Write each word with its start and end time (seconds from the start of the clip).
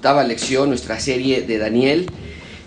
octava 0.00 0.24
lección, 0.24 0.70
nuestra 0.70 0.98
serie 0.98 1.42
de 1.42 1.58
Daniel. 1.58 2.10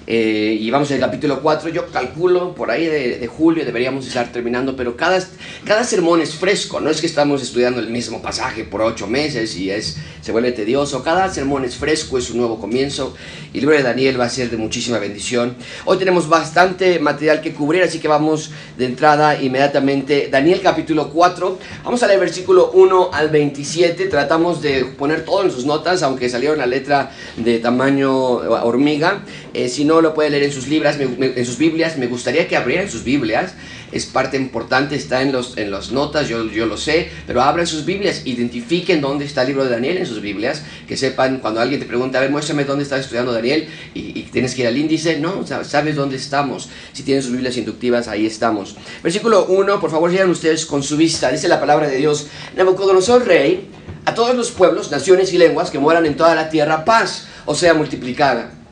Eh, 0.06 0.58
y 0.60 0.70
vamos 0.70 0.92
al 0.92 1.00
capítulo 1.00 1.42
4, 1.42 1.70
yo 1.70 1.88
calculo 1.88 2.54
por 2.54 2.70
ahí 2.70 2.88
de, 2.88 3.26
julio 3.28 3.64
deberíamos 3.64 4.06
estar 4.06 4.34
terminando, 4.34 4.76
pero 4.76 4.98
cada, 4.98 5.26
cada 5.64 5.86
sermón 5.86 6.22
es 6.22 6.36
fresco, 6.36 6.82
no 6.82 6.90
es 6.90 7.00
que 7.00 7.08
estamos 7.08 7.42
estudiando 7.42 7.80
el 7.80 7.90
mismo 7.90 8.22
pasaje 8.22 8.66
por 8.66 8.82
ocho 8.82 9.08
meses 9.08 9.56
y 9.56 9.72
es, 9.72 9.98
se 10.22 10.32
vuelve 10.34 10.52
tedioso, 10.52 11.04
cada 11.04 11.34
sermón 11.34 11.64
es 11.64 11.78
fresco, 11.78 12.18
es 12.18 12.30
un 12.32 12.40
nuevo 12.40 12.60
comienzo 12.60 13.16
y 13.54 13.60
el 13.60 13.62
libro 13.62 13.78
de 13.78 13.84
Daniel 13.84 14.20
va 14.20 14.26
a 14.26 14.30
ser 14.30 14.50
de 14.50 14.58
muchísima 14.58 15.00
bendición. 15.00 15.56
Hoy 15.86 15.98
tenemos 15.98 16.28
bastante 16.28 17.00
material 17.00 17.40
que 17.40 17.54
cubrir, 17.54 17.84
así 17.84 18.00
que 18.00 18.10
vamos 18.10 18.52
de 18.78 18.86
entrada 18.86 19.42
inmediatamente. 19.42 20.28
Daniel 20.30 20.60
capítulo 20.62 21.12
4, 21.12 21.60
vamos 21.86 22.04
a 22.04 22.08
leer 22.08 22.20
versículo 22.20 22.72
1 22.72 23.12
al 23.14 23.30
27, 23.30 24.08
tratamos 24.08 24.62
de 24.62 24.84
poner 24.84 25.24
todo 25.24 25.44
en 25.44 25.52
sus 25.52 25.66
notas, 25.66 26.04
aunque 26.04 26.30
salieron 26.30 26.58
la 26.58 26.66
letra 26.66 27.12
de 27.38 27.60
tamaño 27.60 28.14
hormiga, 28.14 29.24
eh, 29.54 29.70
si 29.70 29.86
no 29.86 29.93
lo 30.02 30.14
puede 30.14 30.30
leer 30.30 30.44
en 30.44 30.52
sus, 30.52 30.68
libras, 30.68 30.98
en 31.00 31.46
sus 31.46 31.58
Biblias. 31.58 31.98
Me 31.98 32.08
gustaría 32.08 32.48
que 32.48 32.56
abrieran 32.56 32.90
sus 32.90 33.04
Biblias. 33.04 33.54
Es 33.92 34.08
parte 34.08 34.38
importante, 34.38 34.96
está 34.96 35.22
en, 35.22 35.32
los, 35.32 35.56
en 35.58 35.70
las 35.70 35.92
notas, 35.92 36.28
yo, 36.28 36.50
yo 36.50 36.66
lo 36.66 36.78
sé. 36.78 37.10
Pero 37.28 37.42
abran 37.42 37.68
sus 37.68 37.86
Biblias, 37.86 38.24
identifiquen 38.26 39.02
dónde 39.02 39.26
está 39.26 39.42
el 39.42 39.50
libro 39.50 39.66
de 39.66 39.70
Daniel 39.70 39.98
en 39.98 40.06
sus 40.06 40.22
Biblias. 40.22 40.64
Que 40.88 40.98
sepan, 40.98 41.40
cuando 41.40 41.62
alguien 41.62 41.80
te 41.80 41.86
pregunta, 41.86 42.18
a 42.18 42.22
ver, 42.22 42.32
muéstrame 42.32 42.64
dónde 42.64 42.84
estás 42.84 43.02
estudiando 43.02 43.32
Daniel. 43.32 43.68
Y, 43.94 44.24
tienes 44.24 44.56
que 44.56 44.64
ir 44.64 44.68
al 44.68 44.78
índice. 44.78 45.20
No, 45.20 45.46
sabes 45.46 45.96
dónde 45.96 46.16
estamos. 46.16 46.70
Si 46.92 47.04
tienen 47.04 47.22
sus 47.22 47.32
Biblias 47.32 47.56
inductivas, 47.58 48.08
ahí 48.08 48.26
estamos. 48.26 48.76
Versículo 49.04 49.46
1, 49.46 49.80
por 49.80 49.92
favor, 49.92 50.12
lean 50.12 50.30
ustedes 50.30 50.66
con 50.66 50.82
su 50.82 50.98
vista. 50.98 51.32
Dice 51.32 51.48
la 51.48 51.60
palabra 51.60 51.88
de 51.88 51.98
Dios. 51.98 52.28
Nabucodonosor, 52.56 53.28
rey, 53.28 53.68
a 54.06 54.16
todos 54.16 54.36
los 54.36 54.52
pueblos, 54.52 54.92
naciones 54.92 55.34
y 55.34 55.38
lenguas 55.38 55.70
que 55.70 55.78
moran 55.78 56.06
en 56.06 56.16
toda 56.16 56.34
la 56.34 56.50
tierra, 56.50 56.84
paz, 56.84 57.28
o 57.46 57.54
sea, 57.54 57.74
multiplicada 57.74 58.63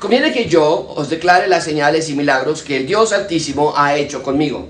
Conviene 0.00 0.32
que 0.32 0.48
yo 0.48 0.94
os 0.96 1.10
declare 1.10 1.46
las 1.46 1.62
señales 1.62 2.08
y 2.08 2.14
milagros 2.14 2.62
que 2.62 2.78
el 2.78 2.86
Dios 2.86 3.12
Altísimo 3.12 3.74
ha 3.76 3.96
hecho 3.96 4.22
conmigo. 4.22 4.66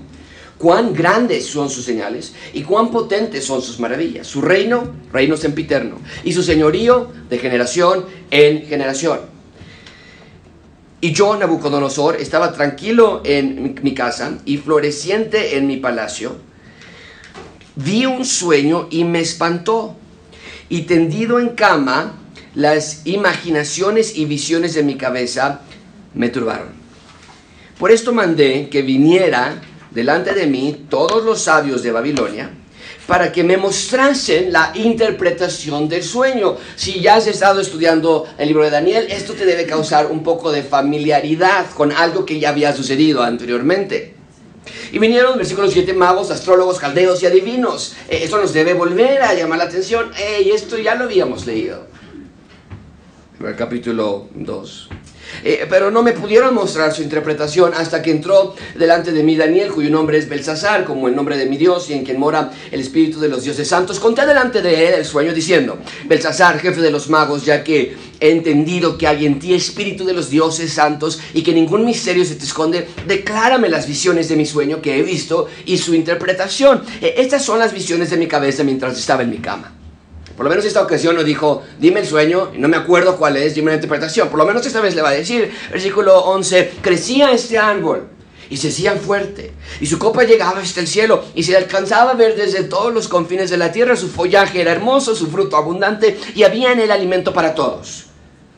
Cuán 0.57 0.93
grandes 0.93 1.47
son 1.47 1.69
sus 1.69 1.85
señales 1.85 2.33
y 2.53 2.63
cuán 2.63 2.91
potentes 2.91 3.45
son 3.45 3.61
sus 3.61 3.79
maravillas. 3.79 4.27
Su 4.27 4.41
reino, 4.41 4.93
reino 5.11 5.37
sempiterno, 5.37 5.99
y 6.25 6.33
su 6.33 6.43
señorío 6.43 7.13
de 7.29 7.39
generación 7.39 8.05
en 8.29 8.67
generación. 8.67 9.21
Y 10.99 11.13
yo, 11.13 11.37
Nabucodonosor, 11.37 12.17
estaba 12.17 12.51
tranquilo 12.51 13.21
en 13.23 13.79
mi 13.81 13.95
casa 13.95 14.37
y 14.43 14.57
floreciente 14.57 15.57
en 15.57 15.65
mi 15.65 15.77
palacio. 15.77 16.35
Vi 17.77 18.05
un 18.05 18.25
sueño 18.25 18.89
y 18.91 19.05
me 19.05 19.21
espantó. 19.21 19.95
Y 20.67 20.81
tendido 20.81 21.39
en 21.39 21.49
cama, 21.49 22.20
las 22.55 23.05
imaginaciones 23.05 24.17
y 24.17 24.25
visiones 24.25 24.73
de 24.73 24.83
mi 24.83 24.95
cabeza 24.95 25.61
me 26.13 26.29
turbaron. 26.29 26.69
Por 27.79 27.91
esto 27.91 28.13
mandé 28.13 28.69
que 28.69 28.81
viniera 28.81 29.61
delante 29.91 30.33
de 30.33 30.47
mí 30.47 30.85
todos 30.89 31.23
los 31.23 31.41
sabios 31.41 31.81
de 31.81 31.91
Babilonia 31.91 32.51
para 33.07 33.31
que 33.31 33.43
me 33.43 33.57
mostrasen 33.57 34.51
la 34.53 34.71
interpretación 34.75 35.89
del 35.89 36.03
sueño. 36.03 36.57
Si 36.75 37.01
ya 37.01 37.15
has 37.15 37.27
estado 37.27 37.59
estudiando 37.59 38.27
el 38.37 38.47
libro 38.47 38.63
de 38.63 38.69
Daniel, 38.69 39.07
esto 39.09 39.33
te 39.33 39.45
debe 39.45 39.65
causar 39.65 40.07
un 40.07 40.23
poco 40.23 40.51
de 40.51 40.63
familiaridad 40.63 41.65
con 41.71 41.91
algo 41.91 42.25
que 42.25 42.39
ya 42.39 42.49
había 42.49 42.73
sucedido 42.73 43.23
anteriormente. 43.23 44.15
Y 44.91 44.99
vinieron, 44.99 45.37
versículo 45.37 45.69
7, 45.69 45.93
magos, 45.93 46.29
astrólogos, 46.31 46.79
caldeos 46.79 47.23
y 47.23 47.25
adivinos. 47.25 47.95
Eh, 48.07 48.19
esto 48.23 48.37
nos 48.37 48.53
debe 48.53 48.73
volver 48.73 49.23
a 49.23 49.33
llamar 49.33 49.57
la 49.57 49.65
atención. 49.65 50.11
esto 50.17 50.77
ya 50.77 50.95
lo 50.95 51.05
habíamos 51.05 51.45
leído 51.45 51.90
capítulo 53.57 54.27
2. 54.35 54.89
Eh, 55.43 55.65
pero 55.69 55.91
no 55.91 56.03
me 56.03 56.11
pudieron 56.11 56.53
mostrar 56.53 56.93
su 56.93 57.01
interpretación 57.01 57.73
hasta 57.73 58.01
que 58.01 58.11
entró 58.11 58.55
delante 58.75 59.11
de 59.11 59.23
mí 59.23 59.35
Daniel, 59.35 59.71
cuyo 59.71 59.89
nombre 59.89 60.17
es 60.17 60.27
Belsasar, 60.27 60.83
como 60.83 61.07
el 61.07 61.15
nombre 61.15 61.37
de 61.37 61.45
mi 61.45 61.57
Dios 61.57 61.89
y 61.89 61.93
en 61.93 62.03
quien 62.03 62.19
mora 62.19 62.51
el 62.71 62.79
Espíritu 62.79 63.19
de 63.19 63.29
los 63.29 63.43
dioses 63.43 63.67
santos. 63.67 63.99
Conté 63.99 64.25
delante 64.25 64.61
de 64.61 64.87
él 64.87 64.93
el 64.95 65.05
sueño 65.05 65.33
diciendo, 65.33 65.77
Belsasar, 66.05 66.59
jefe 66.59 66.81
de 66.81 66.91
los 66.91 67.09
magos, 67.09 67.45
ya 67.45 67.63
que 67.63 67.95
he 68.19 68.31
entendido 68.31 68.97
que 68.97 69.07
hay 69.07 69.25
en 69.25 69.39
ti 69.39 69.53
Espíritu 69.53 70.05
de 70.05 70.13
los 70.13 70.29
dioses 70.29 70.71
santos 70.73 71.19
y 71.33 71.41
que 71.43 71.53
ningún 71.53 71.85
misterio 71.85 72.25
se 72.25 72.35
te 72.35 72.45
esconde, 72.45 72.87
declárame 73.07 73.69
las 73.69 73.87
visiones 73.87 74.29
de 74.29 74.35
mi 74.35 74.45
sueño 74.45 74.81
que 74.81 74.99
he 74.99 75.03
visto 75.03 75.47
y 75.65 75.77
su 75.77 75.95
interpretación. 75.95 76.83
Eh, 77.01 77.15
estas 77.17 77.43
son 77.43 77.59
las 77.59 77.73
visiones 77.73 78.09
de 78.09 78.17
mi 78.17 78.27
cabeza 78.27 78.63
mientras 78.63 78.97
estaba 78.97 79.23
en 79.23 79.31
mi 79.31 79.37
cama. 79.37 79.80
Por 80.41 80.45
lo 80.45 80.49
menos 80.49 80.65
esta 80.65 80.81
ocasión 80.81 81.15
no 81.15 81.23
dijo, 81.23 81.61
dime 81.77 81.99
el 81.99 82.07
sueño, 82.07 82.49
y 82.51 82.57
no 82.57 82.67
me 82.67 82.75
acuerdo 82.75 83.15
cuál 83.15 83.37
es, 83.37 83.53
dime 83.53 83.69
la 83.69 83.75
interpretación. 83.75 84.27
Por 84.29 84.39
lo 84.39 84.45
menos 84.47 84.65
esta 84.65 84.81
vez 84.81 84.95
le 84.95 85.03
va 85.03 85.09
a 85.09 85.11
decir, 85.11 85.51
versículo 85.71 86.17
11, 86.17 86.77
crecía 86.81 87.31
este 87.31 87.59
árbol 87.59 88.07
y 88.49 88.57
se 88.57 88.69
hacía 88.69 88.93
fuerte, 88.93 89.53
y 89.79 89.85
su 89.85 89.99
copa 89.99 90.23
llegaba 90.23 90.59
hasta 90.59 90.79
el 90.79 90.87
cielo, 90.87 91.23
y 91.35 91.43
se 91.43 91.55
alcanzaba 91.55 92.09
a 92.09 92.15
ver 92.15 92.35
desde 92.35 92.63
todos 92.63 92.91
los 92.91 93.07
confines 93.07 93.51
de 93.51 93.57
la 93.57 93.71
tierra, 93.71 93.95
su 93.95 94.09
follaje 94.09 94.61
era 94.61 94.71
hermoso, 94.71 95.13
su 95.13 95.27
fruto 95.27 95.57
abundante, 95.57 96.17
y 96.33 96.41
había 96.41 96.71
en 96.71 96.79
él 96.79 96.89
alimento 96.89 97.35
para 97.35 97.53
todos. 97.53 98.05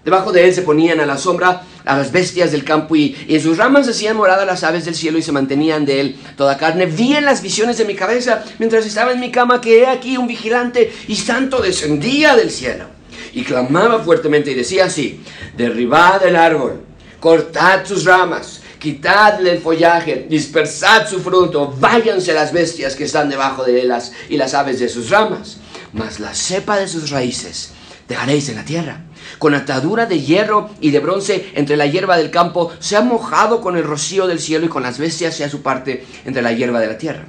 Debajo 0.04 0.34
de 0.34 0.46
él 0.46 0.54
se 0.54 0.64
ponían 0.64 1.00
a 1.00 1.06
la 1.06 1.18
sombra 1.18 1.64
a 1.86 1.98
las 1.98 2.12
bestias 2.12 2.52
del 2.52 2.64
campo 2.64 2.96
y, 2.96 3.16
en 3.28 3.42
sus 3.42 3.58
ramas 3.58 3.88
hacían 3.88 4.18
morada 4.18 4.46
las 4.46 4.64
aves 4.64 4.86
del 4.86 4.96
cielo 4.96 5.18
y 5.18 5.22
se 5.22 5.32
mantenían 5.32 5.86
de 5.86 6.02
él 6.02 6.20
toda 6.36 6.58
carne. 6.58 6.86
Vi 6.86 7.16
en 7.16 7.26
las 7.26 7.42
visiones 7.42 7.78
de 7.78 7.86
mi 7.86 7.96
cabeza 7.96 8.44
mientras 8.60 8.86
estaba 8.86 9.14
en 9.14 9.20
mi 9.20 9.32
cama 9.32 9.62
que 9.62 9.80
he 9.80 9.88
aquí 9.88 10.18
un 10.18 10.28
vigilante 10.28 10.92
y 11.08 11.16
santo 11.16 11.62
descendía 11.62 12.36
del 12.36 12.52
cielo. 12.52 12.86
Y 13.34 13.44
clamaba 13.44 14.00
fuertemente 14.00 14.52
y 14.52 14.56
decía 14.56 14.86
así, 14.86 15.24
derribad 15.56 16.26
el 16.26 16.36
árbol, 16.36 16.82
cortad 17.20 17.86
sus 17.86 18.04
ramas, 18.04 18.62
quitadle 18.80 19.52
el 19.52 19.60
follaje, 19.60 20.28
dispersad 20.30 21.08
su 21.08 21.20
fruto, 21.20 21.74
váyanse 21.80 22.34
las 22.34 22.52
bestias 22.52 22.96
que 22.96 23.06
están 23.06 23.30
debajo 23.30 23.64
de 23.64 23.82
él 23.82 23.94
y 24.30 24.38
las 24.38 24.54
aves 24.54 24.80
de 24.80 24.90
sus 24.90 25.10
ramas, 25.10 25.58
mas 25.94 26.20
la 26.20 26.36
cepa 26.36 26.78
de 26.78 26.88
sus 26.88 27.10
raíces 27.10 27.72
dejaréis 28.08 28.50
en 28.50 28.56
la 28.56 28.66
tierra 28.66 29.02
con 29.40 29.56
atadura 29.56 30.06
de 30.06 30.22
hierro 30.22 30.70
y 30.82 30.92
de 30.92 31.00
bronce 31.00 31.52
entre 31.56 31.78
la 31.78 31.86
hierba 31.86 32.18
del 32.18 32.32
campo, 32.32 32.72
se 32.80 32.96
ha 32.96 33.02
mojado 33.02 33.62
con 33.62 33.78
el 33.78 33.84
rocío 33.84 34.28
del 34.28 34.40
cielo 34.40 34.66
y 34.66 34.70
con 34.70 34.84
las 34.84 34.98
bestias 34.98 35.36
sea 35.36 35.50
su 35.50 35.62
parte 35.62 36.06
entre 36.26 36.42
la 36.42 36.54
hierba 36.54 36.80
de 36.80 36.88
la 36.88 36.98
tierra. 36.98 37.26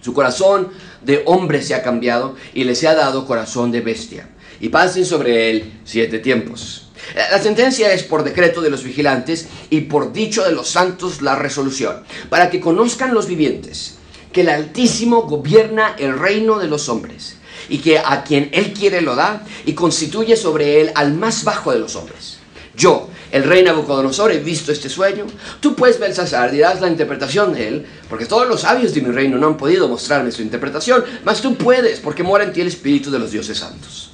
Su 0.00 0.12
corazón 0.12 0.68
de 1.02 1.22
hombre 1.26 1.62
se 1.62 1.74
ha 1.74 1.82
cambiado 1.82 2.36
y 2.54 2.64
les 2.64 2.84
ha 2.84 2.94
dado 2.94 3.26
corazón 3.26 3.72
de 3.72 3.80
bestia. 3.80 4.28
Y 4.60 4.68
pasen 4.68 5.04
sobre 5.04 5.50
él 5.50 5.80
siete 5.84 6.18
tiempos. 6.18 6.88
La 7.14 7.38
sentencia 7.40 7.92
es 7.92 8.02
por 8.02 8.24
decreto 8.24 8.62
de 8.62 8.70
los 8.70 8.82
vigilantes 8.82 9.48
y 9.70 9.82
por 9.82 10.12
dicho 10.12 10.44
de 10.44 10.52
los 10.52 10.68
santos 10.68 11.22
la 11.22 11.36
resolución, 11.36 12.04
para 12.30 12.50
que 12.50 12.60
conozcan 12.60 13.14
los 13.14 13.26
vivientes 13.26 13.98
que 14.32 14.42
el 14.42 14.48
Altísimo 14.48 15.22
gobierna 15.22 15.94
el 15.98 16.18
reino 16.18 16.58
de 16.58 16.68
los 16.68 16.88
hombres 16.88 17.36
y 17.68 17.78
que 17.78 17.98
a 17.98 18.22
quien 18.22 18.50
Él 18.52 18.72
quiere 18.72 19.00
lo 19.00 19.14
da 19.14 19.42
y 19.64 19.72
constituye 19.72 20.36
sobre 20.36 20.80
Él 20.80 20.92
al 20.94 21.14
más 21.14 21.44
bajo 21.44 21.72
de 21.72 21.78
los 21.78 21.96
hombres. 21.96 22.38
Yo, 22.76 23.08
el 23.32 23.44
rey 23.44 23.64
Nabucodonosor, 23.64 24.32
he 24.32 24.38
visto 24.38 24.70
este 24.70 24.88
sueño. 24.88 25.26
Tú 25.60 25.74
pues, 25.74 25.98
Belsasar, 25.98 26.50
dirás 26.50 26.80
la 26.80 26.88
interpretación 26.88 27.54
de 27.54 27.68
él, 27.68 27.86
porque 28.08 28.26
todos 28.26 28.46
los 28.46 28.60
sabios 28.60 28.92
de 28.94 29.00
mi 29.00 29.10
reino 29.10 29.38
no 29.38 29.46
han 29.46 29.56
podido 29.56 29.88
mostrarme 29.88 30.30
su 30.30 30.42
interpretación, 30.42 31.02
mas 31.24 31.40
tú 31.40 31.56
puedes, 31.56 32.00
porque 32.00 32.22
mora 32.22 32.44
en 32.44 32.52
ti 32.52 32.60
el 32.60 32.68
espíritu 32.68 33.10
de 33.10 33.18
los 33.18 33.30
dioses 33.30 33.58
santos. 33.58 34.12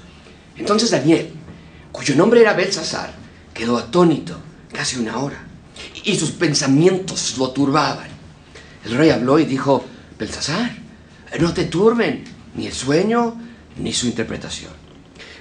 Entonces 0.57 0.93
Daniel, 0.93 1.31
cuyo 1.91 2.15
nombre 2.15 2.41
era 2.41 2.53
Belsasar, 2.53 3.13
quedó 3.53 3.77
atónito 3.77 4.37
casi 4.73 4.99
una 4.99 5.19
hora, 5.19 5.45
y 6.05 6.17
sus 6.17 6.31
pensamientos 6.31 7.37
lo 7.39 7.51
turbaban. 7.51 8.09
El 8.85 8.93
rey 8.93 9.11
habló 9.11 9.39
y 9.41 9.45
dijo, 9.45 9.85
Belsasar, 10.19 10.77
no 11.41 11.53
te 11.53 11.65
turben, 11.65 12.25
ni 12.55 12.67
el 12.67 12.73
sueño, 12.73 13.37
ni 13.79 13.93
su 13.93 14.07
interpretación. 14.07 14.73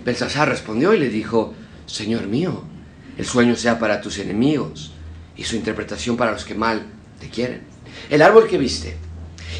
Belsasar 0.03 0.49
respondió 0.49 0.93
y 0.93 0.99
le 0.99 1.09
dijo, 1.09 1.53
Señor 1.85 2.27
mío, 2.27 2.63
el 3.17 3.25
sueño 3.25 3.55
sea 3.55 3.79
para 3.79 4.01
tus 4.01 4.17
enemigos 4.19 4.93
y 5.35 5.43
su 5.43 5.55
interpretación 5.55 6.17
para 6.17 6.31
los 6.31 6.45
que 6.45 6.55
mal 6.55 6.85
te 7.19 7.29
quieren. 7.29 7.61
El 8.09 8.21
árbol 8.21 8.47
que 8.47 8.57
viste 8.57 8.97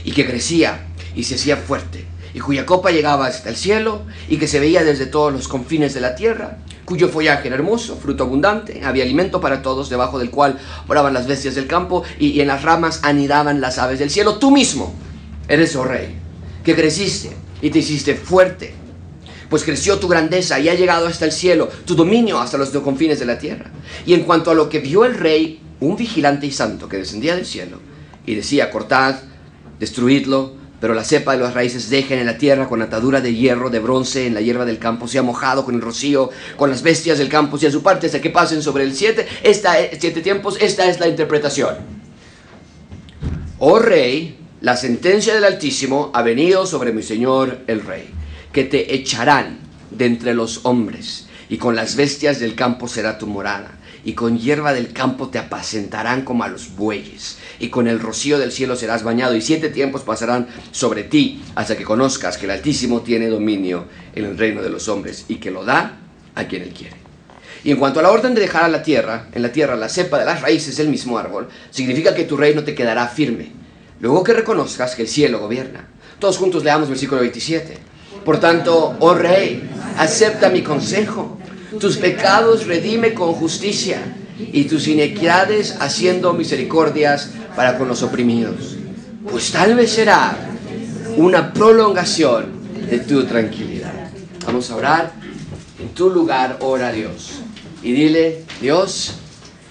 y 0.04 0.12
que 0.12 0.26
crecía 0.26 0.88
y 1.16 1.24
se 1.24 1.36
hacía 1.36 1.58
fuerte 1.58 2.06
y 2.34 2.40
cuya 2.40 2.66
copa 2.66 2.92
llegaba 2.92 3.28
hasta 3.28 3.50
el 3.50 3.56
cielo 3.56 4.04
y 4.30 4.38
que 4.38 4.48
se 4.48 4.60
veía 4.60 4.84
desde 4.84 5.06
todos 5.06 5.34
los 5.34 5.48
confines 5.48 5.94
de 5.94 6.02
la 6.02 6.16
tierra, 6.16 6.60
cuyo 6.86 7.10
follaje 7.10 7.48
era 7.48 7.58
hermoso, 7.58 7.98
fruto 7.98 8.24
abundante, 8.24 8.82
había 8.84 9.04
alimento 9.04 9.42
para 9.42 9.62
todos, 9.62 9.90
debajo 9.90 10.18
del 10.18 10.32
cual 10.32 10.58
moraban 10.88 11.14
las 11.14 11.28
bestias 11.28 11.56
del 11.56 11.68
campo 11.68 12.04
y, 12.20 12.28
y 12.28 12.42
en 12.42 12.48
las 12.48 12.64
ramas 12.64 13.02
anidaban 13.04 13.60
las 13.62 13.78
aves 13.78 14.00
del 14.00 14.10
cielo. 14.10 14.38
Tú 14.38 14.50
mismo 14.50 14.94
eres, 15.48 15.76
oh 15.76 15.84
rey, 15.84 16.16
que 16.64 16.76
creciste 16.76 17.36
y 17.62 17.70
te 17.70 17.80
hiciste 17.80 18.16
fuerte, 18.16 18.74
pues 19.50 19.64
creció 19.64 20.00
tu 20.00 20.08
grandeza 20.08 20.60
y 20.60 20.70
ha 20.70 20.76
llegado 20.76 21.08
hasta 21.08 21.26
el 21.26 21.32
cielo, 21.32 21.70
tu 21.86 21.96
dominio 21.96 22.40
hasta 22.40 22.58
los 22.58 22.70
confines 22.70 23.20
de 23.20 23.26
la 23.26 23.38
tierra. 23.38 23.72
Y 24.06 24.14
en 24.14 24.24
cuanto 24.24 24.52
a 24.52 24.56
lo 24.56 24.70
que 24.70 24.80
vio 24.80 25.06
el 25.06 25.16
rey, 25.16 25.62
un 25.80 25.96
vigilante 25.96 26.48
y 26.48 26.52
santo 26.52 26.88
que 26.88 26.98
descendía 26.98 27.36
del 27.36 27.46
cielo 27.46 27.80
y 28.26 28.36
decía, 28.36 28.72
cortad, 28.72 29.16
destruidlo, 29.80 30.56
pero 30.80 30.96
la 30.96 31.04
cepa 31.04 31.34
de 31.34 31.44
las 31.44 31.54
raíces 31.54 31.90
dejen 31.90 32.18
en 32.18 32.26
la 32.26 32.40
tierra 32.40 32.68
con 32.68 32.82
atadura 32.82 33.22
de 33.22 33.36
hierro, 33.36 33.70
de 33.70 33.78
bronce, 33.78 34.26
en 34.26 34.34
la 34.34 34.42
hierba 34.42 34.66
del 34.66 34.80
campo, 34.80 35.08
sea 35.08 35.22
mojado 35.22 35.64
con 35.64 35.76
el 35.76 35.82
rocío, 35.82 36.32
con 36.58 36.72
las 36.72 36.82
bestias 36.82 37.20
del 37.20 37.30
campo, 37.30 37.60
sea 37.60 37.70
su 37.70 37.84
parte 37.84 38.08
hasta 38.08 38.20
que 38.20 38.32
pasen 38.32 38.64
sobre 38.64 38.84
el 38.84 38.96
siete, 38.96 39.28
esta, 39.44 39.76
siete 40.00 40.22
tiempos. 40.22 40.58
Esta 40.60 40.90
es 40.90 41.00
la 41.00 41.08
interpretación. 41.08 41.76
Oh 43.60 43.78
rey, 43.78 44.41
la 44.62 44.78
sentencia 44.78 45.34
del 45.34 45.44
Altísimo 45.44 46.12
ha 46.14 46.22
venido 46.22 46.66
sobre 46.66 46.94
mi 46.94 47.02
señor 47.04 47.60
el 47.68 47.82
rey, 47.82 48.10
que 48.54 48.64
te 48.64 48.94
echarán 48.94 49.60
de 49.90 50.06
entre 50.06 50.34
los 50.34 50.62
hombres, 50.64 51.28
y 51.50 51.58
con 51.58 51.76
las 51.76 51.96
bestias 51.96 52.40
del 52.40 52.56
campo 52.56 52.88
será 52.88 53.18
tu 53.18 53.28
morada 53.28 53.80
y 54.04 54.14
con 54.14 54.38
hierba 54.38 54.74
del 54.74 54.94
campo 54.94 55.30
te 55.30 55.38
apacentarán 55.38 56.24
como 56.24 56.44
a 56.44 56.48
los 56.48 56.76
bueyes, 56.76 57.38
y 57.60 57.70
con 57.70 57.88
el 57.88 58.00
rocío 58.00 58.40
del 58.40 58.52
cielo 58.52 58.76
serás 58.76 59.04
bañado, 59.04 59.36
y 59.36 59.42
siete 59.42 59.70
tiempos 59.70 60.02
pasarán 60.02 60.48
sobre 60.72 61.04
ti, 61.04 61.44
hasta 61.56 61.78
que 61.78 61.84
conozcas 61.84 62.38
que 62.38 62.46
el 62.46 62.52
Altísimo 62.52 63.02
tiene 63.02 63.28
dominio 63.28 63.86
en 64.16 64.26
el 64.26 64.38
reino 64.38 64.62
de 64.62 64.70
los 64.70 64.88
hombres, 64.88 65.26
y 65.28 65.36
que 65.36 65.52
lo 65.52 65.64
da 65.64 66.00
a 66.36 66.46
quien 66.46 66.64
él 66.64 66.74
quiere. 66.74 66.96
Y 67.64 67.70
en 67.70 67.78
cuanto 67.78 68.00
a 68.00 68.04
la 68.04 68.12
orden 68.12 68.34
de 68.34 68.42
dejar 68.42 68.64
a 68.64 68.70
la 68.70 68.82
tierra, 68.82 69.28
en 69.34 69.44
la 69.44 69.52
tierra 69.52 69.76
la 69.76 69.90
cepa 69.90 70.18
de 70.18 70.26
las 70.26 70.42
raíces 70.42 70.78
del 70.78 70.90
mismo 70.90 71.20
árbol, 71.20 71.50
significa 71.70 72.16
que 72.16 72.24
tu 72.24 72.38
reino 72.38 72.64
te 72.64 72.74
quedará 72.74 73.08
firme. 73.08 73.61
Luego 74.02 74.24
que 74.24 74.34
reconozcas 74.34 74.96
que 74.96 75.04
el 75.04 75.08
cielo 75.08 75.40
gobierna. 75.40 75.88
Todos 76.20 76.38
juntos 76.38 76.64
leamos 76.64 76.90
versículo 76.90 77.22
27. 77.22 77.78
Por 78.26 78.40
tanto, 78.40 78.98
oh 79.00 79.14
rey, 79.14 79.70
acepta 79.98 80.50
mi 80.50 80.62
consejo 80.62 81.38
tus 81.80 81.96
pecados 81.96 82.68
redime 82.68 83.14
con 83.14 83.32
justicia 83.32 84.02
y 84.38 84.66
tus 84.66 84.90
inequidades 84.90 85.78
haciendo 85.80 86.34
misericordias 86.34 87.32
para 87.56 87.78
con 87.78 87.88
los 87.88 88.04
oprimidos. 88.04 88.76
Pues 89.30 89.52
tal 89.52 89.76
vez 89.76 89.92
será 89.92 90.36
una 91.16 91.54
prolongación 91.54 92.52
de 92.90 93.00
tu 93.00 93.24
tranquilidad. 93.26 93.94
Vamos 94.46 94.70
a 94.70 94.76
orar. 94.76 95.12
En 95.80 95.90
tu 95.90 96.10
lugar, 96.10 96.58
ora 96.60 96.90
a 96.90 96.92
Dios. 96.92 97.40
Y 97.82 97.94
dile, 97.94 98.44
Dios, 98.60 99.14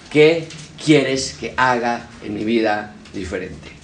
¿qué 0.09 0.47
quieres 0.83 1.35
que 1.39 1.53
haga 1.55 2.07
en 2.23 2.33
mi 2.33 2.43
vida 2.43 2.95
diferente? 3.13 3.80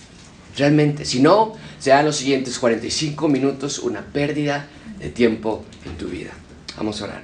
Realmente, 0.58 1.06
si 1.06 1.22
no, 1.22 1.54
serán 1.78 2.06
los 2.06 2.18
siguientes 2.18 2.58
45 2.58 3.28
minutos 3.28 3.78
una 3.78 4.02
pérdida 4.02 4.68
de 4.98 5.10
tiempo 5.10 5.64
en 5.86 5.96
tu 5.98 6.08
vida. 6.08 6.32
Vamos 6.76 7.00
a 7.00 7.06
orar. 7.06 7.24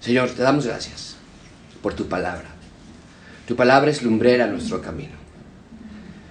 Señor, 0.00 0.30
te 0.30 0.42
damos 0.42 0.66
gracias 0.66 1.16
por 1.82 1.94
tu 1.94 2.06
palabra. 2.06 2.48
Tu 3.46 3.56
palabra 3.56 3.90
es 3.90 4.02
lumbrera 4.02 4.46
nuestro 4.46 4.82
camino. 4.82 5.14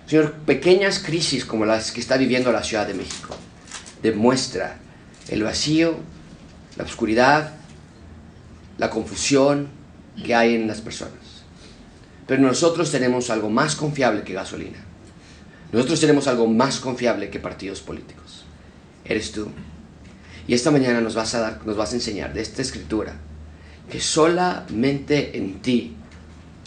Señor, 0.06 0.34
pequeñas 0.46 1.00
crisis 1.00 1.46
como 1.46 1.66
las 1.66 1.92
que 1.92 2.00
está 2.00 2.16
viviendo 2.16 2.52
la 2.52 2.64
Ciudad 2.64 2.86
de 2.86 2.94
México 2.94 3.36
demuestra 4.02 4.78
el 5.30 5.44
vacío, 5.44 5.98
la 6.78 6.84
oscuridad, 6.84 7.54
la 8.78 8.90
confusión 8.90 9.68
que 10.24 10.36
hay 10.36 10.56
en 10.56 10.68
las 10.68 10.81
personas. 10.81 11.44
Pero 12.28 12.42
nosotros 12.44 12.92
tenemos 12.92 13.31
algo 13.31 13.50
más 13.50 13.76
confiable 13.76 14.24
que 14.24 14.34
gasolina. 14.34 14.89
Nosotros 15.71 16.00
tenemos 16.00 16.27
algo 16.27 16.48
más 16.48 16.80
confiable 16.80 17.30
que 17.30 17.39
partidos 17.39 17.81
políticos. 17.81 18.45
Eres 19.06 19.31
tú. 19.31 19.50
Y 20.48 20.54
esta 20.54 20.71
mañana 20.71 21.01
nos 21.01 21.16
vas 21.16 21.36
a 21.36 21.39
dar, 21.39 21.66
nos 21.66 21.77
vas 21.77 21.92
a 21.92 21.95
enseñar 21.95 22.33
de 22.33 22.42
esta 22.42 22.62
escritura 22.62 23.16
que 23.89 24.00
solamente 24.00 25.38
en 25.38 25.62
ti 25.62 25.95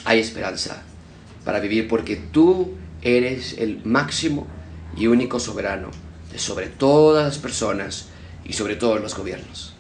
hay 0.04 0.20
esperanza 0.20 0.82
para 1.44 1.60
vivir 1.60 1.88
porque 1.88 2.16
tú 2.16 2.74
eres 3.02 3.54
el 3.58 3.84
máximo 3.84 4.46
y 4.96 5.06
único 5.06 5.40
soberano 5.40 5.90
sobre 6.36 6.66
todas 6.66 7.24
las 7.24 7.38
personas 7.38 8.06
y 8.44 8.52
sobre 8.52 8.76
todos 8.76 9.00
los 9.00 9.16
gobiernos. 9.16 9.71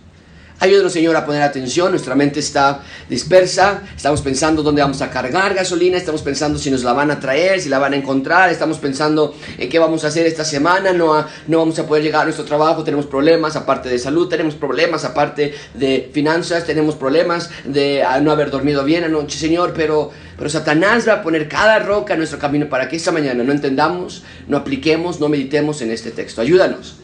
Ayúdanos, 0.62 0.92
Señor, 0.92 1.16
a 1.16 1.26
poner 1.26 1.42
atención. 1.42 1.90
Nuestra 1.90 2.14
mente 2.14 2.38
está 2.38 2.82
dispersa. 3.08 3.82
Estamos 3.96 4.22
pensando 4.22 4.62
dónde 4.62 4.80
vamos 4.80 5.02
a 5.02 5.10
cargar 5.10 5.54
gasolina. 5.54 5.96
Estamos 5.96 6.22
pensando 6.22 6.56
si 6.56 6.70
nos 6.70 6.84
la 6.84 6.92
van 6.92 7.10
a 7.10 7.18
traer, 7.18 7.60
si 7.60 7.68
la 7.68 7.80
van 7.80 7.94
a 7.94 7.96
encontrar. 7.96 8.48
Estamos 8.48 8.78
pensando 8.78 9.34
en 9.58 9.68
qué 9.68 9.80
vamos 9.80 10.04
a 10.04 10.06
hacer 10.06 10.24
esta 10.24 10.44
semana. 10.44 10.92
No, 10.92 11.26
no 11.48 11.58
vamos 11.58 11.76
a 11.80 11.86
poder 11.88 12.04
llegar 12.04 12.20
a 12.20 12.24
nuestro 12.26 12.44
trabajo. 12.44 12.84
Tenemos 12.84 13.06
problemas 13.06 13.56
aparte 13.56 13.88
de 13.88 13.98
salud. 13.98 14.28
Tenemos 14.28 14.54
problemas 14.54 15.04
aparte 15.04 15.52
de 15.74 16.08
finanzas. 16.14 16.64
Tenemos 16.64 16.94
problemas 16.94 17.50
de 17.64 18.04
no 18.22 18.30
haber 18.30 18.52
dormido 18.52 18.84
bien 18.84 19.02
anoche, 19.02 19.36
Señor. 19.36 19.72
Pero, 19.74 20.12
pero 20.38 20.48
Satanás 20.48 21.08
va 21.08 21.14
a 21.14 21.22
poner 21.24 21.48
cada 21.48 21.80
roca 21.80 22.12
en 22.12 22.20
nuestro 22.20 22.38
camino 22.38 22.68
para 22.68 22.88
que 22.88 22.94
esta 22.94 23.10
mañana 23.10 23.42
no 23.42 23.50
entendamos, 23.50 24.22
no 24.46 24.58
apliquemos, 24.58 25.18
no 25.18 25.28
meditemos 25.28 25.82
en 25.82 25.90
este 25.90 26.12
texto. 26.12 26.40
Ayúdanos, 26.40 26.98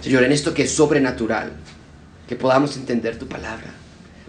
Señor, 0.00 0.24
en 0.24 0.32
esto 0.32 0.52
que 0.52 0.64
es 0.64 0.72
sobrenatural 0.72 1.52
que 2.28 2.36
podamos 2.36 2.76
entender 2.76 3.18
tu 3.18 3.26
palabra. 3.26 3.72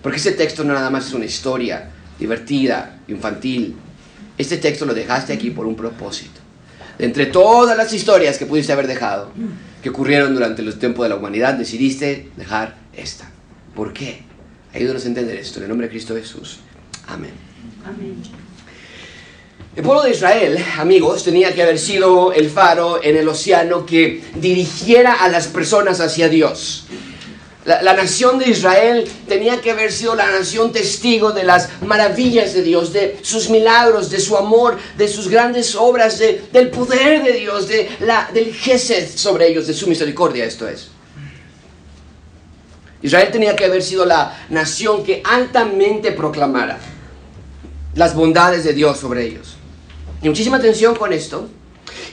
Porque 0.02 0.18
ese 0.18 0.32
texto 0.32 0.64
no 0.64 0.74
nada 0.74 0.90
más 0.90 1.08
es 1.08 1.14
una 1.14 1.26
historia 1.26 1.90
divertida, 2.20 3.00
infantil. 3.08 3.76
Este 4.38 4.58
texto 4.58 4.86
lo 4.86 4.94
dejaste 4.94 5.34
aquí 5.34 5.50
por 5.50 5.66
un 5.66 5.76
propósito. 5.76 6.40
De 6.98 7.06
entre 7.06 7.28
todas 7.28 7.78
las 7.78 7.94
historias 7.94 8.38
que 8.38 8.46
pudiste 8.46 8.74
haber 8.74 8.88
dejado, 8.88 9.32
que 9.82 9.90
ocurrieron 9.90 10.34
durante 10.34 10.62
los 10.62 10.80
tiempos 10.80 11.06
de 11.06 11.10
la 11.10 11.16
humanidad, 11.16 11.54
decidiste 11.54 12.30
dejar 12.38 12.76
esta. 12.96 13.30
¿Por 13.76 13.94
qué? 13.94 14.24
Ayúdanos 14.74 15.06
a 15.06 15.08
entender 15.08 15.36
esto. 15.38 15.60
En 15.60 15.64
el 15.64 15.70
nombre 15.70 15.88
de 15.88 15.92
Cristo 15.92 16.16
Jesús. 16.16 16.60
Amén. 17.08 17.32
Amén. 17.86 18.16
El 19.76 19.84
pueblo 19.84 20.02
de 20.02 20.10
Israel, 20.10 20.58
amigos, 20.80 21.24
tenía 21.24 21.54
que 21.54 21.62
haber 21.62 21.78
sido 21.78 22.34
el 22.34 22.50
faro 22.50 23.04
en 23.04 23.16
el 23.16 23.28
océano 23.28 23.86
que 23.86 24.24
dirigiera 24.36 25.14
a 25.14 25.30
las 25.30 25.48
personas 25.48 26.00
hacia 26.00 26.30
Dios. 26.30 26.88
La, 27.68 27.94
nación 27.94 28.40
de 28.40 28.50
Israel 28.50 29.04
tenía 29.28 29.60
que 29.60 29.72
haber 29.72 29.92
sido 29.92 30.16
la 30.16 30.32
nación 30.32 30.72
testigo 30.72 31.34
de 31.34 31.44
las 31.44 31.68
maravillas 31.82 32.54
de 32.54 32.64
Dios, 32.64 32.94
de 32.94 33.20
sus 33.24 33.50
milagros, 33.50 34.10
de 34.10 34.22
su 34.22 34.38
amor, 34.38 34.78
de 34.98 35.10
sus 35.10 35.28
grandes 35.28 35.76
obras, 35.76 36.18
del 36.18 36.70
poder 36.70 37.26
de 37.26 37.34
Dios, 37.34 37.68
de 37.68 37.90
la, 38.00 38.30
del 38.34 38.54
Gesed 38.54 39.10
sobre 39.14 39.50
ellos, 39.50 39.68
de 39.68 39.74
su 39.74 39.86
misericordia, 39.88 40.46
esto 40.46 40.66
es. 40.66 40.88
Israel 43.02 43.32
tenía 43.34 43.54
que 43.54 43.66
haber 43.66 43.84
sido 43.84 44.06
la 44.06 44.46
nación 44.48 45.04
que 45.04 45.22
altamente 45.26 46.14
proclamara 46.14 46.80
las 47.96 48.16
bondades 48.16 48.64
de 48.64 48.72
Dios 48.72 48.98
sobre 48.98 49.26
ellos. 49.26 49.58
Y 50.22 50.30
muchísima 50.30 50.56
atención 50.56 50.96
con 50.96 51.12
esto. 51.12 51.50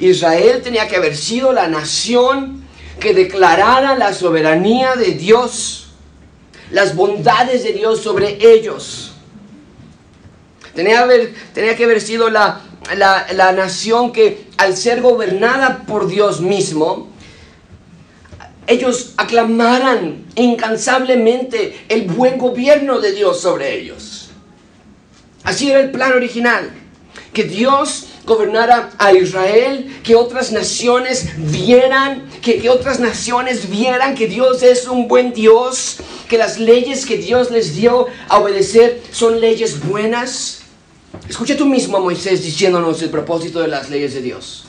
Israel 0.01 0.63
tenía 0.65 0.89
que 0.89 0.97
haber 0.97 1.17
sido 1.17 1.53
la 1.53 1.69
nación 1.69 2.64
que 3.01 3.15
declarara 3.15 3.97
la 3.97 4.13
soberanía 4.13 4.95
de 4.95 5.13
Dios, 5.13 5.89
las 6.71 6.95
bondades 6.95 7.65
de 7.65 7.73
Dios 7.73 8.03
sobre 8.03 8.39
ellos. 8.41 9.13
Tenía, 10.75 11.07
que 11.77 11.85
haber 11.85 12.01
sido 12.01 12.31
la, 12.31 12.61
la 12.97 13.53
nación 13.53 14.13
que 14.13 14.47
al 14.57 14.77
ser 14.77 15.01
gobernada 15.01 15.85
por 15.87 16.09
Dios 16.09 16.41
mismo, 16.41 17.15
ellos 18.67 19.13
aclamaran 19.17 20.25
incansablemente 20.35 21.85
el 21.89 22.03
buen 22.03 22.39
gobierno 22.39 23.01
de 23.01 23.13
Dios 23.13 23.41
sobre 23.41 23.79
ellos. 23.79 24.31
Así 25.43 25.71
era 25.71 25.81
el 25.81 25.91
plan 25.91 26.13
original, 26.13 26.71
que 27.33 27.45
Dios 27.45 28.07
gobernara 28.25 28.91
a 28.99 29.13
Israel, 29.13 30.01
que 30.03 30.15
otras 30.15 30.53
naciones 30.53 31.29
vieran, 31.37 32.29
que, 32.43 32.61
que, 32.61 32.71
otras 32.71 33.01
naciones 33.01 33.69
vieran 33.69 34.15
que 34.15 34.27
Dios 34.27 34.63
es 34.63 34.87
un 34.87 35.09
buen 35.09 35.33
Dios, 35.33 35.99
que 36.29 36.39
las 36.39 36.59
leyes 36.59 37.07
que 37.07 37.19
Dios 37.19 37.51
les 37.51 37.75
dio 37.75 38.07
a 38.29 38.39
obedecer 38.39 39.03
son 39.11 39.41
leyes 39.41 39.87
buenas. 39.87 40.63
Escucha 41.29 41.57
tú 41.57 41.67
mismo 41.67 41.99
a 41.99 42.01
Moisés 42.01 42.43
diciéndonos 42.43 43.03
el 43.03 43.11
propósito 43.11 43.61
de 43.61 43.69
las 43.69 43.91
leyes 43.91 44.15
de 44.15 44.23
Dios. 44.23 44.65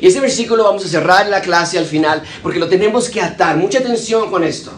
Y 0.00 0.08
ese 0.08 0.20
versículo 0.20 0.64
vamos 0.64 0.84
a 0.84 0.88
cerrar 0.88 1.28
la 1.28 1.40
clase 1.40 1.78
al 1.78 1.86
final 1.86 2.22
porque 2.42 2.58
lo 2.58 2.68
tenemos 2.68 3.08
que 3.08 3.20
atar. 3.20 3.56
Mucha 3.56 3.78
atención 3.78 4.30
con 4.30 4.44
esto. 4.44 4.72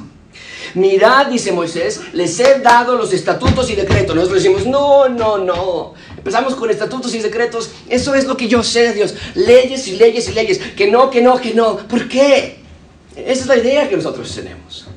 Mirad, 0.74 1.26
dice 1.26 1.50
Moisés, 1.50 2.00
les 2.12 2.38
he 2.40 2.60
dado 2.60 2.94
los 2.96 3.12
estatutos 3.12 3.70
y 3.70 3.74
decretos. 3.74 4.14
Nosotros 4.14 4.42
decimos, 4.42 4.66
no, 4.66 5.08
no, 5.08 5.38
no. 5.38 5.94
Empezamos 6.28 6.56
con 6.56 6.68
estatutos 6.68 7.14
y 7.14 7.20
decretos. 7.20 7.70
Eso 7.88 8.14
es 8.14 8.26
lo 8.26 8.36
que 8.36 8.48
yo 8.48 8.62
sé 8.62 8.82
de 8.82 8.92
Dios. 8.92 9.14
Leyes 9.34 9.88
y 9.88 9.96
leyes 9.96 10.28
y 10.28 10.32
leyes. 10.34 10.58
Que 10.76 10.86
no, 10.86 11.08
que 11.08 11.22
no, 11.22 11.40
que 11.40 11.54
no. 11.54 11.78
¿Por 11.78 12.06
qué? 12.06 12.58
Esa 13.16 13.40
es 13.40 13.46
la 13.46 13.56
idea 13.56 13.88
que 13.88 13.96
nosotros 13.96 14.30
tenemos. 14.34 14.88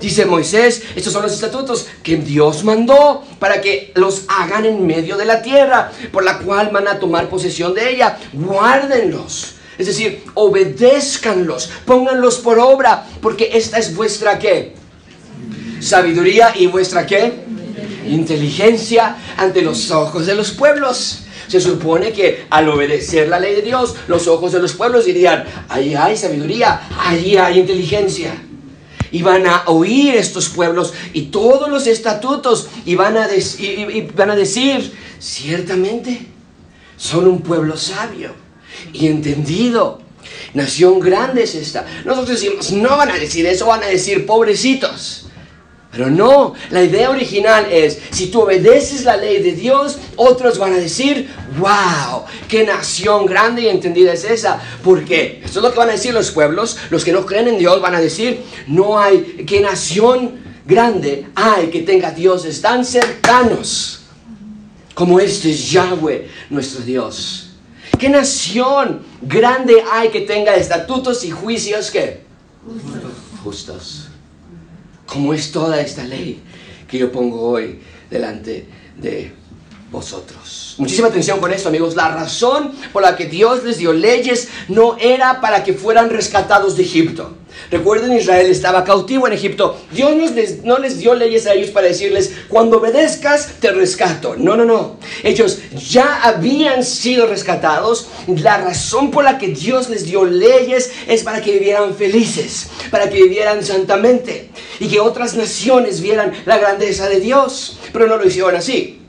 Dice 0.00 0.24
Moisés, 0.24 0.84
estos 0.96 1.12
son 1.12 1.24
los 1.24 1.34
estatutos 1.34 1.86
que 2.02 2.16
Dios 2.16 2.64
mandó 2.64 3.22
para 3.38 3.60
que 3.60 3.92
los 3.94 4.22
hagan 4.26 4.64
en 4.64 4.86
medio 4.86 5.18
de 5.18 5.26
la 5.26 5.42
tierra, 5.42 5.92
por 6.10 6.24
la 6.24 6.38
cual 6.38 6.70
van 6.72 6.88
a 6.88 6.98
tomar 6.98 7.28
posesión 7.28 7.74
de 7.74 7.90
ella. 7.90 8.18
Guárdenlos. 8.32 9.56
Es 9.76 9.84
decir, 9.84 10.24
obedézcanlos, 10.32 11.70
pónganlos 11.84 12.38
por 12.38 12.58
obra, 12.58 13.06
porque 13.20 13.50
esta 13.52 13.76
es 13.76 13.94
vuestra 13.94 14.38
qué? 14.38 14.72
Sabiduría 15.80 16.54
y 16.56 16.68
vuestra 16.68 17.04
qué? 17.04 17.51
Inteligencia 18.06 19.16
ante 19.36 19.62
los 19.62 19.90
ojos 19.90 20.26
de 20.26 20.34
los 20.34 20.52
pueblos. 20.52 21.20
Se 21.48 21.60
supone 21.60 22.12
que 22.12 22.46
al 22.50 22.68
obedecer 22.68 23.28
la 23.28 23.38
ley 23.38 23.54
de 23.54 23.62
Dios, 23.62 23.94
los 24.08 24.26
ojos 24.28 24.52
de 24.52 24.60
los 24.60 24.72
pueblos 24.72 25.04
dirían, 25.04 25.44
ahí 25.68 25.94
hay 25.94 26.16
sabiduría, 26.16 26.88
ahí 26.98 27.36
hay 27.36 27.58
inteligencia. 27.58 28.34
Y 29.10 29.20
van 29.20 29.46
a 29.46 29.64
oír 29.66 30.14
estos 30.14 30.48
pueblos 30.48 30.94
y 31.12 31.22
todos 31.24 31.68
los 31.68 31.86
estatutos 31.86 32.68
y 32.86 32.94
van 32.94 33.18
a, 33.18 33.28
y 33.34 34.08
van 34.16 34.30
a 34.30 34.36
decir, 34.36 34.92
ciertamente, 35.18 36.26
son 36.96 37.26
un 37.26 37.42
pueblo 37.42 37.76
sabio 37.76 38.32
y 38.92 39.08
entendido. 39.08 40.00
Nación 40.54 41.00
grande 41.00 41.42
es 41.44 41.54
esta. 41.54 41.86
Nosotros 42.04 42.40
decimos, 42.40 42.70
no 42.72 42.96
van 42.96 43.10
a 43.10 43.18
decir 43.18 43.44
eso, 43.46 43.66
van 43.66 43.82
a 43.82 43.86
decir 43.86 44.26
pobrecitos. 44.26 45.21
Pero 45.92 46.08
no, 46.08 46.54
la 46.70 46.82
idea 46.82 47.10
original 47.10 47.66
es, 47.70 47.98
si 48.12 48.28
tú 48.28 48.40
obedeces 48.40 49.04
la 49.04 49.18
ley 49.18 49.42
de 49.42 49.52
Dios, 49.52 49.98
otros 50.16 50.58
van 50.58 50.72
a 50.72 50.78
decir, 50.78 51.28
wow, 51.58 52.24
qué 52.48 52.64
nación 52.64 53.26
grande 53.26 53.60
y 53.60 53.68
entendida 53.68 54.14
es 54.14 54.24
esa. 54.24 54.58
Porque 54.82 55.42
esto 55.44 55.58
es 55.58 55.62
lo 55.62 55.70
que 55.70 55.78
van 55.78 55.90
a 55.90 55.92
decir 55.92 56.14
los 56.14 56.30
pueblos, 56.30 56.78
los 56.88 57.04
que 57.04 57.12
no 57.12 57.26
creen 57.26 57.48
en 57.48 57.58
Dios 57.58 57.82
van 57.82 57.94
a 57.94 58.00
decir, 58.00 58.42
no 58.68 58.98
hay, 58.98 59.44
qué 59.46 59.60
nación 59.60 60.40
grande 60.64 61.26
hay 61.34 61.66
que 61.66 61.82
tenga 61.82 62.10
dioses 62.10 62.62
tan 62.62 62.86
cercanos 62.86 64.04
como 64.94 65.20
este 65.20 65.50
es 65.50 65.70
Yahweh, 65.72 66.26
nuestro 66.48 66.82
Dios. 66.82 67.50
¿Qué 67.98 68.08
nación 68.08 69.02
grande 69.20 69.84
hay 69.92 70.08
que 70.08 70.22
tenga 70.22 70.56
estatutos 70.56 71.22
y 71.24 71.30
juicios 71.30 71.90
que? 71.90 72.22
Justos 73.44 74.08
como 75.12 75.34
es 75.34 75.52
toda 75.52 75.82
esta 75.82 76.04
ley 76.04 76.40
que 76.88 76.96
yo 76.96 77.12
pongo 77.12 77.42
hoy 77.42 77.78
delante 78.10 78.64
de 78.96 79.30
vosotros. 79.92 80.74
Muchísima 80.78 81.08
atención 81.08 81.38
con 81.38 81.52
esto, 81.52 81.68
amigos. 81.68 81.94
La 81.94 82.08
razón 82.08 82.72
por 82.92 83.02
la 83.02 83.14
que 83.14 83.26
Dios 83.26 83.62
les 83.62 83.76
dio 83.76 83.92
leyes 83.92 84.48
no 84.68 84.96
era 84.98 85.40
para 85.42 85.62
que 85.62 85.74
fueran 85.74 86.08
rescatados 86.08 86.76
de 86.76 86.82
Egipto. 86.82 87.36
Recuerden, 87.70 88.16
Israel 88.16 88.46
estaba 88.46 88.82
cautivo 88.82 89.26
en 89.26 89.34
Egipto. 89.34 89.78
Dios 89.92 90.16
no 90.16 90.26
les, 90.30 90.64
no 90.64 90.78
les 90.78 90.98
dio 90.98 91.14
leyes 91.14 91.46
a 91.46 91.52
ellos 91.52 91.70
para 91.70 91.88
decirles, 91.88 92.32
cuando 92.48 92.78
obedezcas, 92.78 93.50
te 93.60 93.70
rescato. 93.70 94.34
No, 94.36 94.56
no, 94.56 94.64
no. 94.64 94.96
Ellos 95.22 95.58
ya 95.90 96.22
habían 96.22 96.84
sido 96.84 97.26
rescatados. 97.26 98.08
La 98.26 98.56
razón 98.56 99.10
por 99.10 99.24
la 99.24 99.36
que 99.36 99.48
Dios 99.48 99.90
les 99.90 100.06
dio 100.06 100.24
leyes 100.24 100.90
es 101.06 101.22
para 101.22 101.42
que 101.42 101.52
vivieran 101.52 101.94
felices, 101.94 102.68
para 102.90 103.10
que 103.10 103.22
vivieran 103.22 103.62
santamente 103.62 104.50
y 104.80 104.88
que 104.88 105.00
otras 105.00 105.34
naciones 105.34 106.00
vieran 106.00 106.32
la 106.46 106.56
grandeza 106.56 107.10
de 107.10 107.20
Dios. 107.20 107.78
Pero 107.92 108.06
no 108.06 108.16
lo 108.16 108.26
hicieron 108.26 108.56
así. 108.56 109.01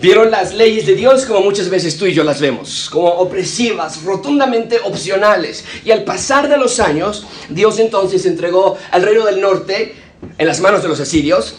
Vieron 0.00 0.30
las 0.30 0.54
leyes 0.54 0.86
de 0.86 0.94
Dios 0.94 1.24
como 1.24 1.40
muchas 1.40 1.68
veces 1.68 1.96
tú 1.96 2.06
y 2.06 2.12
yo 2.12 2.22
las 2.22 2.40
vemos, 2.40 2.88
como 2.88 3.08
opresivas, 3.08 4.04
rotundamente 4.04 4.78
opcionales. 4.84 5.64
Y 5.84 5.90
al 5.90 6.04
pasar 6.04 6.48
de 6.48 6.56
los 6.56 6.78
años, 6.78 7.26
Dios 7.48 7.80
entonces 7.80 8.24
entregó 8.24 8.78
al 8.92 9.02
reino 9.02 9.26
del 9.26 9.40
norte 9.40 9.96
en 10.36 10.46
las 10.46 10.60
manos 10.60 10.82
de 10.82 10.88
los 10.88 11.00
asirios 11.00 11.56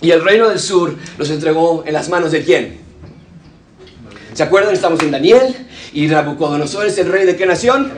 y 0.00 0.12
el 0.12 0.22
reino 0.22 0.48
del 0.48 0.60
sur 0.60 0.94
los 1.18 1.30
entregó 1.30 1.82
en 1.84 1.94
las 1.94 2.08
manos 2.08 2.30
de 2.30 2.44
quién? 2.44 2.78
¿Se 4.34 4.44
acuerdan? 4.44 4.72
Estamos 4.72 5.00
en 5.00 5.10
Daniel 5.10 5.66
y 5.92 6.06
Nabucodonosor 6.06 6.86
es 6.86 6.98
el 6.98 7.10
rey 7.10 7.26
de 7.26 7.36
qué 7.36 7.46
nación? 7.46 7.90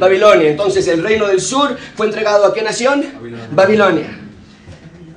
Babilonia. 0.00 0.50
Entonces 0.50 0.88
el 0.88 1.04
reino 1.04 1.28
del 1.28 1.40
sur 1.40 1.76
fue 1.94 2.06
entregado 2.06 2.46
a 2.46 2.54
qué 2.54 2.62
nación? 2.62 3.04
Babilonia 3.52 4.20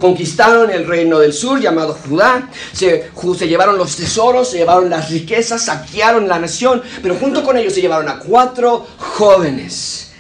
conquistaron 0.04 0.70
el 0.70 0.86
reino 0.86 1.18
del 1.18 1.32
sur 1.32 1.62
llamado 1.62 1.94
Judá, 1.94 2.50
se, 2.74 3.10
llevaron 3.48 3.78
los 3.78 3.96
tesoros, 3.96 4.50
se 4.50 4.58
llevaron 4.58 4.90
las 4.90 5.10
riquezas, 5.10 5.64
saquearon 5.64 6.28
la 6.28 6.40
nación, 6.40 6.82
pero 7.02 7.16
junto 7.16 7.42
con 7.42 7.56
ellos 7.56 7.72
se 7.72 7.80
llevaron 7.80 8.10
a 8.10 8.20
cuatro 8.20 8.86
jóvenes 8.98 10.12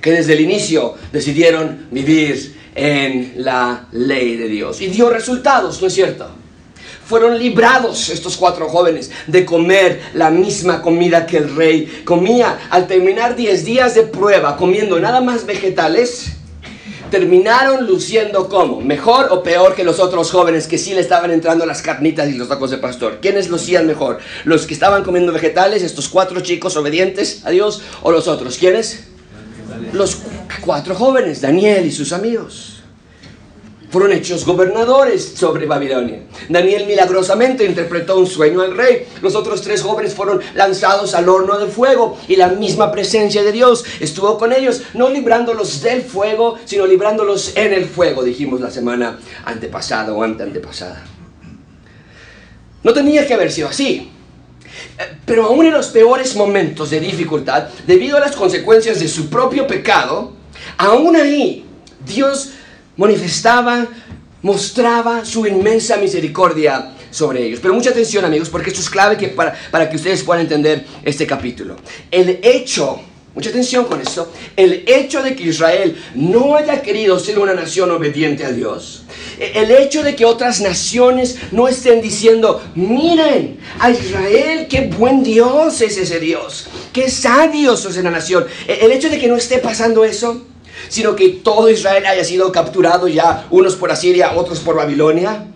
que 0.00 0.12
desde 0.12 0.34
el 0.34 0.42
inicio 0.42 0.94
decidieron 1.10 1.88
vivir 1.90 2.56
en 2.76 3.32
la 3.38 3.88
ley 3.90 4.36
de 4.36 4.46
Dios. 4.46 4.80
Y 4.80 4.86
dio 4.86 5.10
resultados, 5.10 5.82
¿no 5.82 5.88
es 5.88 5.94
cierto? 5.94 6.30
Fueron 7.04 7.36
librados 7.36 8.10
estos 8.10 8.36
cuatro 8.36 8.68
jóvenes 8.68 9.10
de 9.26 9.44
comer 9.44 10.00
la 10.14 10.30
misma 10.30 10.80
comida 10.80 11.26
que 11.26 11.38
el 11.38 11.56
rey 11.56 12.02
comía. 12.04 12.68
Al 12.70 12.86
terminar 12.86 13.34
diez 13.34 13.64
días 13.64 13.96
de 13.96 14.04
prueba 14.04 14.56
comiendo 14.56 15.00
nada 15.00 15.20
más 15.20 15.44
vegetales, 15.44 16.37
terminaron 17.10 17.86
luciendo 17.86 18.48
como, 18.48 18.80
mejor 18.80 19.28
o 19.30 19.42
peor 19.42 19.74
que 19.74 19.84
los 19.84 20.00
otros 20.00 20.30
jóvenes 20.30 20.66
que 20.66 20.78
sí 20.78 20.94
le 20.94 21.00
estaban 21.00 21.30
entrando 21.30 21.66
las 21.66 21.82
carnitas 21.82 22.28
y 22.28 22.34
los 22.34 22.48
tacos 22.48 22.70
de 22.70 22.78
pastor. 22.78 23.18
¿Quiénes 23.20 23.48
lucían 23.48 23.86
mejor? 23.86 24.18
¿Los 24.44 24.66
que 24.66 24.74
estaban 24.74 25.04
comiendo 25.04 25.32
vegetales, 25.32 25.82
estos 25.82 26.08
cuatro 26.08 26.40
chicos 26.40 26.76
obedientes 26.76 27.42
a 27.44 27.50
Dios, 27.50 27.82
o 28.02 28.10
los 28.10 28.28
otros? 28.28 28.58
¿Quiénes? 28.58 29.04
Los 29.92 30.18
cuatro 30.64 30.94
jóvenes, 30.94 31.40
Daniel 31.40 31.86
y 31.86 31.92
sus 31.92 32.12
amigos 32.12 32.77
fueron 33.90 34.12
hechos 34.12 34.44
gobernadores 34.44 35.32
sobre 35.34 35.66
Babilonia. 35.66 36.22
Daniel 36.48 36.86
milagrosamente 36.86 37.64
interpretó 37.64 38.18
un 38.18 38.26
sueño 38.26 38.60
al 38.60 38.76
rey. 38.76 39.06
Los 39.22 39.34
otros 39.34 39.62
tres 39.62 39.82
jóvenes 39.82 40.14
fueron 40.14 40.40
lanzados 40.54 41.14
al 41.14 41.28
horno 41.28 41.58
de 41.58 41.66
fuego 41.66 42.18
y 42.28 42.36
la 42.36 42.48
misma 42.48 42.92
presencia 42.92 43.42
de 43.42 43.52
Dios 43.52 43.84
estuvo 44.00 44.38
con 44.38 44.52
ellos, 44.52 44.82
no 44.94 45.08
librándolos 45.08 45.82
del 45.82 46.02
fuego, 46.02 46.58
sino 46.64 46.86
librándolos 46.86 47.56
en 47.56 47.72
el 47.72 47.86
fuego, 47.86 48.22
dijimos 48.22 48.60
la 48.60 48.70
semana 48.70 49.18
antepasada 49.44 50.12
o 50.12 50.22
ante 50.22 50.42
antepasada. 50.42 51.04
No 52.82 52.92
tenía 52.92 53.26
que 53.26 53.34
haber 53.34 53.50
sido 53.50 53.68
así. 53.68 54.12
Eh, 54.98 55.16
pero 55.24 55.46
aún 55.46 55.66
en 55.66 55.72
los 55.72 55.88
peores 55.88 56.36
momentos 56.36 56.90
de 56.90 57.00
dificultad, 57.00 57.68
debido 57.86 58.16
a 58.16 58.20
las 58.20 58.36
consecuencias 58.36 59.00
de 59.00 59.08
su 59.08 59.28
propio 59.28 59.66
pecado, 59.66 60.32
aún 60.76 61.16
ahí 61.16 61.64
Dios 62.06 62.52
manifestaba, 62.98 63.86
mostraba 64.42 65.24
su 65.24 65.46
inmensa 65.46 65.96
misericordia 65.96 66.92
sobre 67.10 67.46
ellos. 67.46 67.60
Pero 67.62 67.72
mucha 67.72 67.90
atención 67.90 68.24
amigos, 68.24 68.50
porque 68.50 68.68
esto 68.68 68.82
es 68.82 68.90
clave 68.90 69.16
que 69.16 69.28
para, 69.28 69.54
para 69.70 69.88
que 69.88 69.96
ustedes 69.96 70.22
puedan 70.22 70.42
entender 70.42 70.84
este 71.02 71.26
capítulo. 71.26 71.76
El 72.10 72.40
hecho, 72.42 73.00
mucha 73.34 73.50
atención 73.50 73.86
con 73.86 74.00
esto, 74.00 74.30
el 74.56 74.84
hecho 74.86 75.22
de 75.22 75.34
que 75.34 75.44
Israel 75.44 75.96
no 76.14 76.56
haya 76.56 76.82
querido 76.82 77.18
ser 77.18 77.38
una 77.38 77.54
nación 77.54 77.90
obediente 77.90 78.44
a 78.44 78.52
Dios, 78.52 79.04
el 79.38 79.70
hecho 79.70 80.02
de 80.02 80.14
que 80.16 80.24
otras 80.24 80.60
naciones 80.60 81.38
no 81.52 81.68
estén 81.68 82.00
diciendo, 82.00 82.62
miren 82.74 83.58
a 83.78 83.90
Israel, 83.90 84.66
qué 84.68 84.88
buen 84.88 85.22
Dios 85.22 85.80
es 85.80 85.96
ese 85.96 86.18
Dios, 86.18 86.66
qué 86.92 87.08
sabio 87.08 87.74
es 87.74 87.84
esa 87.84 88.02
nación, 88.10 88.46
el 88.66 88.90
hecho 88.92 89.08
de 89.08 89.18
que 89.18 89.28
no 89.28 89.36
esté 89.36 89.58
pasando 89.58 90.04
eso, 90.04 90.44
sino 90.88 91.16
que 91.16 91.28
todo 91.28 91.70
Israel 91.70 92.06
haya 92.06 92.24
sido 92.24 92.50
capturado 92.52 93.08
ya, 93.08 93.46
unos 93.50 93.76
por 93.76 93.90
Asiria, 93.90 94.32
otros 94.34 94.60
por 94.60 94.76
Babilonia, 94.76 95.46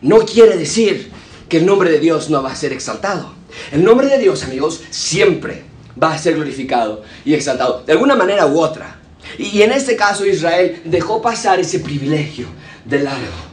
no 0.00 0.20
quiere 0.20 0.56
decir 0.56 1.10
que 1.48 1.58
el 1.58 1.66
nombre 1.66 1.90
de 1.90 2.00
Dios 2.00 2.30
no 2.30 2.42
va 2.42 2.52
a 2.52 2.56
ser 2.56 2.72
exaltado. 2.72 3.34
El 3.70 3.84
nombre 3.84 4.08
de 4.08 4.18
Dios, 4.18 4.42
amigos, 4.44 4.80
siempre 4.90 5.64
va 6.02 6.12
a 6.12 6.18
ser 6.18 6.34
glorificado 6.34 7.02
y 7.24 7.34
exaltado, 7.34 7.82
de 7.86 7.92
alguna 7.92 8.16
manera 8.16 8.46
u 8.46 8.58
otra. 8.58 8.98
Y 9.38 9.62
en 9.62 9.72
este 9.72 9.96
caso 9.96 10.26
Israel 10.26 10.82
dejó 10.84 11.22
pasar 11.22 11.60
ese 11.60 11.80
privilegio 11.80 12.46
de 12.84 13.00
largo. 13.00 13.52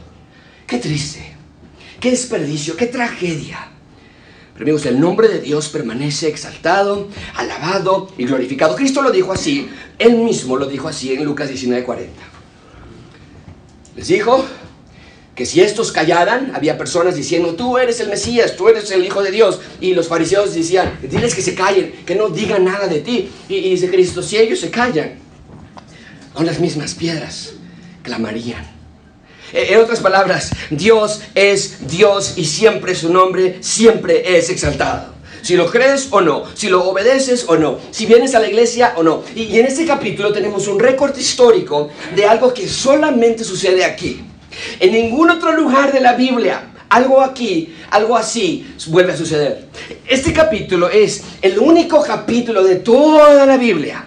Qué 0.66 0.78
triste, 0.78 1.34
qué 2.00 2.10
desperdicio, 2.10 2.76
qué 2.76 2.86
tragedia 2.86 3.69
amigos, 4.62 4.86
el 4.86 5.00
nombre 5.00 5.28
de 5.28 5.40
Dios 5.40 5.68
permanece 5.68 6.28
exaltado, 6.28 7.08
alabado 7.34 8.10
y 8.18 8.24
glorificado. 8.24 8.76
Cristo 8.76 9.02
lo 9.02 9.10
dijo 9.10 9.32
así, 9.32 9.68
él 9.98 10.16
mismo 10.16 10.56
lo 10.56 10.66
dijo 10.66 10.88
así 10.88 11.12
en 11.12 11.24
Lucas 11.24 11.50
19:40. 11.50 12.08
Les 13.96 14.08
dijo 14.08 14.44
que 15.34 15.46
si 15.46 15.60
estos 15.60 15.92
callaran, 15.92 16.54
había 16.54 16.76
personas 16.76 17.16
diciendo, 17.16 17.54
tú 17.54 17.78
eres 17.78 18.00
el 18.00 18.08
Mesías, 18.08 18.56
tú 18.56 18.68
eres 18.68 18.90
el 18.90 19.04
Hijo 19.04 19.22
de 19.22 19.30
Dios. 19.30 19.60
Y 19.80 19.94
los 19.94 20.08
fariseos 20.08 20.54
decían, 20.54 20.98
diles 21.02 21.34
que 21.34 21.42
se 21.42 21.54
callen, 21.54 21.92
que 22.04 22.14
no 22.14 22.28
digan 22.28 22.64
nada 22.64 22.86
de 22.86 23.00
ti. 23.00 23.30
Y, 23.48 23.56
y 23.56 23.70
dice 23.70 23.90
Cristo, 23.90 24.22
si 24.22 24.36
ellos 24.36 24.60
se 24.60 24.70
callan, 24.70 25.18
con 26.34 26.46
las 26.46 26.60
mismas 26.60 26.94
piedras 26.94 27.54
clamarían. 28.02 28.79
Eh, 29.52 29.68
en 29.70 29.80
otras 29.80 30.00
palabras, 30.00 30.50
Dios 30.70 31.22
es 31.34 31.88
Dios 31.88 32.34
y 32.36 32.44
siempre 32.44 32.94
su 32.94 33.12
nombre 33.12 33.58
siempre 33.60 34.36
es 34.36 34.50
exaltado. 34.50 35.14
Si 35.42 35.56
lo 35.56 35.70
crees 35.70 36.08
o 36.10 36.20
no, 36.20 36.44
si 36.54 36.68
lo 36.68 36.84
obedeces 36.84 37.46
o 37.48 37.56
no, 37.56 37.78
si 37.90 38.06
vienes 38.06 38.34
a 38.34 38.40
la 38.40 38.48
iglesia 38.48 38.92
o 38.96 39.02
no. 39.02 39.22
Y, 39.34 39.58
en 39.58 39.66
este 39.66 39.86
capítulo 39.86 40.32
tenemos 40.32 40.68
un 40.68 40.78
récord 40.78 41.16
histórico 41.16 41.88
de 42.14 42.26
algo 42.26 42.52
que 42.52 42.68
solamente 42.68 43.42
sucede 43.44 43.84
aquí. 43.84 44.22
En 44.78 44.92
ningún 44.92 45.30
otro 45.30 45.52
lugar 45.52 45.92
de 45.92 46.00
la 46.00 46.14
Biblia 46.14 46.66
algo 46.90 47.20
aquí, 47.20 47.72
algo 47.90 48.16
así 48.16 48.74
vuelve 48.88 49.12
a 49.12 49.16
suceder. 49.16 49.68
Este 50.08 50.32
capítulo 50.32 50.90
es 50.90 51.22
el 51.40 51.58
único 51.58 52.02
capítulo 52.02 52.64
de 52.64 52.76
toda 52.76 53.46
la 53.46 53.56
Biblia 53.56 54.04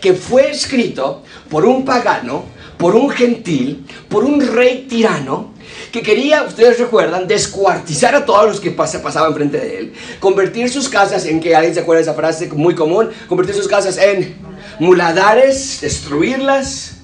que 0.00 0.12
fue 0.12 0.50
escrito 0.50 1.22
por 1.48 1.64
un 1.64 1.84
pagano 1.84 2.44
por 2.78 2.94
un 2.94 3.10
gentil, 3.10 3.86
por 4.08 4.24
un 4.24 4.40
rey 4.40 4.86
tirano 4.88 5.52
que 5.92 6.02
quería, 6.02 6.44
ustedes 6.44 6.78
recuerdan, 6.78 7.26
descuartizar 7.26 8.14
a 8.14 8.24
todos 8.24 8.46
los 8.46 8.60
que 8.60 8.70
pasaban 8.70 9.34
frente 9.34 9.58
de 9.58 9.78
él, 9.78 9.92
convertir 10.20 10.70
sus 10.70 10.88
casas 10.88 11.24
en 11.26 11.40
que 11.40 11.54
alguien 11.54 11.74
se 11.74 11.80
acuerda 11.80 11.98
de 11.98 12.10
esa 12.10 12.14
frase 12.14 12.48
muy 12.52 12.74
común, 12.74 13.10
convertir 13.26 13.54
sus 13.54 13.68
casas 13.68 13.98
en 13.98 14.36
muladares, 14.78 15.80
destruirlas. 15.80 16.94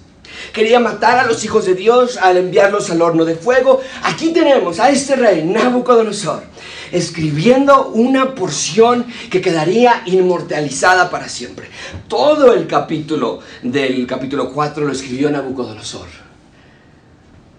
Quería 0.53 0.79
matar 0.79 1.19
a 1.19 1.27
los 1.27 1.45
hijos 1.45 1.67
de 1.67 1.75
Dios 1.75 2.17
al 2.17 2.37
enviarlos 2.37 2.91
al 2.91 3.03
horno 3.03 3.25
de 3.25 3.35
fuego. 3.35 3.81
Aquí 4.03 4.33
tenemos 4.33 4.79
a 4.79 4.91
este 4.91 5.17
rey, 5.17 5.43
Nabucodonosor, 5.43 6.45
escribiendo 6.95 7.89
una 7.89 8.35
porción 8.35 9.05
que 9.31 9.41
quedaría 9.41 10.03
inmortalizada 10.07 11.11
para 11.11 11.29
siempre. 11.29 11.69
Todo 12.09 12.55
el 12.55 12.67
capítulo 12.67 13.41
del 13.63 14.07
capítulo 14.07 14.53
4 14.53 14.85
lo 14.85 14.93
escribió 14.93 15.31
Nabucodonosor. 15.31 16.07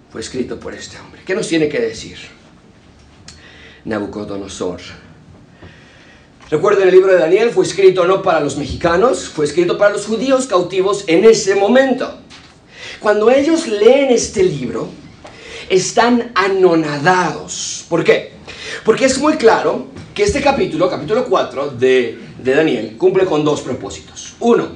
Fue 0.09 0.21
escrito 0.21 0.57
por 0.57 0.73
este 0.73 0.97
hombre. 0.97 1.21
¿Qué 1.25 1.35
nos 1.35 1.47
tiene 1.47 1.67
que 1.67 1.79
decir? 1.79 2.17
Nabucodonosor. 3.83 4.79
Recuerden, 6.49 6.87
el 6.87 6.93
libro 6.93 7.11
de 7.11 7.19
Daniel 7.19 7.49
fue 7.49 7.65
escrito 7.65 8.05
no 8.05 8.21
para 8.21 8.39
los 8.39 8.55
mexicanos, 8.55 9.27
fue 9.27 9.45
escrito 9.45 9.77
para 9.77 9.91
los 9.91 10.05
judíos 10.05 10.45
cautivos 10.45 11.03
en 11.07 11.25
ese 11.25 11.55
momento. 11.55 12.19
Cuando 13.01 13.29
ellos 13.29 13.67
leen 13.67 14.11
este 14.11 14.43
libro, 14.43 14.89
están 15.69 16.31
anonadados. 16.35 17.85
¿Por 17.89 18.03
qué? 18.03 18.33
Porque 18.83 19.05
es 19.05 19.17
muy 19.17 19.35
claro 19.35 19.87
que 20.13 20.23
este 20.23 20.41
capítulo, 20.41 20.89
capítulo 20.89 21.25
4 21.25 21.71
de, 21.71 22.19
de 22.41 22.55
Daniel, 22.55 22.95
cumple 22.97 23.25
con 23.25 23.43
dos 23.43 23.61
propósitos. 23.61 24.35
Uno, 24.39 24.67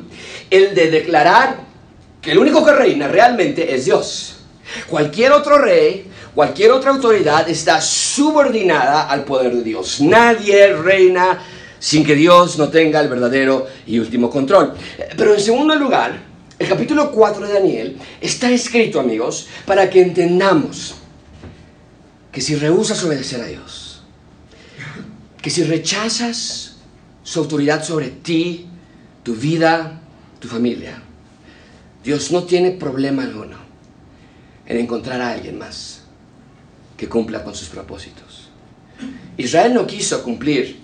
el 0.49 0.75
de 0.75 0.91
declarar 0.91 1.61
que 2.21 2.31
el 2.31 2.37
único 2.37 2.65
que 2.65 2.73
reina 2.73 3.07
realmente 3.07 3.73
es 3.73 3.85
Dios. 3.85 4.37
Cualquier 4.87 5.31
otro 5.31 5.57
rey, 5.57 6.05
cualquier 6.35 6.71
otra 6.71 6.91
autoridad 6.91 7.49
está 7.49 7.81
subordinada 7.81 9.09
al 9.09 9.23
poder 9.23 9.55
de 9.55 9.63
Dios. 9.63 10.01
Nadie 10.01 10.73
reina 10.73 11.39
sin 11.79 12.05
que 12.05 12.15
Dios 12.15 12.57
no 12.57 12.69
tenga 12.69 12.99
el 12.99 13.07
verdadero 13.07 13.67
y 13.87 13.99
último 13.99 14.29
control. 14.29 14.73
Pero 15.17 15.33
en 15.33 15.39
segundo 15.39 15.75
lugar, 15.75 16.28
el 16.59 16.67
capítulo 16.67 17.11
4 17.11 17.47
de 17.47 17.53
Daniel 17.53 17.97
está 18.19 18.51
escrito, 18.51 18.99
amigos, 18.99 19.47
para 19.65 19.89
que 19.89 20.01
entendamos 20.01 20.95
que 22.33 22.41
si 22.41 22.55
rehusas 22.55 23.01
obedecer 23.03 23.41
a 23.41 23.45
Dios, 23.45 24.03
que 25.41 25.49
si 25.49 25.63
rechazas 25.63 26.75
su 27.23 27.39
autoridad 27.39 27.83
sobre 27.83 28.09
ti, 28.09 28.67
tu 29.23 29.35
vida, 29.35 30.01
tu 30.39 30.49
familia, 30.49 31.01
Dios 32.03 32.31
no 32.31 32.43
tiene 32.43 32.71
problema 32.71 33.23
alguno 33.23 33.57
en 34.65 34.77
encontrar 34.77 35.21
a 35.21 35.31
alguien 35.31 35.57
más 35.57 36.01
que 36.97 37.07
cumpla 37.07 37.43
con 37.43 37.55
sus 37.55 37.69
propósitos. 37.69 38.49
Israel 39.37 39.73
no 39.73 39.87
quiso 39.87 40.21
cumplir 40.23 40.79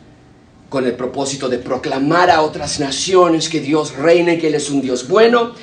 con 0.70 0.86
el 0.86 0.94
propósito 0.94 1.48
de 1.48 1.60
proclamar 1.60 2.30
a 2.30 2.42
otras 2.42 2.80
naciones 2.80 3.50
que 3.50 3.60
Dios 3.60 3.96
reina 3.96 4.34
y 4.34 4.40
que 4.40 4.48
Él 4.48 4.56
es 4.56 4.70
un 4.70 4.82
Dios 4.82 5.08
bueno. 5.08 5.54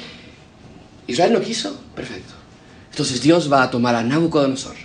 Israel 1.07 1.33
no 1.33 1.41
quiso, 1.41 1.77
perfecto. 1.95 2.33
Entonces 2.91 3.21
Dios 3.21 3.53
va 3.53 3.65
a 3.65 3.71
tomar 3.71 3.95
a 3.95 4.03
Nabucodonosor 4.03 4.77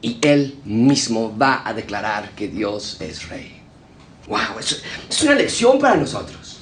y 0.00 0.18
Él 0.22 0.58
mismo 0.64 1.36
va 1.36 1.62
a 1.64 1.72
declarar 1.72 2.30
que 2.30 2.48
Dios 2.48 2.96
es 3.00 3.28
rey. 3.28 3.60
¡Wow! 4.28 4.58
Es, 4.60 4.82
es 5.08 5.22
una 5.22 5.34
lección 5.34 5.78
para 5.78 5.96
nosotros. 5.96 6.58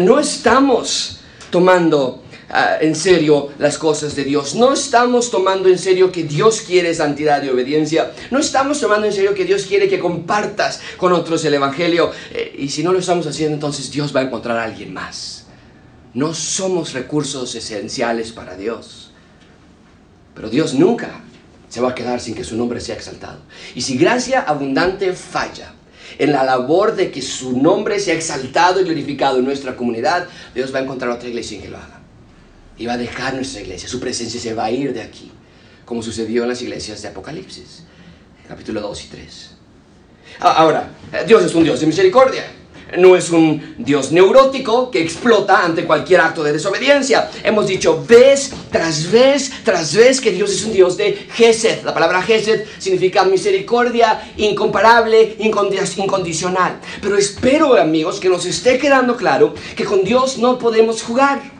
No 0.00 0.18
estamos 0.18 1.20
tomando 1.50 2.22
Ah, 2.48 2.78
en 2.80 2.94
serio 2.94 3.50
las 3.58 3.76
cosas 3.76 4.14
de 4.14 4.22
Dios. 4.22 4.54
No 4.54 4.72
estamos 4.72 5.30
tomando 5.30 5.68
en 5.68 5.78
serio 5.78 6.12
que 6.12 6.22
Dios 6.22 6.60
quiere 6.60 6.94
santidad 6.94 7.42
y 7.42 7.48
obediencia. 7.48 8.12
No 8.30 8.38
estamos 8.38 8.80
tomando 8.80 9.06
en 9.06 9.12
serio 9.12 9.34
que 9.34 9.44
Dios 9.44 9.66
quiere 9.66 9.88
que 9.88 9.98
compartas 9.98 10.80
con 10.96 11.12
otros 11.12 11.44
el 11.44 11.54
Evangelio. 11.54 12.12
Eh, 12.32 12.54
y 12.58 12.68
si 12.68 12.84
no 12.84 12.92
lo 12.92 13.00
estamos 13.00 13.26
haciendo, 13.26 13.54
entonces 13.54 13.90
Dios 13.90 14.14
va 14.14 14.20
a 14.20 14.24
encontrar 14.24 14.58
a 14.58 14.64
alguien 14.64 14.94
más. 14.94 15.46
No 16.14 16.34
somos 16.34 16.92
recursos 16.92 17.52
esenciales 17.56 18.30
para 18.30 18.56
Dios. 18.56 19.10
Pero 20.34 20.48
Dios 20.48 20.72
nunca 20.74 21.22
se 21.68 21.80
va 21.80 21.90
a 21.90 21.94
quedar 21.96 22.20
sin 22.20 22.36
que 22.36 22.44
su 22.44 22.56
nombre 22.56 22.80
sea 22.80 22.94
exaltado. 22.94 23.40
Y 23.74 23.80
si 23.80 23.98
gracia 23.98 24.42
abundante 24.42 25.12
falla, 25.14 25.72
en 26.18 26.30
la 26.30 26.44
labor 26.44 26.94
de 26.94 27.10
que 27.10 27.20
su 27.20 27.60
nombre 27.60 27.98
sea 27.98 28.14
exaltado 28.14 28.80
y 28.80 28.84
glorificado 28.84 29.40
en 29.40 29.44
nuestra 29.44 29.74
comunidad, 29.74 30.28
Dios 30.54 30.72
va 30.72 30.78
a 30.78 30.82
encontrar 30.82 31.10
otra 31.10 31.28
iglesia 31.28 31.56
en 31.56 31.62
que 31.64 31.68
lo 31.70 31.78
haga 31.78 31.95
y 32.78 32.86
va 32.86 32.94
a 32.94 32.98
dejar 32.98 33.34
nuestra 33.34 33.60
iglesia. 33.60 33.88
Su 33.88 34.00
presencia 34.00 34.40
se 34.40 34.54
va 34.54 34.66
a 34.66 34.70
ir 34.70 34.92
de 34.92 35.02
aquí, 35.02 35.30
como 35.84 36.02
sucedió 36.02 36.42
en 36.42 36.50
las 36.50 36.62
iglesias 36.62 37.02
de 37.02 37.08
Apocalipsis, 37.08 37.84
capítulo 38.48 38.80
2 38.80 39.04
y 39.04 39.08
3. 39.08 39.50
Ahora, 40.40 40.90
Dios 41.26 41.44
es 41.44 41.54
un 41.54 41.64
Dios 41.64 41.80
de 41.80 41.86
misericordia. 41.86 42.44
No 42.98 43.16
es 43.16 43.30
un 43.30 43.74
Dios 43.78 44.12
neurótico 44.12 44.92
que 44.92 45.02
explota 45.02 45.64
ante 45.64 45.84
cualquier 45.84 46.20
acto 46.20 46.44
de 46.44 46.52
desobediencia. 46.52 47.28
Hemos 47.42 47.66
dicho 47.66 48.04
vez 48.06 48.52
tras 48.70 49.10
vez 49.10 49.50
tras 49.64 49.92
vez 49.92 50.20
que 50.20 50.30
Dios 50.30 50.52
es 50.52 50.64
un 50.64 50.72
Dios 50.72 50.96
de 50.96 51.26
Gesed. 51.32 51.82
La 51.82 51.92
palabra 51.92 52.22
Gesed 52.22 52.64
significa 52.78 53.24
misericordia 53.24 54.32
incomparable, 54.36 55.34
incondicional. 55.38 56.78
Pero 57.02 57.18
espero, 57.18 57.74
amigos, 57.74 58.20
que 58.20 58.28
nos 58.28 58.46
esté 58.46 58.78
quedando 58.78 59.16
claro 59.16 59.52
que 59.74 59.84
con 59.84 60.04
Dios 60.04 60.38
no 60.38 60.56
podemos 60.56 61.02
jugar. 61.02 61.55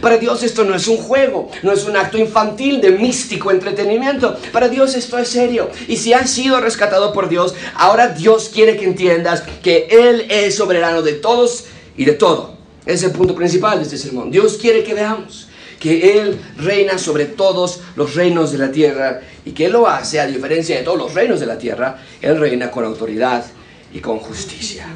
Para 0.00 0.16
Dios 0.16 0.42
esto 0.42 0.64
no 0.64 0.74
es 0.74 0.88
un 0.88 0.96
juego, 0.96 1.50
no 1.62 1.72
es 1.72 1.84
un 1.84 1.96
acto 1.96 2.18
infantil 2.18 2.80
de 2.80 2.92
místico 2.92 3.50
entretenimiento. 3.50 4.36
Para 4.52 4.68
Dios 4.68 4.94
esto 4.94 5.18
es 5.18 5.28
serio. 5.28 5.70
Y 5.88 5.96
si 5.96 6.12
has 6.12 6.30
sido 6.30 6.60
rescatado 6.60 7.12
por 7.12 7.28
Dios, 7.28 7.54
ahora 7.74 8.08
Dios 8.08 8.50
quiere 8.52 8.76
que 8.76 8.84
entiendas 8.84 9.42
que 9.62 9.86
Él 9.90 10.26
es 10.30 10.56
soberano 10.56 11.02
de 11.02 11.14
todos 11.14 11.66
y 11.96 12.04
de 12.04 12.12
todo. 12.12 12.56
Es 12.86 13.02
el 13.02 13.12
punto 13.12 13.34
principal 13.34 13.78
de 13.78 13.84
este 13.84 13.96
sermón. 13.96 14.30
Dios 14.30 14.58
quiere 14.60 14.82
que 14.84 14.94
veamos 14.94 15.48
que 15.78 16.18
Él 16.18 16.40
reina 16.56 16.96
sobre 16.96 17.26
todos 17.26 17.80
los 17.94 18.14
reinos 18.14 18.52
de 18.52 18.58
la 18.58 18.72
tierra 18.72 19.20
y 19.44 19.52
que 19.52 19.66
Él 19.66 19.72
lo 19.72 19.86
hace, 19.86 20.18
a 20.18 20.26
diferencia 20.26 20.78
de 20.78 20.82
todos 20.82 20.98
los 20.98 21.12
reinos 21.12 21.40
de 21.40 21.46
la 21.46 21.58
tierra, 21.58 21.98
Él 22.22 22.38
reina 22.38 22.70
con 22.70 22.84
autoridad 22.84 23.44
y 23.92 24.00
con 24.00 24.18
justicia. 24.18 24.86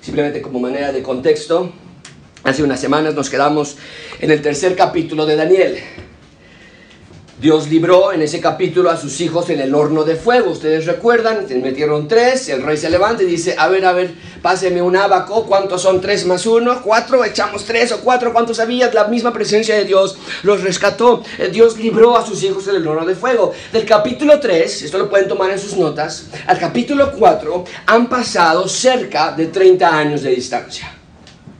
Simplemente 0.00 0.40
como 0.40 0.60
manera 0.60 0.92
de 0.92 1.02
contexto, 1.02 1.74
Hace 2.42 2.62
unas 2.62 2.80
semanas 2.80 3.14
nos 3.14 3.28
quedamos 3.28 3.76
en 4.18 4.30
el 4.30 4.40
tercer 4.40 4.74
capítulo 4.74 5.26
de 5.26 5.36
Daniel. 5.36 5.78
Dios 7.38 7.68
libró 7.68 8.12
en 8.12 8.20
ese 8.22 8.40
capítulo 8.40 8.90
a 8.90 8.98
sus 8.98 9.18
hijos 9.20 9.48
en 9.50 9.60
el 9.60 9.74
horno 9.74 10.04
de 10.04 10.16
fuego. 10.16 10.50
Ustedes 10.50 10.86
recuerdan, 10.86 11.48
se 11.48 11.56
metieron 11.56 12.08
tres, 12.08 12.48
el 12.50 12.62
rey 12.62 12.76
se 12.76 12.90
levanta 12.90 13.22
y 13.22 13.26
dice, 13.26 13.56
a 13.58 13.68
ver, 13.68 13.84
a 13.86 13.92
ver, 13.92 14.14
páseme 14.42 14.82
un 14.82 14.96
abaco, 14.96 15.44
¿cuántos 15.46 15.82
son 15.82 16.00
tres 16.00 16.26
más 16.26 16.44
uno? 16.44 16.82
Cuatro, 16.82 17.24
echamos 17.24 17.64
tres 17.64 17.92
o 17.92 18.00
cuatro, 18.00 18.32
¿cuántos 18.32 18.58
había? 18.58 18.92
La 18.92 19.04
misma 19.08 19.32
presencia 19.32 19.74
de 19.74 19.84
Dios 19.84 20.18
los 20.42 20.62
rescató. 20.62 21.22
Eh, 21.38 21.48
Dios 21.48 21.78
libró 21.78 22.16
a 22.16 22.26
sus 22.26 22.42
hijos 22.42 22.68
en 22.68 22.76
el 22.76 22.86
horno 22.86 23.06
de 23.06 23.14
fuego. 23.14 23.52
Del 23.72 23.86
capítulo 23.86 24.38
3, 24.38 24.82
esto 24.82 24.98
lo 24.98 25.08
pueden 25.08 25.28
tomar 25.28 25.50
en 25.50 25.58
sus 25.58 25.76
notas, 25.76 26.26
al 26.46 26.58
capítulo 26.58 27.12
4 27.12 27.64
han 27.86 28.08
pasado 28.08 28.66
cerca 28.68 29.32
de 29.32 29.46
30 29.46 29.96
años 29.96 30.22
de 30.22 30.30
distancia. 30.30 30.99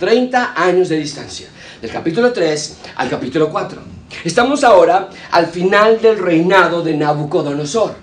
30 0.00 0.54
años 0.56 0.88
de 0.88 0.96
distancia, 0.96 1.48
del 1.80 1.90
capítulo 1.90 2.32
3 2.32 2.78
al 2.96 3.10
capítulo 3.10 3.50
4. 3.50 3.80
Estamos 4.24 4.64
ahora 4.64 5.10
al 5.30 5.46
final 5.46 6.00
del 6.00 6.18
reinado 6.18 6.82
de 6.82 6.96
Nabucodonosor. 6.96 7.94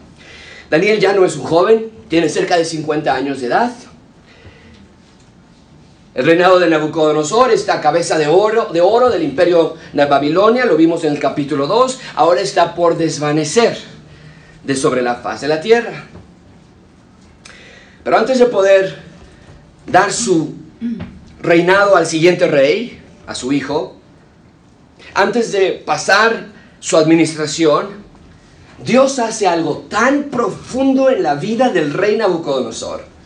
Daniel 0.70 1.00
ya 1.00 1.14
no 1.14 1.26
es 1.26 1.36
un 1.36 1.44
joven, 1.44 1.90
tiene 2.08 2.30
cerca 2.30 2.56
de 2.56 2.66
50 2.66 3.14
años 3.14 3.42
de 3.42 3.48
edad. 3.48 3.72
El 6.14 6.26
reinado 6.26 6.60
de 6.60 6.70
Nabucodonosor, 6.70 7.52
esta 7.52 7.82
cabeza 7.82 8.20
de 8.20 8.28
oro, 8.28 8.66
de 8.66 8.80
oro 8.80 9.10
del 9.10 9.24
imperio 9.24 9.76
de 9.92 10.06
Babilonia, 10.06 10.66
lo 10.66 10.78
vimos 10.78 11.04
en 11.04 11.14
el 11.14 11.20
capítulo 11.20 11.66
2, 11.66 12.00
ahora 12.16 12.42
está 12.42 12.76
por 12.76 12.96
desvanecer 12.96 13.76
de 14.64 14.76
sobre 14.76 15.02
la 15.02 15.16
faz 15.16 15.42
de 15.42 15.48
la 15.48 15.62
tierra. 15.62 16.06
Pero 18.04 18.18
antes 18.18 18.38
de 18.38 18.46
poder 18.46 19.00
dar 19.88 20.14
su 20.14 20.54
reinado 21.48 21.96
al 21.96 22.06
siguiente 22.06 22.48
rey, 22.48 23.00
a 23.26 23.34
su 23.34 23.52
hijo, 23.54 23.96
antes 25.14 25.52
de 25.52 25.72
pasar 25.72 26.48
su 26.80 26.98
administración, 26.98 28.06
Dios 28.84 29.18
hace 29.18 29.48
algo 29.48 29.86
tan 29.90 30.26
profundo 30.26 31.10
en 31.10 31.24
la 31.24 31.36
vida 31.36 31.70
del 31.70 31.94
rey 31.94 32.18
Nabucodonosor 32.18 33.18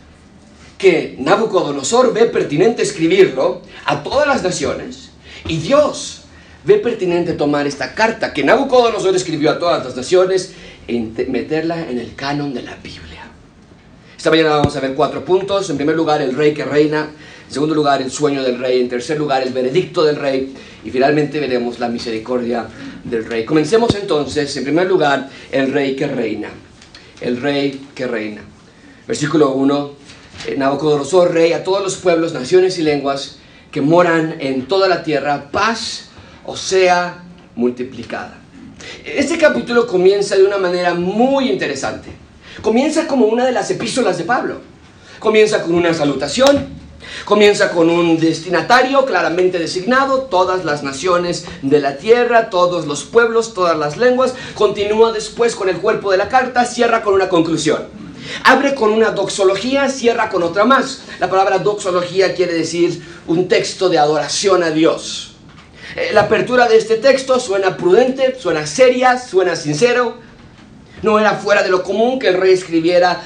que 0.82 1.14
Nabucodonosor 1.18 2.12
ve 2.12 2.24
pertinente 2.24 2.82
escribirlo 2.82 3.62
a 3.84 4.02
todas 4.02 4.26
las 4.26 4.42
naciones 4.42 5.10
y 5.46 5.58
Dios 5.58 6.22
ve 6.64 6.78
pertinente 6.78 7.34
tomar 7.34 7.68
esta 7.68 7.94
carta 7.94 8.32
que 8.32 8.42
Nabucodonosor 8.42 9.14
escribió 9.14 9.52
a 9.52 9.58
todas 9.60 9.84
las 9.84 9.94
naciones 9.94 10.54
y 10.88 10.98
meterla 11.28 11.88
en 11.88 11.98
el 11.98 12.16
canon 12.16 12.52
de 12.52 12.62
la 12.62 12.74
Biblia. 12.76 13.11
Esta 14.22 14.30
mañana 14.30 14.50
vamos 14.50 14.76
a 14.76 14.78
ver 14.78 14.94
cuatro 14.94 15.24
puntos. 15.24 15.68
En 15.68 15.74
primer 15.74 15.96
lugar, 15.96 16.22
el 16.22 16.36
rey 16.36 16.54
que 16.54 16.64
reina. 16.64 17.10
En 17.48 17.52
segundo 17.52 17.74
lugar, 17.74 18.00
el 18.00 18.08
sueño 18.08 18.44
del 18.44 18.56
rey. 18.56 18.80
En 18.80 18.88
tercer 18.88 19.18
lugar, 19.18 19.42
el 19.42 19.52
veredicto 19.52 20.04
del 20.04 20.14
rey. 20.14 20.54
Y 20.84 20.92
finalmente 20.92 21.40
veremos 21.40 21.80
la 21.80 21.88
misericordia 21.88 22.68
del 23.02 23.24
rey. 23.24 23.44
Comencemos 23.44 23.92
entonces, 23.96 24.56
en 24.56 24.62
primer 24.62 24.86
lugar, 24.86 25.28
el 25.50 25.72
rey 25.72 25.96
que 25.96 26.06
reina. 26.06 26.50
El 27.20 27.40
rey 27.40 27.88
que 27.96 28.06
reina. 28.06 28.42
Versículo 29.08 29.54
1. 29.54 29.90
Eh, 30.46 30.54
Nabucodonosor, 30.56 31.34
rey 31.34 31.52
a 31.52 31.64
todos 31.64 31.82
los 31.82 31.96
pueblos, 31.96 32.32
naciones 32.32 32.78
y 32.78 32.82
lenguas 32.82 33.38
que 33.72 33.80
moran 33.80 34.36
en 34.38 34.68
toda 34.68 34.86
la 34.86 35.02
tierra, 35.02 35.50
paz 35.50 36.10
o 36.46 36.56
sea 36.56 37.24
multiplicada. 37.56 38.38
Este 39.04 39.36
capítulo 39.36 39.84
comienza 39.88 40.36
de 40.36 40.44
una 40.44 40.58
manera 40.58 40.94
muy 40.94 41.50
interesante. 41.50 42.22
Comienza 42.60 43.06
como 43.06 43.26
una 43.26 43.46
de 43.46 43.52
las 43.52 43.70
epístolas 43.70 44.18
de 44.18 44.24
Pablo. 44.24 44.60
Comienza 45.18 45.62
con 45.62 45.74
una 45.74 45.94
salutación, 45.94 46.82
Comienza 47.24 47.70
con 47.70 47.88
un 47.88 48.18
destinatario 48.18 49.04
claramente 49.04 49.58
designado, 49.58 50.22
todas 50.22 50.64
las 50.64 50.82
naciones 50.82 51.44
de 51.62 51.80
la 51.80 51.96
tierra, 51.96 52.50
todos 52.50 52.86
los 52.86 53.04
pueblos, 53.04 53.54
todas 53.54 53.78
las 53.78 53.96
lenguas. 53.96 54.34
Continúa 54.54 55.12
después 55.12 55.54
con 55.54 55.68
el 55.68 55.76
cuerpo 55.76 56.10
de 56.10 56.16
la 56.16 56.28
carta, 56.28 56.64
cierra 56.64 57.02
con 57.02 57.14
una 57.14 57.28
conclusión. 57.28 57.84
Abre 58.44 58.74
con 58.74 58.90
una 58.90 59.10
doxología, 59.10 59.88
cierra 59.88 60.30
con 60.30 60.42
otra 60.42 60.64
más. 60.64 61.02
La 61.20 61.28
palabra 61.28 61.58
doxología 61.58 62.34
quiere 62.34 62.54
decir 62.54 63.02
un 63.26 63.48
texto 63.48 63.88
de 63.88 63.98
adoración 63.98 64.62
a 64.62 64.70
Dios. 64.70 65.34
Eh, 65.96 66.10
la 66.12 66.22
apertura 66.22 66.68
de 66.68 66.78
este 66.78 66.96
texto 66.96 67.38
suena 67.38 67.76
prudente, 67.76 68.36
suena 68.38 68.66
seria, 68.66 69.18
suena 69.18 69.56
sincero. 69.56 70.16
No 71.02 71.18
era 71.18 71.34
fuera 71.34 71.62
de 71.62 71.68
lo 71.68 71.82
común 71.82 72.18
que 72.18 72.28
el 72.28 72.34
rey 72.34 72.52
escribiera 72.52 73.20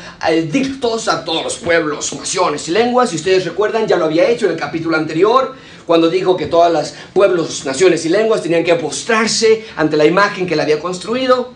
dictos 0.50 1.08
a 1.08 1.24
todos 1.24 1.44
los 1.44 1.56
pueblos, 1.56 2.12
naciones 2.14 2.66
y 2.68 2.72
lenguas. 2.72 3.10
Si 3.10 3.16
ustedes 3.16 3.44
recuerdan, 3.44 3.86
ya 3.86 3.96
lo 3.96 4.06
había 4.06 4.28
hecho 4.28 4.46
en 4.46 4.52
el 4.52 4.58
capítulo 4.58 4.96
anterior, 4.96 5.54
cuando 5.86 6.08
dijo 6.08 6.36
que 6.36 6.46
todos 6.46 6.72
los 6.72 6.94
pueblos, 7.12 7.64
naciones 7.66 8.04
y 8.06 8.08
lenguas 8.08 8.42
tenían 8.42 8.64
que 8.64 8.74
postrarse 8.76 9.66
ante 9.76 9.96
la 9.96 10.06
imagen 10.06 10.46
que 10.46 10.54
él 10.54 10.60
había 10.60 10.80
construido. 10.80 11.52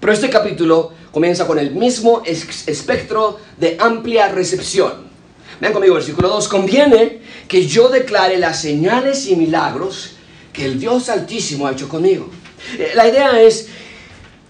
Pero 0.00 0.12
este 0.12 0.30
capítulo 0.30 0.92
comienza 1.10 1.46
con 1.46 1.58
el 1.58 1.72
mismo 1.72 2.22
espectro 2.24 3.38
de 3.58 3.76
amplia 3.78 4.28
recepción. 4.28 5.12
Vean 5.60 5.72
conmigo, 5.72 5.94
versículo 5.94 6.28
2. 6.28 6.48
Conviene 6.48 7.20
que 7.46 7.66
yo 7.66 7.88
declare 7.88 8.38
las 8.38 8.60
señales 8.60 9.28
y 9.28 9.36
milagros 9.36 10.14
que 10.52 10.64
el 10.64 10.80
Dios 10.80 11.08
Altísimo 11.08 11.66
ha 11.66 11.72
hecho 11.72 11.88
conmigo. 11.88 12.28
Eh, 12.78 12.92
la 12.94 13.06
idea 13.06 13.40
es 13.40 13.68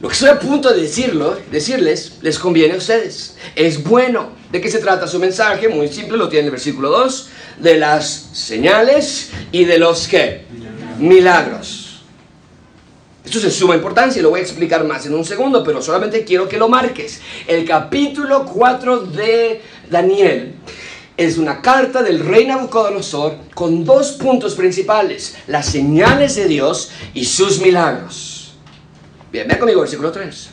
lo 0.02 0.08
que 0.08 0.14
estoy 0.14 0.30
a 0.30 0.38
punto 0.40 0.68
de 0.72 0.80
decirlo, 0.82 1.38
decirles, 1.52 2.14
les 2.22 2.36
conviene 2.36 2.74
a 2.74 2.78
ustedes. 2.78 3.36
Es 3.54 3.84
bueno. 3.84 4.30
¿De 4.50 4.60
qué 4.60 4.68
se 4.68 4.80
trata 4.80 5.06
su 5.06 5.20
mensaje? 5.20 5.68
Muy 5.68 5.86
simple, 5.86 6.18
lo 6.18 6.28
tiene 6.28 6.40
en 6.40 6.46
el 6.46 6.50
versículo 6.50 6.90
2. 6.90 7.28
De 7.60 7.76
las 7.76 8.30
señales 8.32 9.30
y 9.52 9.64
de 9.64 9.78
los 9.78 10.08
qué? 10.08 10.44
Milagros. 10.98 12.02
Esto 13.24 13.38
es 13.38 13.44
de 13.44 13.50
suma 13.52 13.76
importancia 13.76 14.18
y 14.18 14.22
lo 14.24 14.30
voy 14.30 14.40
a 14.40 14.42
explicar 14.42 14.84
más 14.84 15.06
en 15.06 15.14
un 15.14 15.24
segundo, 15.24 15.62
pero 15.62 15.80
solamente 15.80 16.24
quiero 16.24 16.48
que 16.48 16.58
lo 16.58 16.68
marques. 16.68 17.20
El 17.46 17.64
capítulo 17.64 18.44
4 18.44 19.02
de 19.02 19.60
Daniel 19.88 20.56
es 21.16 21.38
una 21.38 21.62
carta 21.62 22.02
del 22.02 22.26
rey 22.26 22.44
Nabucodonosor 22.46 23.36
con 23.54 23.84
dos 23.84 24.12
puntos 24.12 24.56
principales, 24.56 25.36
las 25.46 25.66
señales 25.66 26.34
de 26.34 26.48
Dios 26.48 26.90
y 27.14 27.24
sus 27.24 27.60
milagros. 27.60 28.31
Bien, 29.32 29.48
vean 29.48 29.58
conmigo, 29.58 29.80
versículo 29.80 30.12
3. 30.12 30.50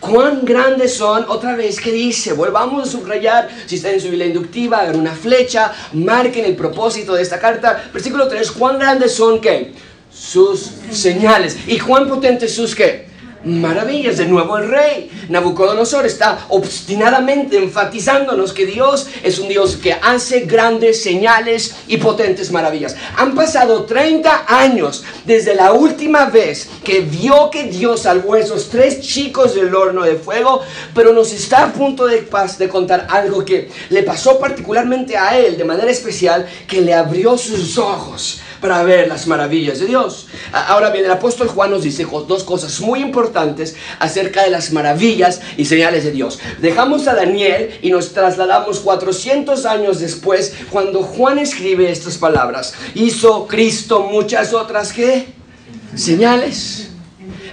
Cuán 0.00 0.42
grandes 0.42 0.94
son, 0.94 1.26
otra 1.28 1.54
vez, 1.54 1.78
¿qué 1.78 1.92
dice? 1.92 2.32
Volvamos 2.32 2.88
a 2.88 2.90
subrayar, 2.90 3.50
si 3.66 3.76
está 3.76 3.90
en 3.90 4.00
su 4.00 4.08
Biblia 4.08 4.26
inductiva, 4.26 4.78
hagan 4.78 4.98
una 4.98 5.14
flecha, 5.14 5.70
marquen 5.92 6.46
el 6.46 6.56
propósito 6.56 7.14
de 7.14 7.22
esta 7.22 7.38
carta. 7.38 7.90
Versículo 7.92 8.26
3, 8.26 8.52
¿cuán 8.52 8.78
grandes 8.78 9.12
son 9.12 9.38
qué? 9.38 9.74
Sus 10.10 10.70
señales. 10.90 11.58
¿Y 11.66 11.78
cuán 11.78 12.08
potentes 12.08 12.54
sus 12.54 12.74
qué? 12.74 13.06
Maravillas. 13.46 14.18
De 14.18 14.26
nuevo 14.26 14.58
el 14.58 14.68
rey 14.68 15.10
Nabucodonosor 15.28 16.04
está 16.04 16.46
obstinadamente 16.48 17.56
enfatizándonos 17.56 18.52
que 18.52 18.66
Dios 18.66 19.06
es 19.22 19.38
un 19.38 19.48
Dios 19.48 19.76
que 19.76 19.92
hace 19.92 20.40
grandes 20.40 21.02
señales 21.02 21.76
y 21.86 21.96
potentes 21.96 22.50
maravillas. 22.50 22.96
Han 23.16 23.34
pasado 23.34 23.84
30 23.84 24.44
años 24.48 25.04
desde 25.24 25.54
la 25.54 25.72
última 25.72 26.26
vez 26.26 26.68
que 26.84 27.00
vio 27.00 27.50
que 27.50 27.64
Dios 27.64 28.02
salvó 28.02 28.34
a 28.34 28.40
esos 28.40 28.68
tres 28.68 29.00
chicos 29.00 29.54
del 29.54 29.74
horno 29.74 30.02
de 30.02 30.16
fuego, 30.16 30.62
pero 30.94 31.12
nos 31.12 31.32
está 31.32 31.64
a 31.64 31.72
punto 31.72 32.06
de, 32.06 32.26
de 32.58 32.68
contar 32.68 33.06
algo 33.10 33.44
que 33.44 33.70
le 33.90 34.02
pasó 34.02 34.38
particularmente 34.38 35.16
a 35.16 35.38
él 35.38 35.56
de 35.56 35.64
manera 35.64 35.90
especial, 35.90 36.46
que 36.66 36.80
le 36.80 36.94
abrió 36.94 37.38
sus 37.38 37.78
ojos 37.78 38.40
para 38.60 38.82
ver 38.82 39.08
las 39.08 39.26
maravillas 39.26 39.78
de 39.80 39.86
Dios. 39.86 40.26
Ahora 40.52 40.90
bien, 40.90 41.04
el 41.04 41.10
apóstol 41.10 41.48
Juan 41.48 41.70
nos 41.70 41.82
dice 41.82 42.06
dos 42.26 42.44
cosas 42.44 42.80
muy 42.80 43.00
importantes 43.00 43.76
acerca 43.98 44.42
de 44.42 44.50
las 44.50 44.72
maravillas 44.72 45.40
y 45.56 45.64
señales 45.64 46.04
de 46.04 46.12
Dios. 46.12 46.38
Dejamos 46.60 47.06
a 47.08 47.14
Daniel 47.14 47.78
y 47.82 47.90
nos 47.90 48.12
trasladamos 48.12 48.80
400 48.80 49.66
años 49.66 50.00
después 50.00 50.54
cuando 50.70 51.02
Juan 51.02 51.38
escribe 51.38 51.90
estas 51.90 52.18
palabras. 52.18 52.74
Hizo 52.94 53.46
Cristo 53.46 54.00
muchas 54.00 54.52
otras 54.52 54.92
que 54.92 55.26
señales. 55.94 56.88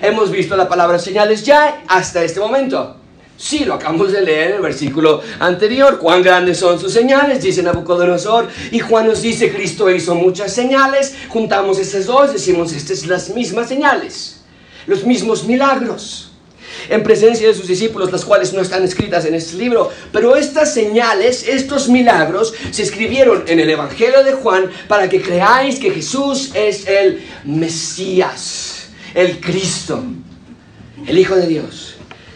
Hemos 0.01 0.31
visto 0.31 0.55
la 0.55 0.67
palabra 0.67 0.99
señales 0.99 1.43
ya 1.43 1.83
hasta 1.87 2.23
este 2.23 2.39
momento. 2.39 3.02
Sí, 3.37 3.65
lo 3.65 3.73
acabamos 3.73 4.11
de 4.11 4.21
leer 4.21 4.49
en 4.49 4.55
el 4.57 4.61
versículo 4.61 5.21
anterior. 5.39 5.97
Cuán 5.97 6.21
grandes 6.21 6.59
son 6.59 6.79
sus 6.79 6.93
señales, 6.93 7.41
dice 7.41 7.63
Nabucodonosor. 7.63 8.47
Y 8.71 8.79
Juan 8.79 9.07
nos 9.07 9.21
dice, 9.21 9.51
Cristo 9.51 9.89
hizo 9.89 10.15
muchas 10.15 10.53
señales. 10.53 11.15
Juntamos 11.29 11.79
estas 11.79 12.05
dos, 12.05 12.33
decimos, 12.33 12.73
estas 12.73 13.05
las 13.07 13.29
mismas 13.29 13.67
señales. 13.67 14.41
Los 14.85 15.03
mismos 15.05 15.45
milagros. 15.45 16.29
En 16.89 17.01
presencia 17.01 17.47
de 17.47 17.53
sus 17.53 17.67
discípulos, 17.67 18.11
las 18.11 18.25
cuales 18.25 18.53
no 18.53 18.61
están 18.61 18.83
escritas 18.83 19.25
en 19.25 19.33
este 19.33 19.57
libro. 19.57 19.89
Pero 20.11 20.35
estas 20.35 20.73
señales, 20.73 21.47
estos 21.47 21.89
milagros, 21.89 22.53
se 22.71 22.83
escribieron 22.83 23.45
en 23.47 23.59
el 23.59 23.69
Evangelio 23.69 24.23
de 24.23 24.33
Juan 24.33 24.69
para 24.87 25.09
que 25.09 25.21
creáis 25.21 25.79
que 25.79 25.91
Jesús 25.91 26.51
es 26.53 26.87
el 26.87 27.23
Mesías, 27.45 28.89
el 29.15 29.39
Cristo, 29.39 30.03
el 31.07 31.17
Hijo 31.17 31.35
de 31.35 31.47
Dios 31.47 31.92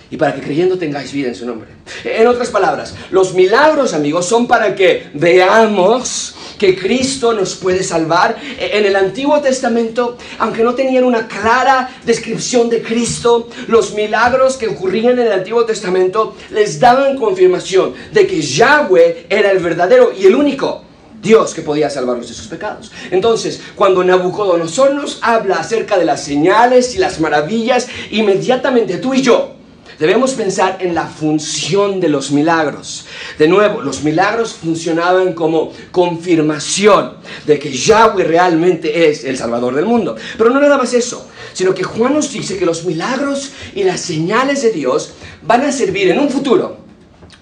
y 0.10 0.18
para 0.18 0.34
que 0.34 0.42
creyendo 0.42 0.78
tengáis 0.78 1.12
vida 1.12 1.28
en 1.28 1.36
su 1.36 1.46
nombre. 1.46 1.70
En 2.04 2.28
otras 2.28 2.50
palabras, 2.50 2.94
los 3.12 3.34
milagros, 3.34 3.94
amigos, 3.94 4.26
son 4.26 4.48
para 4.48 4.76
que 4.76 5.08
veamos 5.14 6.36
que 6.58 6.78
Cristo 6.78 7.34
nos 7.34 7.56
puede 7.56 7.84
salvar. 7.84 8.38
En 8.60 8.86
el 8.86 8.96
Antiguo 8.96 9.40
Testamento, 9.42 10.18
aunque 10.40 10.64
no 10.64 10.76
tenían 10.76 11.04
una 11.04 11.28
clara 11.28 11.90
descripción 12.06 12.70
de 12.70 12.82
Cristo, 12.82 13.50
los 13.68 13.94
milagros 13.94 14.58
que 14.58 14.68
ocurrían 14.68 15.20
en 15.20 15.28
el 15.28 15.34
Antiguo 15.34 15.66
Testamento 15.66 16.36
les 16.52 16.80
daban 16.80 17.18
confirmación 17.18 17.94
de 18.12 18.26
que 18.26 18.42
Yahweh 18.42 19.28
era 19.30 19.52
el 19.52 19.60
verdadero 19.60 20.12
y 20.18 20.26
el 20.26 20.36
único. 20.36 20.84
Dios 21.20 21.56
que 21.56 21.64
podía 21.64 21.90
salvarlos 21.90 22.28
de 22.28 22.34
sus 22.36 22.48
pecados. 22.48 22.92
Entonces, 23.10 23.60
cuando 23.76 24.04
Nabucodonosor 24.04 24.94
nos 24.94 25.18
habla 25.24 25.56
acerca 25.56 25.98
de 25.98 26.06
las 26.06 26.24
señales 26.24 26.94
y 26.96 27.00
las 27.00 27.20
maravillas, 27.20 27.88
inmediatamente 28.12 28.98
tú 28.98 29.16
y 29.16 29.24
yo 29.24 29.57
Debemos 30.00 30.34
pensar 30.34 30.78
en 30.80 30.94
la 30.94 31.08
función 31.08 32.00
de 32.00 32.08
los 32.08 32.30
milagros. 32.32 33.06
De 33.40 33.48
nuevo, 33.48 33.82
los 33.82 34.04
milagros 34.04 34.54
funcionaban 34.54 35.34
como 35.34 35.74
confirmación 35.92 37.14
de 37.48 37.58
que 37.58 37.72
Yahweh 37.72 38.24
realmente 38.24 39.10
es 39.10 39.24
el 39.24 39.38
Salvador 39.38 39.74
del 39.74 39.86
mundo. 39.86 40.16
Pero 40.38 40.52
no 40.52 40.60
nada 40.60 40.78
más 40.78 40.94
eso, 40.94 41.28
sino 41.52 41.74
que 41.74 41.84
Juan 41.84 42.14
nos 42.14 42.32
dice 42.32 42.60
que 42.60 42.66
los 42.66 42.86
milagros 42.86 43.54
y 43.74 43.84
las 43.84 44.02
señales 44.02 44.62
de 44.62 44.72
Dios 44.72 45.14
van 45.42 45.62
a 45.62 45.72
servir 45.72 46.10
en 46.10 46.20
un 46.20 46.30
futuro 46.30 46.86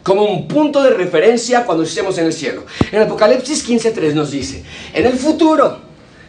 como 0.01 0.23
un 0.23 0.47
punto 0.47 0.83
de 0.83 0.91
referencia 0.91 1.65
cuando 1.65 1.83
estemos 1.83 2.17
en 2.19 2.27
el 2.27 2.33
cielo. 2.33 2.63
En 2.91 3.01
Apocalipsis 3.01 3.67
15.3 3.67 4.13
nos 4.13 4.31
dice, 4.31 4.63
en 4.93 5.05
el 5.05 5.17
futuro, 5.17 5.79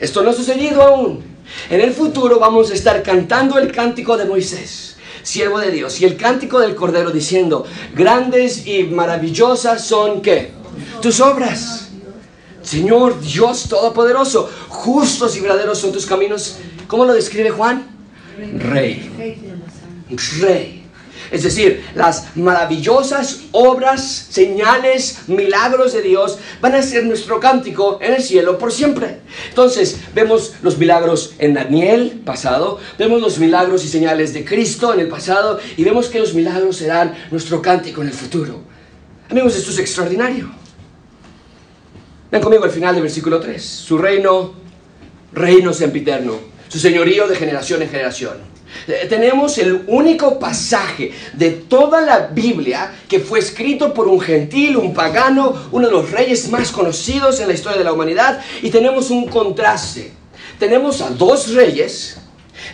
esto 0.01 0.23
no 0.23 0.31
ha 0.31 0.33
sucedido 0.33 0.83
aún, 0.83 1.23
en 1.69 1.81
el 1.83 1.93
futuro 1.93 2.41
vamos 2.41 2.71
a 2.71 2.75
estar 2.75 3.03
cantando 3.03 3.59
el 3.59 3.71
cántico 3.71 4.17
de 4.17 4.25
Moisés 4.25 4.96
siervo 5.27 5.59
de 5.59 5.73
Dios. 5.73 6.01
Y 6.01 6.05
el 6.05 6.17
cántico 6.17 6.61
del 6.61 6.77
Cordero 6.77 7.11
diciendo, 7.11 7.67
grandes 7.95 8.67
y 8.67 8.85
maravillosas 8.85 9.85
son 9.85 10.23
qué? 10.23 10.53
Tus 11.03 11.21
obras. 11.21 11.89
Señor 12.63 13.21
Dios 13.21 13.69
Todopoderoso, 13.69 14.51
justos 14.69 15.37
y 15.37 15.41
verdaderos 15.41 15.79
son 15.79 15.93
tus 15.93 16.07
caminos. 16.07 16.59
¿Cómo 16.87 17.05
lo 17.05 17.13
describe 17.13 17.51
Juan? 17.51 17.87
Rey. 18.59 19.11
Rey. 20.41 20.76
Es 21.31 21.43
decir, 21.43 21.85
las 21.95 22.37
maravillosas 22.37 23.41
obras, 23.53 24.27
señales, 24.31 25.21
milagros 25.27 25.93
de 25.93 26.03
Dios 26.03 26.39
van 26.61 26.75
a 26.75 26.83
ser 26.83 27.05
nuestro 27.05 27.41
cántico 27.41 27.99
en 28.01 28.15
el 28.15 28.23
cielo 28.23 28.59
por 28.59 28.73
siempre. 28.73 29.21
Entonces, 29.49 29.99
vemos 30.15 30.55
los 30.63 30.79
milagros 30.79 31.35
en 31.39 31.55
Daniel 31.55 32.23
pasado, 32.25 32.79
vemos 32.99 33.21
los 33.21 33.39
milagros 33.39 33.85
y 33.85 33.89
señales 33.89 34.33
de 34.33 34.45
Cristo 34.45 34.95
en 34.95 35.01
el 35.01 35.09
pasado 35.09 35.59
y 35.77 35.85
vemos 35.85 36.09
que 36.09 36.21
los 36.21 36.35
milagros 36.35 36.77
serán 36.77 37.15
nuestro 37.31 37.61
cántico 37.61 38.03
en 38.03 38.09
el 38.09 38.15
futuro. 38.15 38.61
Amigos, 39.29 39.57
esto 39.57 39.71
es 39.71 39.79
extraordinario. 39.79 40.51
Ven 42.31 42.43
conmigo 42.43 42.65
al 42.65 42.71
final 42.71 42.95
del 42.95 43.03
versículo 43.03 43.41
3. 43.41 43.63
Su 43.63 43.99
reino, 43.99 44.55
reino 45.33 45.73
sempiterno, 45.73 46.35
su 46.69 46.79
señorío 46.79 47.27
de 47.29 47.37
generación 47.37 47.83
en 47.83 47.89
generación. 47.89 48.56
Eh, 48.87 49.07
tenemos 49.09 49.59
el 49.59 49.83
único 49.87 50.39
pasaje 50.39 51.13
de 51.33 51.51
toda 51.51 52.01
la 52.01 52.29
Biblia 52.29 52.93
que 53.09 53.21
fue 53.21 53.39
escrito 53.39 53.93
por 53.93 54.09
un 54.09 54.21
gentil, 54.21 54.77
un 54.77 54.95
pagano, 54.95 55.69
uno 55.73 55.87
de 55.87 55.93
los 55.93 56.11
reyes 56.11 56.49
más 56.51 56.71
conocidos 56.71 57.41
en 57.41 57.49
la 57.49 57.55
historia 57.55 57.79
de 57.79 57.85
la 57.85 57.93
humanidad, 57.93 58.41
y 58.63 58.71
tenemos 58.71 59.11
un 59.11 59.27
contraste. 59.27 60.13
Tenemos 60.59 61.01
a 61.01 61.11
dos 61.11 61.53
reyes, 61.53 62.17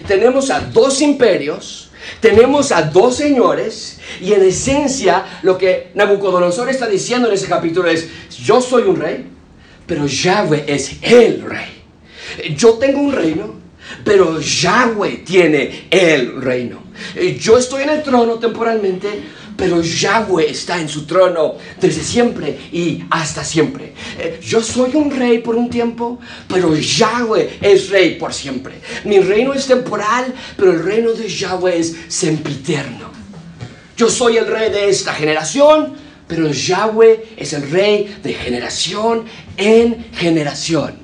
tenemos 0.07 0.51
a 0.51 0.61
dos 0.61 1.01
imperios, 1.01 1.91
tenemos 2.21 2.73
a 2.73 2.83
dos 2.83 3.17
señores, 3.17 3.99
y 4.21 4.33
en 4.33 4.43
esencia 4.43 5.25
lo 5.43 5.59
que 5.59 5.91
Nabucodonosor 5.95 6.69
está 6.69 6.87
diciendo 6.87 7.29
en 7.29 7.35
ese 7.35 7.47
capítulo 7.47 7.89
es, 7.89 8.09
yo 8.45 8.61
soy 8.61 8.85
un 8.85 8.97
rey, 8.97 9.27
pero 9.87 10.07
Yahweh 10.07 10.65
es 10.67 10.97
el 11.03 11.43
rey. 11.43 11.83
Yo 12.57 12.75
tengo 12.75 13.01
un 13.01 13.13
reino, 13.13 13.62
pero 14.05 14.41
Yahweh 14.41 15.23
tiene 15.25 15.87
el 15.91 16.41
reino. 16.41 16.83
Eh, 17.15 17.39
yo 17.41 17.59
estoy 17.59 17.85
en 17.85 17.91
el 17.91 18.03
trono 18.03 18.35
temporalmente, 18.35 19.09
pero 19.57 19.81
Yahweh 19.81 20.51
está 20.51 20.81
en 20.81 20.89
su 20.89 21.05
trono 21.05 21.55
desde 21.81 22.03
siempre 22.03 22.59
y 22.73 23.05
hasta 23.11 23.45
siempre. 23.45 23.93
Eh, 24.19 24.41
yo 24.43 24.63
soy 24.63 24.95
un 24.95 25.11
rey 25.11 25.39
por 25.39 25.57
un 25.57 25.69
tiempo, 25.69 26.19
pero 26.49 26.75
Yahweh 26.75 27.59
es 27.61 27.91
rey 27.91 28.17
por 28.17 28.33
siempre. 28.33 28.75
Mi 29.05 29.21
reino 29.21 29.53
es 29.55 29.67
temporal, 29.67 30.33
pero 30.57 30.73
el 30.73 30.83
reino 30.83 31.13
de 31.13 31.29
Yahweh 31.29 31.79
es 31.79 31.95
sempiterno. 32.09 33.11
Yo 33.97 34.09
soy 34.09 34.39
el 34.39 34.47
rey 34.47 34.71
de 34.71 34.89
esta 34.89 35.13
generación, 35.13 35.95
pero 36.27 36.51
Yahweh 36.51 37.35
es 37.37 37.53
el 37.53 37.71
rey 37.71 38.17
de 38.23 38.35
generación 38.35 39.25
en 39.57 40.07
generación. 40.13 41.02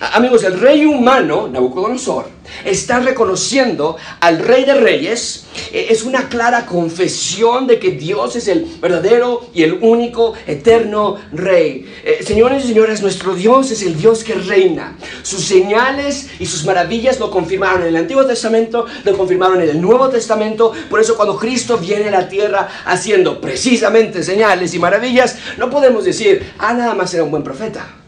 Amigos, 0.00 0.44
el 0.44 0.60
rey 0.60 0.84
humano, 0.84 1.48
Nabucodonosor, 1.48 2.26
está 2.64 3.00
reconociendo 3.00 3.96
al 4.20 4.38
rey 4.38 4.64
de 4.64 4.74
reyes. 4.74 5.46
Eh, 5.72 5.88
es 5.90 6.04
una 6.04 6.28
clara 6.28 6.66
confesión 6.66 7.66
de 7.66 7.80
que 7.80 7.90
Dios 7.90 8.36
es 8.36 8.46
el 8.46 8.64
verdadero 8.80 9.48
y 9.52 9.64
el 9.64 9.72
único 9.72 10.34
eterno 10.46 11.16
rey. 11.32 11.92
Eh, 12.04 12.20
señores 12.24 12.64
y 12.64 12.68
señoras, 12.68 13.02
nuestro 13.02 13.34
Dios 13.34 13.72
es 13.72 13.82
el 13.82 13.98
Dios 13.98 14.22
que 14.22 14.34
reina. 14.34 14.96
Sus 15.24 15.44
señales 15.44 16.28
y 16.38 16.46
sus 16.46 16.64
maravillas 16.64 17.18
lo 17.18 17.28
confirmaron 17.28 17.82
en 17.82 17.88
el 17.88 17.96
Antiguo 17.96 18.24
Testamento, 18.24 18.86
lo 19.02 19.18
confirmaron 19.18 19.60
en 19.62 19.70
el 19.70 19.80
Nuevo 19.80 20.08
Testamento. 20.10 20.72
Por 20.88 21.00
eso 21.00 21.16
cuando 21.16 21.36
Cristo 21.36 21.76
viene 21.76 22.06
a 22.06 22.12
la 22.12 22.28
tierra 22.28 22.68
haciendo 22.84 23.40
precisamente 23.40 24.22
señales 24.22 24.72
y 24.74 24.78
maravillas, 24.78 25.36
no 25.56 25.68
podemos 25.68 26.04
decir, 26.04 26.52
ah, 26.58 26.72
nada 26.72 26.94
más 26.94 27.12
era 27.14 27.24
un 27.24 27.32
buen 27.32 27.42
profeta. 27.42 27.98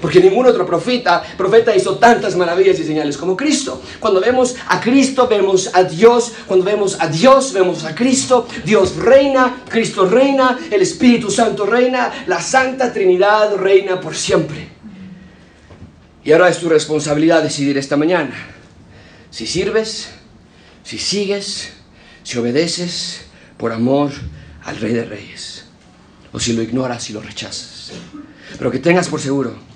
Porque 0.00 0.20
ningún 0.20 0.46
otro 0.46 0.64
profeta, 0.64 1.22
profeta 1.36 1.74
hizo 1.76 1.96
tantas 1.96 2.36
maravillas 2.36 2.78
y 2.78 2.84
señales 2.84 3.16
como 3.16 3.36
Cristo. 3.36 3.82
Cuando 3.98 4.20
vemos 4.20 4.56
a 4.68 4.80
Cristo, 4.80 5.28
vemos 5.28 5.70
a 5.74 5.84
Dios. 5.84 6.32
Cuando 6.46 6.64
vemos 6.64 6.96
a 7.00 7.08
Dios, 7.08 7.52
vemos 7.52 7.84
a 7.84 7.94
Cristo. 7.94 8.46
Dios 8.64 8.96
reina, 8.96 9.62
Cristo 9.68 10.06
reina, 10.06 10.58
el 10.70 10.82
Espíritu 10.82 11.30
Santo 11.30 11.66
reina, 11.66 12.24
la 12.26 12.40
Santa 12.40 12.92
Trinidad 12.92 13.56
reina 13.56 14.00
por 14.00 14.16
siempre. 14.16 14.68
Y 16.24 16.32
ahora 16.32 16.48
es 16.48 16.58
tu 16.58 16.68
responsabilidad 16.68 17.42
decidir 17.42 17.76
esta 17.78 17.96
mañana 17.96 18.34
si 19.30 19.46
sirves, 19.46 20.08
si 20.82 20.98
sigues, 20.98 21.70
si 22.24 22.38
obedeces 22.38 23.22
por 23.56 23.72
amor 23.72 24.10
al 24.64 24.76
Rey 24.76 24.92
de 24.92 25.04
Reyes, 25.04 25.64
o 26.32 26.40
si 26.40 26.52
lo 26.52 26.62
ignoras 26.62 27.08
y 27.10 27.12
lo 27.12 27.20
rechazas. 27.20 27.92
Pero 28.58 28.70
que 28.70 28.78
tengas 28.78 29.08
por 29.08 29.20
seguro 29.20 29.69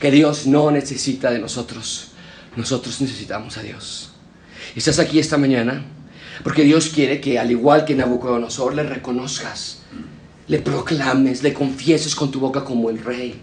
que 0.00 0.10
Dios 0.10 0.46
no 0.46 0.70
necesita 0.70 1.30
de 1.30 1.38
nosotros. 1.38 2.08
Nosotros 2.56 3.00
necesitamos 3.00 3.58
a 3.58 3.62
Dios. 3.62 4.10
Estás 4.74 4.98
aquí 4.98 5.18
esta 5.18 5.36
mañana 5.36 5.84
porque 6.42 6.64
Dios 6.64 6.88
quiere 6.88 7.20
que 7.20 7.38
al 7.38 7.50
igual 7.50 7.84
que 7.84 7.94
Nabucodonosor 7.94 8.74
le 8.74 8.82
reconozcas, 8.82 9.82
le 10.48 10.58
proclames, 10.58 11.42
le 11.42 11.52
confieses 11.52 12.14
con 12.14 12.30
tu 12.30 12.40
boca 12.40 12.64
como 12.64 12.88
el 12.88 13.04
rey, 13.04 13.40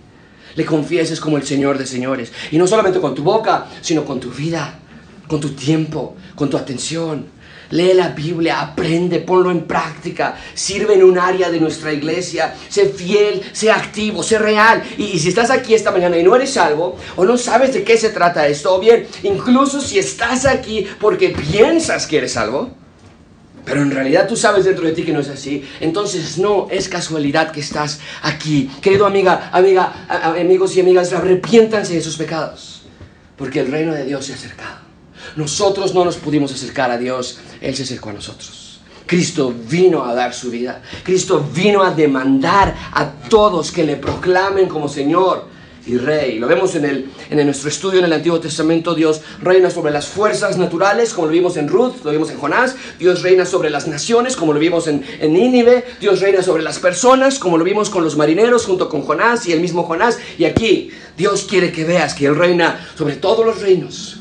le 0.56 0.66
confieses 0.66 1.20
como 1.20 1.38
el 1.38 1.44
Señor 1.44 1.78
de 1.78 1.86
señores. 1.86 2.34
Y 2.52 2.58
no 2.58 2.66
solamente 2.66 3.00
con 3.00 3.14
tu 3.14 3.24
boca, 3.24 3.68
sino 3.82 4.04
con 4.04 4.20
tu 4.20 4.32
vida, 4.32 4.80
con 5.28 5.40
tu 5.40 5.50
tiempo, 5.50 6.16
con 6.36 6.50
tu 6.50 6.58
atención, 6.58 7.28
Lee 7.72 7.94
la 7.94 8.10
Biblia, 8.10 8.62
aprende, 8.62 9.20
ponlo 9.20 9.52
en 9.52 9.66
práctica, 9.66 10.36
sirve 10.54 10.94
en 10.94 11.04
un 11.04 11.20
área 11.20 11.50
de 11.50 11.60
nuestra 11.60 11.92
iglesia, 11.92 12.56
sé 12.70 12.90
fiel, 12.90 13.42
sé 13.52 13.72
activo, 13.72 14.24
sé 14.24 14.40
real. 14.40 14.84
Y, 14.98 15.20
si 15.20 15.30
estás 15.30 15.52
aquí 15.52 15.74
esta 15.74 15.92
mañana 15.92 16.18
y 16.18 16.24
no 16.24 16.36
eres 16.36 16.52
salvo, 16.52 16.98
o 17.16 17.26
no 17.26 17.38
sabes 17.38 17.74
de 17.74 17.84
qué 17.84 17.98
se 17.98 18.10
trata 18.10 18.48
esto, 18.48 18.76
o 18.76 18.80
bien, 18.80 19.08
incluso 19.24 19.82
si 19.82 20.00
estás 20.00 20.46
aquí 20.46 20.88
porque 21.00 21.30
piensas 21.30 22.08
que 22.08 22.18
eres 22.18 22.34
salvo, 22.34 22.72
pero 23.66 23.82
en 23.82 23.92
realidad 23.92 24.28
tú 24.30 24.38
sabes 24.38 24.64
dentro 24.64 24.86
de 24.86 24.94
ti 24.94 25.04
que 25.04 25.12
no 25.12 25.20
es 25.20 25.28
así, 25.28 25.68
entonces 25.82 26.38
no 26.38 26.68
es 26.72 26.88
casualidad 26.88 27.52
que 27.52 27.60
estás 27.60 28.00
aquí. 28.22 28.72
Querido 28.82 29.06
amiga, 29.06 29.50
amiga, 29.52 30.06
amigos 30.40 30.78
y 30.78 30.80
amigas, 30.80 31.12
arrepiéntanse 31.12 31.94
de 31.96 32.02
sus 32.02 32.16
pecados, 32.16 32.84
porque 33.36 33.60
el 33.60 33.70
reino 33.70 33.94
de 33.94 34.06
Dios 34.06 34.26
se 34.26 34.32
ha 34.32 34.36
acercado. 34.36 34.87
Nosotros 35.38 35.94
no 35.94 36.04
nos 36.04 36.18
pudimos 36.18 36.52
acercar 36.52 36.90
a 36.90 36.98
Dios, 36.98 37.38
Él 37.62 37.76
se 37.76 37.84
acercó 37.84 38.10
a 38.10 38.14
nosotros. 38.14 38.80
Cristo 39.06 39.54
vino 39.70 40.04
a 40.04 40.14
dar 40.14 40.34
su 40.34 40.50
vida. 40.50 40.82
Cristo 41.04 41.48
vino 41.54 41.84
a 41.84 41.92
demandar 41.92 42.76
a 42.92 43.10
todos 43.30 43.72
que 43.72 43.84
le 43.84 43.96
proclamen 43.98 44.68
como 44.68 44.90
Señor 44.90 45.46
y 45.86 45.96
Rey. 45.98 46.40
Lo 46.40 46.48
vemos 46.48 46.76
en, 46.76 46.86
el, 46.86 47.10
en 47.30 47.46
nuestro 47.46 47.70
estudio 47.70 48.00
en 48.00 48.06
el 48.06 48.14
Antiguo 48.14 48.40
Testamento. 48.40 48.96
Dios 48.96 49.22
reina 49.42 49.70
sobre 49.70 49.94
las 49.94 50.08
fuerzas 50.08 50.58
naturales, 50.58 51.14
como 51.14 51.28
lo 51.28 51.34
vimos 51.34 51.56
en 51.56 51.70
Ruth, 51.70 52.04
lo 52.04 52.12
vimos 52.12 52.32
en 52.32 52.40
Jonás. 52.40 52.76
Dios 52.98 53.22
reina 53.22 53.46
sobre 53.46 53.70
las 53.70 53.88
naciones, 53.88 54.36
como 54.36 54.54
lo 54.54 54.60
vimos 54.60 54.88
en, 54.88 55.06
en 55.22 55.34
Nínive. 55.34 55.86
Dios 56.02 56.20
reina 56.20 56.42
sobre 56.42 56.64
las 56.64 56.80
personas, 56.80 57.38
como 57.38 57.60
lo 57.60 57.64
vimos 57.64 57.92
con 57.92 58.04
los 58.04 58.18
marineros, 58.18 58.66
junto 58.66 58.90
con 58.90 59.04
Jonás 59.04 59.48
y 59.48 59.54
el 59.54 59.62
mismo 59.62 59.84
Jonás. 59.84 60.18
Y 60.40 60.46
aquí 60.46 60.90
Dios 61.16 61.46
quiere 61.48 61.72
que 61.72 61.86
veas 61.86 62.16
que 62.16 62.26
Él 62.26 62.36
reina 62.36 62.90
sobre 62.98 63.16
todos 63.16 63.46
los 63.46 63.62
reinos 63.62 64.18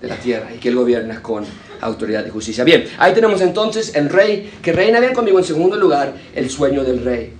de 0.00 0.08
la 0.08 0.16
tierra 0.16 0.54
y 0.54 0.58
que 0.58 0.68
Él 0.68 0.76
gobierna 0.76 1.22
con 1.22 1.44
autoridad 1.80 2.26
y 2.26 2.30
justicia. 2.30 2.64
Bien, 2.64 2.88
ahí 2.98 3.12
tenemos 3.14 3.40
entonces 3.40 3.94
el 3.94 4.08
rey 4.08 4.58
que 4.62 4.72
reina. 4.72 5.00
bien 5.00 5.14
conmigo 5.14 5.38
en 5.38 5.44
segundo 5.44 5.76
lugar 5.76 6.14
el 6.34 6.50
sueño 6.50 6.84
del 6.84 7.04
rey. 7.04 7.32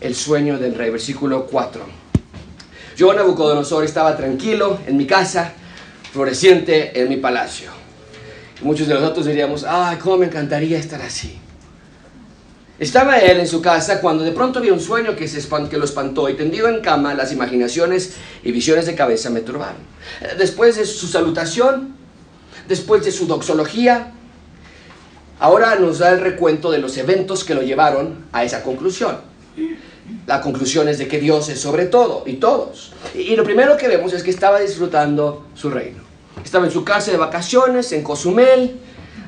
El 0.00 0.14
sueño 0.14 0.58
del 0.58 0.74
rey, 0.74 0.90
versículo 0.90 1.46
4. 1.46 1.84
Yo, 2.96 3.12
Nabucodonosor, 3.12 3.84
estaba 3.84 4.16
tranquilo 4.16 4.78
en 4.86 4.96
mi 4.96 5.06
casa, 5.06 5.52
floreciente 6.12 7.00
en 7.00 7.08
mi 7.08 7.16
palacio. 7.16 7.70
muchos 8.62 8.88
de 8.88 8.94
nosotros 8.94 9.26
diríamos, 9.26 9.64
ay, 9.64 9.96
cómo 9.98 10.18
me 10.18 10.26
encantaría 10.26 10.78
estar 10.78 11.00
así. 11.02 11.38
Estaba 12.78 13.18
él 13.18 13.40
en 13.40 13.48
su 13.48 13.62
casa 13.62 14.02
cuando 14.02 14.22
de 14.22 14.32
pronto 14.32 14.60
vio 14.60 14.74
un 14.74 14.80
sueño 14.80 15.16
que, 15.16 15.28
se 15.28 15.48
que 15.70 15.78
lo 15.78 15.84
espantó 15.86 16.28
y 16.28 16.34
tendido 16.34 16.68
en 16.68 16.82
cama 16.82 17.14
las 17.14 17.32
imaginaciones 17.32 18.16
y 18.44 18.52
visiones 18.52 18.84
de 18.84 18.94
cabeza 18.94 19.30
me 19.30 19.40
turbaron. 19.40 19.80
Después 20.36 20.76
de 20.76 20.84
su 20.84 21.06
salutación, 21.06 21.95
después 22.68 23.04
de 23.04 23.12
su 23.12 23.26
doxología, 23.26 24.12
ahora 25.38 25.76
nos 25.76 25.98
da 25.98 26.10
el 26.10 26.20
recuento 26.20 26.70
de 26.70 26.78
los 26.78 26.96
eventos 26.96 27.44
que 27.44 27.54
lo 27.54 27.62
llevaron 27.62 28.26
a 28.32 28.44
esa 28.44 28.62
conclusión. 28.62 29.16
La 30.26 30.40
conclusión 30.40 30.88
es 30.88 30.98
de 30.98 31.08
que 31.08 31.18
Dios 31.18 31.48
es 31.48 31.60
sobre 31.60 31.86
todo 31.86 32.22
y 32.26 32.34
todos. 32.34 32.92
Y, 33.14 33.34
lo 33.36 33.44
primero 33.44 33.76
que 33.76 33.88
vemos 33.88 34.12
es 34.12 34.22
que 34.22 34.30
estaba 34.30 34.60
disfrutando 34.60 35.46
su 35.54 35.70
reino. 35.70 35.98
Estaba 36.44 36.66
en 36.66 36.70
su 36.70 36.84
casa 36.84 37.10
de 37.10 37.16
vacaciones 37.16 37.90
en 37.92 38.02
Cozumel, 38.02 38.76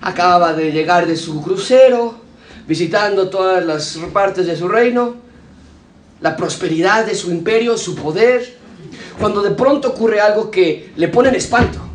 acababa 0.00 0.52
de 0.52 0.70
llegar 0.70 1.06
de 1.06 1.16
su 1.16 1.42
crucero, 1.42 2.14
visitando 2.66 3.28
todas 3.28 3.64
las 3.64 3.98
partes 4.12 4.46
de 4.46 4.56
su 4.56 4.68
reino, 4.68 5.16
la 6.20 6.36
prosperidad 6.36 7.06
de 7.06 7.14
su 7.14 7.30
imperio, 7.30 7.76
su 7.76 7.94
poder, 7.94 8.56
cuando 9.18 9.42
de 9.42 9.50
pronto 9.50 9.88
ocurre 9.88 10.20
algo 10.20 10.50
que 10.50 10.92
le 10.96 11.08
pone 11.08 11.30
en 11.30 11.36
espanto. 11.36 11.87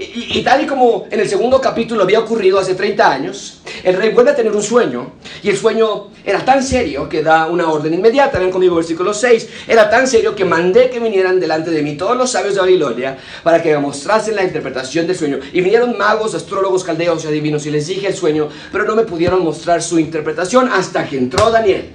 Y, 0.00 0.42
tal 0.44 0.62
y 0.62 0.66
como 0.68 1.08
en 1.10 1.18
el 1.18 1.28
segundo 1.28 1.60
capítulo 1.60 2.04
había 2.04 2.20
ocurrido 2.20 2.60
hace 2.60 2.76
30 2.76 3.10
años, 3.10 3.62
el 3.82 3.96
rey 3.96 4.12
vuelve 4.12 4.30
a 4.30 4.36
tener 4.36 4.54
un 4.54 4.62
sueño, 4.62 5.14
y 5.42 5.50
el 5.50 5.56
sueño 5.56 6.10
era 6.24 6.44
tan 6.44 6.62
serio 6.62 7.08
que 7.08 7.20
da 7.20 7.48
una 7.48 7.68
orden 7.68 7.94
inmediata. 7.94 8.38
Ven 8.38 8.52
conmigo, 8.52 8.76
versículo 8.76 9.12
6. 9.12 9.48
Era 9.66 9.90
tan 9.90 10.06
serio 10.06 10.36
que 10.36 10.44
mandé 10.44 10.88
que 10.88 11.00
vinieran 11.00 11.40
delante 11.40 11.72
de 11.72 11.82
mí 11.82 11.96
todos 11.96 12.16
los 12.16 12.30
sabios 12.30 12.54
de 12.54 12.60
Babilonia 12.60 13.18
para 13.42 13.60
que 13.60 13.72
me 13.72 13.78
mostrasen 13.78 14.36
la 14.36 14.44
interpretación 14.44 15.04
del 15.08 15.16
sueño. 15.16 15.40
Y 15.52 15.62
vinieron 15.62 15.98
magos, 15.98 16.32
astrólogos, 16.32 16.84
caldeos 16.84 17.24
y 17.24 17.26
adivinos, 17.26 17.66
y 17.66 17.72
les 17.72 17.88
dije 17.88 18.06
el 18.06 18.14
sueño, 18.14 18.48
pero 18.70 18.84
no 18.84 18.94
me 18.94 19.02
pudieron 19.02 19.42
mostrar 19.42 19.82
su 19.82 19.98
interpretación 19.98 20.70
hasta 20.72 21.08
que 21.08 21.18
entró 21.18 21.50
Daniel, 21.50 21.90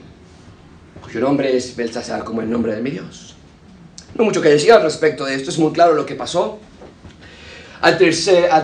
cuyo 1.01 1.21
nombre 1.21 1.55
es 1.55 1.73
Belsasar, 1.73 2.25
como 2.25 2.41
el 2.41 2.49
nombre 2.49 2.75
de 2.75 2.81
mi 2.81 2.89
Dios. 2.89 3.37
No 4.15 4.25
mucho 4.25 4.41
que 4.41 4.49
decir 4.49 4.73
al 4.73 4.83
respecto 4.83 5.23
de 5.23 5.35
esto, 5.35 5.51
es 5.51 5.57
muy 5.57 5.71
claro 5.71 5.93
lo 5.93 6.05
que 6.05 6.15
pasó 6.15 6.59
al, 7.83 7.97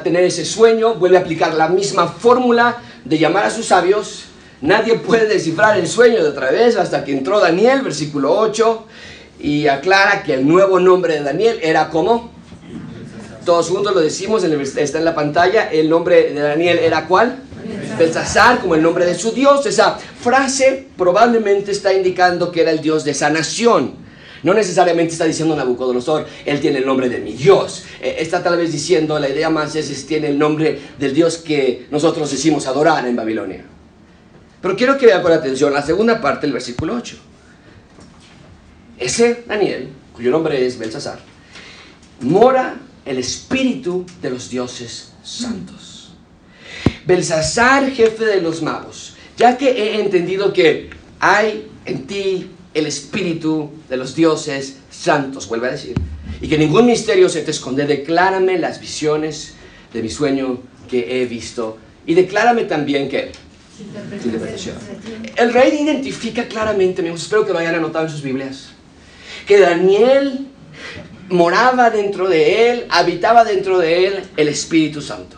tener 0.03 0.23
ese 0.23 0.45
sueño, 0.45 0.95
vuelve 0.95 1.17
a 1.17 1.19
aplicar 1.19 1.53
la 1.53 1.67
misma 1.67 2.08
fórmula 2.08 2.77
de 3.03 3.17
llamar 3.17 3.45
a 3.45 3.49
sus 3.49 3.65
sabios. 3.65 4.23
Nadie 4.62 4.95
puede 4.95 5.27
descifrar 5.27 5.77
el 5.77 5.88
sueño 5.88 6.23
de 6.23 6.29
otra 6.29 6.51
vez 6.51 6.77
hasta 6.77 7.03
que 7.03 7.12
entró 7.12 7.39
Daniel, 7.39 7.82
versículo 7.82 8.38
8. 8.39 8.86
y 9.41 9.67
aclara 9.67 10.23
que 10.23 10.34
el 10.34 10.45
nuevo 10.47 10.79
nombre 10.79 11.15
de 11.15 11.21
Daniel 11.21 11.60
era 11.62 11.89
como. 11.89 12.32
Todos 13.45 13.69
juntos 13.69 13.93
lo 13.93 14.01
decimos, 14.01 14.43
está 14.43 14.97
en 14.97 15.05
la 15.05 15.15
pantalla. 15.15 15.69
El 15.69 15.89
nombre 15.89 16.34
de 16.34 16.39
Daniel 16.39 16.79
era 16.79 17.05
cuál? 17.05 17.39
Belsasar, 17.97 18.60
como 18.60 18.75
el 18.75 18.82
nombre 18.82 19.05
de 19.05 19.15
su 19.15 19.32
Dios. 19.32 19.65
Esa 19.65 19.97
frase 19.97 20.88
probablemente 20.97 21.71
está 21.71 21.93
indicando 21.93 22.51
que 22.51 22.62
era 22.62 22.71
el 22.71 22.82
Dios 22.82 23.03
de 23.03 23.12
esa 23.12 23.29
nación. 23.29 23.95
No 24.43 24.54
necesariamente 24.54 25.13
está 25.13 25.25
diciendo 25.25 25.56
Nabucodonosor, 25.56 26.25
él 26.45 26.60
tiene 26.60 26.80
el 26.80 26.86
nombre 26.86 27.10
de 27.10 27.19
mi 27.19 27.34
Dios. 27.34 27.84
Eh, 28.02 28.17
está 28.19 28.41
tal 28.41 28.58
vez 28.58 28.71
diciendo, 28.71 29.19
la 29.19 29.30
idea 29.30 29.49
más 29.49 29.75
es, 29.75 29.89
es, 29.89 30.06
tiene 30.06 30.28
el 30.28 30.39
nombre 30.39 30.80
del 30.97 31.13
Dios 31.13 31.38
que 31.38 31.88
nosotros 31.91 32.32
decimos 32.32 32.67
adorar 32.67 33.06
en 33.06 33.15
Babilonia. 33.15 33.65
Pero 34.62 34.75
quiero 34.75 34.97
que 34.97 35.06
vean 35.06 35.21
con 35.21 35.32
atención 35.32 35.73
la 35.73 35.82
segunda 35.82 36.19
parte 36.19 36.47
del 36.47 36.54
versículo 36.54 36.95
8. 36.95 37.17
Ese 38.97 39.43
Daniel, 39.47 39.89
cuyo 40.13 40.32
nombre 40.32 40.65
es 40.65 40.78
Belsasar, 40.78 41.19
mora 42.21 42.75
el 43.06 43.17
espíritu 43.17 44.06
de 44.21 44.30
los 44.30 44.49
dioses 44.49 45.13
santos. 45.23 46.12
Belsasar, 47.06 47.89
jefe 47.91 48.25
de 48.25 48.41
los 48.41 48.62
magos, 48.62 49.15
ya 49.38 49.58
que 49.58 49.69
he 49.69 50.02
entendido 50.02 50.52
que 50.52 50.89
hay 51.19 51.67
en 51.86 52.06
ti 52.06 52.52
el 52.73 52.86
espíritu 52.86 53.71
de 53.89 53.97
los 53.97 54.15
dioses 54.15 54.77
santos, 54.89 55.47
vuelve 55.47 55.67
a 55.67 55.71
decir, 55.71 55.95
y 56.41 56.47
que 56.47 56.58
ningún 56.58 56.86
misterio 56.86 57.29
se 57.29 57.41
te 57.41 57.51
esconde, 57.51 57.86
declárame 57.86 58.58
las 58.58 58.79
visiones 58.79 59.53
de 59.93 60.01
mi 60.01 60.10
sueño 60.10 60.60
que 60.89 61.21
he 61.21 61.25
visto 61.25 61.77
y 62.05 62.13
declárame 62.13 62.63
también 62.63 63.10
que 63.10 63.32
interpretación. 64.25 64.75
El 65.36 65.53
rey 65.53 65.79
identifica 65.82 66.47
claramente, 66.47 67.01
amigos, 67.01 67.21
espero 67.23 67.45
que 67.45 67.53
lo 67.53 67.60
hayan 67.60 67.75
anotado 67.75 68.05
en 68.05 68.12
sus 68.12 68.21
Biblias, 68.21 68.69
que 69.47 69.60
Daniel 69.60 70.47
moraba 71.29 71.89
dentro 71.89 72.27
de 72.27 72.71
él, 72.71 72.86
habitaba 72.89 73.43
dentro 73.43 73.79
de 73.79 74.08
él 74.08 74.23
el 74.36 74.47
Espíritu 74.47 75.01
Santo. 75.01 75.38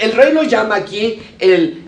El 0.00 0.12
rey 0.12 0.32
lo 0.32 0.42
llama 0.42 0.76
aquí 0.76 1.20
el, 1.38 1.82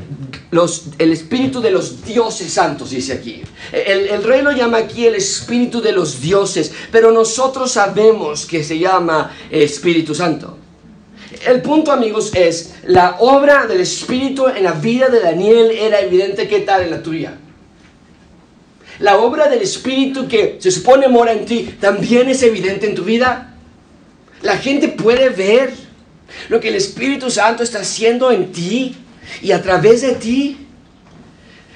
el 0.98 1.12
espíritu 1.12 1.60
de 1.60 1.70
los 1.70 2.04
dioses 2.04 2.52
santos, 2.52 2.90
dice 2.90 3.12
aquí. 3.12 3.42
El, 3.72 4.08
el, 4.08 4.24
rey 4.24 4.42
lo 4.42 4.50
llama 4.50 4.78
aquí 4.78 5.06
el 5.06 5.14
espíritu 5.14 5.80
de 5.80 5.92
los 5.92 6.20
dioses, 6.20 6.72
pero 6.90 7.12
nosotros 7.12 7.70
sabemos 7.70 8.46
que 8.46 8.64
se 8.64 8.78
llama 8.78 9.36
Espíritu 9.50 10.14
Santo. 10.14 10.56
El 11.46 11.62
punto, 11.62 11.92
amigos, 11.92 12.32
es 12.34 12.74
la 12.84 13.16
obra 13.20 13.66
del 13.66 13.80
Espíritu 13.80 14.48
en 14.48 14.64
la 14.64 14.72
vida 14.72 15.08
de 15.08 15.20
Daniel 15.20 15.70
era 15.70 16.00
evidente 16.00 16.48
que 16.48 16.60
tal 16.60 16.82
en 16.82 16.90
la 16.90 17.02
tuya. 17.02 17.38
La 18.98 19.18
obra 19.18 19.48
del 19.48 19.62
Espíritu 19.62 20.28
que 20.28 20.58
se 20.60 20.70
supone 20.70 21.08
mora 21.08 21.32
en 21.32 21.46
ti 21.46 21.76
también 21.80 22.28
es 22.28 22.42
evidente 22.42 22.86
en 22.86 22.94
tu 22.94 23.04
vida. 23.04 23.54
La 24.42 24.58
gente 24.58 24.88
puede 24.88 25.30
ver 25.30 25.72
lo 26.48 26.60
que 26.60 26.68
el 26.68 26.74
Espíritu 26.74 27.30
Santo 27.30 27.62
está 27.62 27.80
haciendo 27.80 28.30
en 28.30 28.52
ti 28.52 28.96
y 29.42 29.52
a 29.52 29.62
través 29.62 30.02
de 30.02 30.12
ti. 30.12 30.66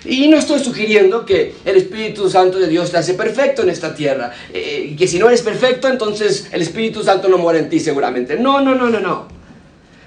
Y 0.05 0.29
no 0.29 0.37
estoy 0.37 0.63
sugiriendo 0.63 1.25
que 1.25 1.55
el 1.65 1.77
Espíritu 1.77 2.29
Santo 2.29 2.59
de 2.59 2.67
Dios 2.67 2.91
te 2.91 2.99
hace 2.99 3.15
perfecto 3.15 3.63
en 3.63 3.71
esta 3.71 3.95
tierra. 3.95 4.33
Eh, 4.53 4.89
y 4.91 4.97
que 4.97 5.09
si 5.09 5.19
no 5.19 5.29
eres 5.29 5.41
perfecto, 5.41 5.89
entonces 5.89 6.49
el 6.53 6.61
Espíritu 6.61 7.03
Santo 7.03 7.29
no 7.29 7.39
muere 7.39 7.61
en 7.61 7.71
ti 7.71 7.81
seguramente. 7.81 8.37
No, 8.37 8.61
no, 8.61 8.75
no, 8.75 8.91
no, 8.91 9.01
no. 9.01 9.29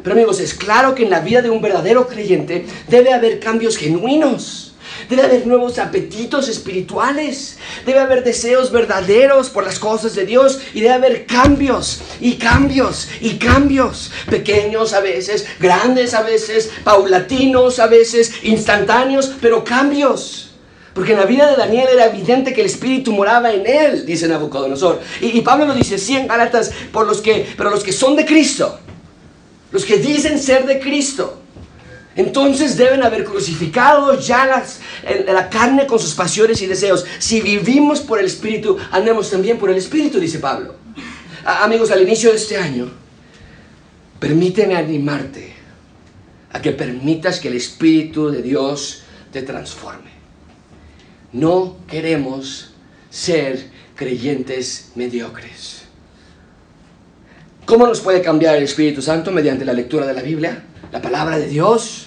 Pero 0.04 0.14
amigos, 0.14 0.40
es 0.40 0.54
claro 0.54 0.94
que 0.94 1.04
en 1.04 1.10
la 1.10 1.22
vida 1.22 1.42
de 1.42 1.50
un 1.50 1.62
verdadero 1.62 2.08
creyente 2.08 2.66
debe 2.88 3.12
haber 3.12 3.40
cambios 3.40 3.78
genuinos. 3.78 4.76
Debe 5.10 5.24
haber 5.24 5.48
nuevos 5.48 5.80
apetitos 5.80 6.50
espirituales. 6.50 7.58
Debe 7.86 8.00
haber 8.00 8.24
deseos 8.24 8.72
verdaderos 8.72 9.50
por 9.50 9.64
las 9.64 9.80
cosas 9.80 10.16
de 10.16 10.26
Dios. 10.26 10.60
Y 10.74 10.82
debe 10.82 10.94
haber 10.94 11.26
cambios 11.26 12.02
y 12.20 12.36
cambios 12.36 13.10
y 13.22 13.38
cambios. 13.38 14.12
Pequeños 14.30 14.94
a 14.94 15.02
veces, 15.02 15.46
grandes 15.60 16.14
a 16.14 16.22
veces, 16.22 16.72
paulatinos 16.84 17.80
a 17.80 17.88
veces, 17.88 18.44
instantáneos, 18.44 19.32
pero 19.42 19.64
cambios. 19.64 20.48
Porque 20.98 21.12
en 21.12 21.20
la 21.20 21.26
vida 21.26 21.52
de 21.52 21.58
Daniel 21.58 21.90
era 21.94 22.08
evidente 22.08 22.56
que 22.56 22.62
el 22.62 22.66
Espíritu 22.66 23.12
moraba 23.12 23.54
en 23.54 23.68
él, 23.68 24.04
dice 24.04 24.28
Nabucodonosor. 24.28 25.00
Y, 25.22 25.42
Pablo 25.42 25.68
lo 25.68 25.76
dice 25.76 25.94
así 25.94 26.18
en 26.18 26.26
Gálatas, 26.26 26.72
por 26.92 27.06
los 27.06 27.22
que, 27.22 27.46
pero 27.56 27.70
los 27.70 27.84
que 27.84 27.92
son 27.92 28.16
de 28.16 28.26
Cristo, 28.26 28.80
los 29.72 29.86
que 29.86 29.98
dicen 29.98 30.40
ser 30.40 30.66
de 30.66 30.80
Cristo, 30.80 31.40
entonces 32.18 32.76
deben 32.76 33.04
haber 33.04 33.24
crucificado 33.24 34.20
ya 34.20 34.48
las, 34.48 34.80
la 35.28 35.50
carne 35.50 35.86
con 35.86 36.00
sus 36.00 36.16
pasiones 36.16 36.60
y 36.64 36.66
deseos. 36.66 37.06
Si 37.20 37.42
vivimos 37.42 38.02
por 38.02 38.20
el 38.20 38.26
Espíritu, 38.26 38.76
andemos 38.92 39.30
también 39.30 39.60
por 39.60 39.70
el 39.70 39.78
Espíritu, 39.78 40.20
dice 40.20 40.40
Pablo. 40.40 40.76
amigos, 41.46 41.92
al 41.92 42.02
inicio 42.02 42.32
de 42.32 42.38
este 42.38 42.58
año, 42.58 42.90
permíteme 44.20 44.76
animarte 44.76 45.54
a 46.52 46.60
que 46.60 46.72
permitas 46.72 47.40
que 47.40 47.50
el 47.50 47.56
Espíritu 47.56 48.32
de 48.32 48.42
Dios 48.42 49.04
te 49.32 49.44
transforme. 49.44 50.10
No 51.34 51.78
queremos 51.88 52.72
ser 53.12 53.70
creyentes 53.96 54.92
mediocres. 54.96 55.84
¿Cómo 57.66 57.86
nos 57.86 58.00
puede 58.00 58.24
cambiar 58.24 58.56
el 58.56 58.64
Espíritu 58.64 59.04
Santo? 59.04 59.32
Mediante 59.32 59.66
la 59.66 59.74
lectura 59.74 60.08
de 60.08 60.14
la 60.16 60.24
Biblia, 60.24 60.64
la 60.92 61.02
palabra 61.02 61.38
de 61.38 61.48
Dios, 61.48 62.07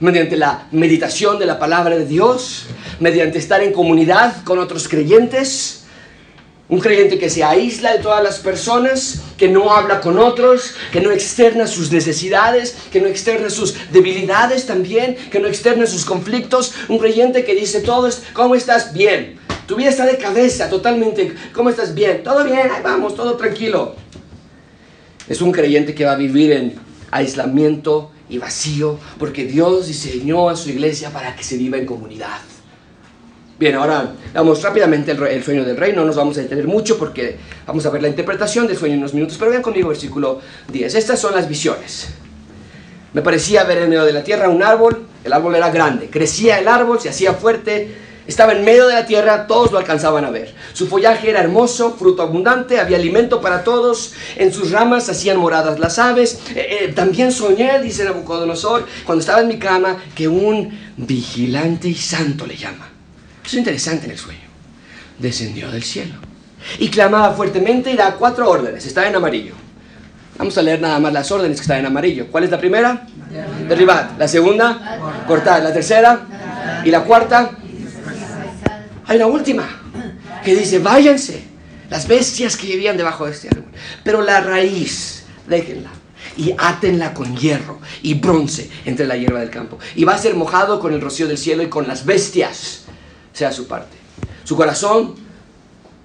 mediante 0.00 0.36
la 0.36 0.66
meditación 0.72 1.38
de 1.38 1.46
la 1.46 1.58
palabra 1.58 1.96
de 1.96 2.06
Dios, 2.06 2.66
mediante 2.98 3.38
estar 3.38 3.62
en 3.62 3.72
comunidad 3.72 4.42
con 4.44 4.58
otros 4.58 4.88
creyentes. 4.88 5.84
Un 6.68 6.78
creyente 6.78 7.18
que 7.18 7.28
se 7.28 7.42
aísla 7.42 7.92
de 7.92 7.98
todas 7.98 8.22
las 8.22 8.38
personas, 8.38 9.22
que 9.36 9.48
no 9.48 9.72
habla 9.72 10.00
con 10.00 10.18
otros, 10.18 10.74
que 10.92 11.00
no 11.00 11.10
externa 11.10 11.66
sus 11.66 11.90
necesidades, 11.90 12.76
que 12.92 13.00
no 13.00 13.08
externa 13.08 13.50
sus 13.50 13.74
debilidades 13.90 14.66
también, 14.66 15.16
que 15.30 15.40
no 15.40 15.48
externa 15.48 15.86
sus 15.86 16.04
conflictos. 16.04 16.72
Un 16.88 16.98
creyente 16.98 17.44
que 17.44 17.56
dice 17.56 17.80
todo, 17.80 18.08
¿cómo 18.32 18.54
estás? 18.54 18.92
Bien. 18.92 19.38
Tu 19.66 19.76
vida 19.76 19.90
está 19.90 20.06
de 20.06 20.16
cabeza 20.16 20.70
totalmente. 20.70 21.34
¿Cómo 21.52 21.70
estás? 21.70 21.92
Bien. 21.92 22.22
Todo 22.22 22.44
bien, 22.44 22.70
ahí 22.72 22.82
vamos, 22.82 23.16
todo 23.16 23.36
tranquilo. 23.36 23.96
Es 25.28 25.40
un 25.40 25.50
creyente 25.52 25.94
que 25.94 26.04
va 26.04 26.12
a 26.12 26.16
vivir 26.16 26.52
en 26.52 26.74
aislamiento 27.10 28.12
y 28.30 28.38
vacío, 28.38 28.98
porque 29.18 29.44
Dios 29.44 29.88
diseñó 29.88 30.48
a 30.48 30.56
su 30.56 30.70
iglesia 30.70 31.10
para 31.10 31.36
que 31.36 31.44
se 31.44 31.56
viva 31.56 31.76
en 31.76 31.84
comunidad. 31.84 32.38
Bien, 33.58 33.74
ahora 33.74 34.12
vamos 34.32 34.62
rápidamente 34.62 35.10
el, 35.10 35.44
sueño 35.44 35.64
del 35.66 35.76
rey, 35.76 35.92
no 35.92 36.06
nos 36.06 36.16
vamos 36.16 36.38
a 36.38 36.40
detener 36.40 36.66
mucho 36.66 36.96
porque 36.96 37.36
vamos 37.66 37.84
a 37.84 37.90
ver 37.90 38.00
la 38.00 38.08
interpretación 38.08 38.66
del 38.66 38.78
sueño 38.78 38.94
en 38.94 39.00
unos 39.00 39.12
minutos, 39.12 39.36
pero 39.38 39.50
vean 39.50 39.60
conmigo 39.60 39.88
versículo 39.88 40.40
10. 40.72 40.94
Estas 40.94 41.20
son 41.20 41.34
las 41.34 41.46
visiones. 41.46 42.08
Me 43.12 43.20
parecía 43.20 43.64
ver 43.64 43.78
en 43.78 43.90
medio 43.90 44.04
de 44.04 44.14
la 44.14 44.24
tierra 44.24 44.48
un 44.48 44.62
árbol, 44.62 45.04
el 45.24 45.32
árbol 45.32 45.56
era 45.56 45.70
grande, 45.70 46.08
crecía 46.08 46.58
el 46.58 46.68
árbol, 46.68 47.00
se 47.00 47.10
hacía 47.10 47.34
fuerte, 47.34 47.94
estaba 48.30 48.52
en 48.52 48.64
medio 48.64 48.86
de 48.86 48.94
la 48.94 49.06
tierra, 49.06 49.46
todos 49.46 49.72
lo 49.72 49.78
alcanzaban 49.78 50.24
a 50.24 50.30
ver. 50.30 50.54
Su 50.72 50.86
follaje 50.86 51.28
era 51.30 51.40
hermoso, 51.40 51.96
fruto 51.98 52.22
abundante, 52.22 52.78
había 52.78 52.96
alimento 52.96 53.40
para 53.40 53.64
todos. 53.64 54.14
En 54.36 54.52
sus 54.52 54.70
ramas 54.70 55.08
hacían 55.08 55.36
moradas 55.36 55.78
las 55.78 55.98
aves. 55.98 56.40
Eh, 56.54 56.78
eh, 56.80 56.92
también 56.94 57.32
soñé, 57.32 57.80
dice 57.82 58.04
Nabucodonosor, 58.04 58.86
cuando 59.04 59.20
estaba 59.20 59.40
en 59.40 59.48
mi 59.48 59.58
cama, 59.58 59.96
que 60.14 60.28
un 60.28 60.78
vigilante 60.96 61.88
y 61.88 61.94
santo 61.94 62.46
le 62.46 62.56
llama. 62.56 62.88
Eso 63.44 63.56
es 63.56 63.58
interesante 63.58 64.06
en 64.06 64.12
el 64.12 64.18
sueño. 64.18 64.48
Descendió 65.18 65.70
del 65.70 65.82
cielo 65.82 66.14
y 66.78 66.88
clamaba 66.88 67.34
fuertemente 67.34 67.90
y 67.90 67.96
da 67.96 68.14
cuatro 68.14 68.48
órdenes. 68.48 68.86
Está 68.86 69.08
en 69.08 69.16
amarillo. 69.16 69.54
Vamos 70.38 70.56
a 70.56 70.62
leer 70.62 70.80
nada 70.80 70.98
más 70.98 71.12
las 71.12 71.30
órdenes 71.30 71.58
que 71.58 71.62
están 71.62 71.80
en 71.80 71.86
amarillo. 71.86 72.28
¿Cuál 72.30 72.44
es 72.44 72.50
la 72.50 72.58
primera? 72.58 73.06
Derribad. 73.68 74.12
La 74.18 74.26
segunda, 74.26 75.24
cortad. 75.26 75.62
La 75.62 75.72
tercera 75.72 76.82
y 76.84 76.90
la 76.90 77.04
cuarta, 77.04 77.50
hay 79.10 79.16
una 79.16 79.26
última 79.26 79.68
que 80.44 80.54
dice, 80.54 80.78
váyanse 80.78 81.42
las 81.90 82.06
bestias 82.06 82.56
que 82.56 82.68
vivían 82.68 82.96
debajo 82.96 83.26
de 83.26 83.32
este 83.32 83.48
árbol. 83.48 83.72
Pero 84.04 84.22
la 84.22 84.40
raíz, 84.40 85.24
déjenla 85.48 85.90
y 86.36 86.54
átenla 86.56 87.12
con 87.12 87.36
hierro 87.36 87.80
y 88.02 88.14
bronce 88.14 88.70
entre 88.84 89.08
la 89.08 89.16
hierba 89.16 89.40
del 89.40 89.50
campo. 89.50 89.80
Y 89.96 90.04
va 90.04 90.14
a 90.14 90.18
ser 90.18 90.36
mojado 90.36 90.78
con 90.78 90.92
el 90.92 91.00
rocío 91.00 91.26
del 91.26 91.38
cielo 91.38 91.64
y 91.64 91.68
con 91.68 91.88
las 91.88 92.06
bestias 92.06 92.84
sea 93.32 93.50
su 93.50 93.66
parte. 93.66 93.96
Su 94.44 94.54
corazón 94.54 95.16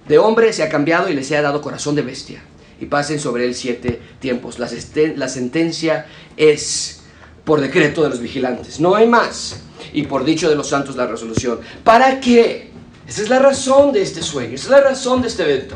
de 0.08 0.18
hombre 0.18 0.52
se 0.52 0.64
ha 0.64 0.70
cambiado 0.70 1.08
y 1.08 1.14
le 1.14 1.24
se 1.24 1.38
ha 1.38 1.44
dado 1.44 1.62
corazón 1.62 1.94
de 1.94 2.02
bestia. 2.02 2.42
Y 2.82 2.88
pasen 2.88 3.20
sobre 3.20 3.46
él 3.46 3.54
siete 3.54 4.02
tiempos. 4.20 4.58
La, 4.58 4.68
la 5.16 5.30
sentencia 5.30 6.08
es 6.38 7.04
por 7.44 7.62
decreto 7.62 8.02
de 8.02 8.10
los 8.10 8.20
vigilantes. 8.20 8.80
No 8.80 8.96
hay 8.96 9.08
más. 9.08 9.58
Y 9.94 10.08
por 10.08 10.26
dicho 10.26 10.50
de 10.50 10.56
los 10.56 10.70
santos 10.70 10.96
la 10.96 11.06
resolución. 11.06 11.60
¿Para 11.84 12.20
qué? 12.20 12.74
Esa 13.08 13.22
es 13.22 13.30
la 13.30 13.40
razón 13.40 13.92
de 13.92 14.02
este 14.02 14.22
sueño, 14.22 14.56
esa 14.56 14.66
es 14.66 14.72
la 14.72 14.82
razón 14.82 15.22
de 15.22 15.28
este 15.28 15.44
evento. 15.44 15.76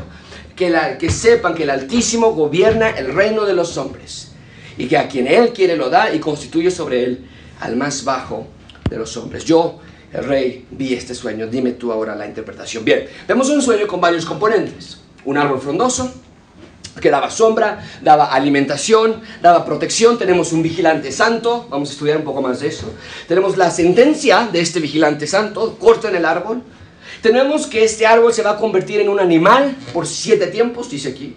Que, 0.56 0.68
la, 0.68 0.98
que 0.98 1.10
sepan 1.10 1.54
que 1.54 1.62
el 1.62 1.70
Altísimo 1.70 2.32
gobierna 2.32 2.90
el 2.90 3.14
reino 3.14 3.46
de 3.46 3.54
los 3.54 3.78
hombres 3.78 4.32
y 4.76 4.86
que 4.88 4.98
a 4.98 5.08
quien 5.08 5.26
Él 5.26 5.52
quiere 5.54 5.74
lo 5.74 5.88
da 5.88 6.12
y 6.12 6.18
constituye 6.18 6.70
sobre 6.70 7.04
Él 7.04 7.26
al 7.60 7.76
más 7.76 8.04
bajo 8.04 8.46
de 8.90 8.98
los 8.98 9.16
hombres. 9.16 9.44
Yo 9.44 9.80
el 10.12 10.24
rey, 10.24 10.66
vi 10.70 10.94
este 10.94 11.14
sueño, 11.14 11.46
dime 11.46 11.72
tú 11.72 11.92
ahora 11.92 12.16
la 12.16 12.26
interpretación. 12.26 12.84
Bien, 12.84 13.06
vemos 13.28 13.48
un 13.48 13.62
sueño 13.62 13.86
con 13.86 14.00
varios 14.00 14.24
componentes. 14.24 14.98
Un 15.24 15.38
árbol 15.38 15.60
frondoso, 15.60 16.12
que 17.00 17.10
daba 17.10 17.30
sombra, 17.30 17.86
daba 18.02 18.32
alimentación, 18.32 19.20
daba 19.40 19.64
protección. 19.64 20.18
Tenemos 20.18 20.52
un 20.52 20.62
vigilante 20.62 21.12
santo, 21.12 21.68
vamos 21.70 21.90
a 21.90 21.92
estudiar 21.92 22.16
un 22.16 22.24
poco 22.24 22.42
más 22.42 22.60
de 22.60 22.68
eso. 22.68 22.92
Tenemos 23.28 23.56
la 23.56 23.70
sentencia 23.70 24.48
de 24.52 24.60
este 24.60 24.80
vigilante 24.80 25.26
santo, 25.26 25.76
corten 25.78 26.16
el 26.16 26.24
árbol. 26.24 26.62
Tenemos 27.22 27.66
que 27.66 27.84
este 27.84 28.06
árbol 28.06 28.32
se 28.32 28.42
va 28.42 28.52
a 28.52 28.56
convertir 28.56 29.00
en 29.00 29.08
un 29.08 29.20
animal 29.20 29.76
por 29.92 30.06
siete 30.06 30.46
tiempos, 30.46 30.90
dice 30.90 31.10
aquí. 31.10 31.36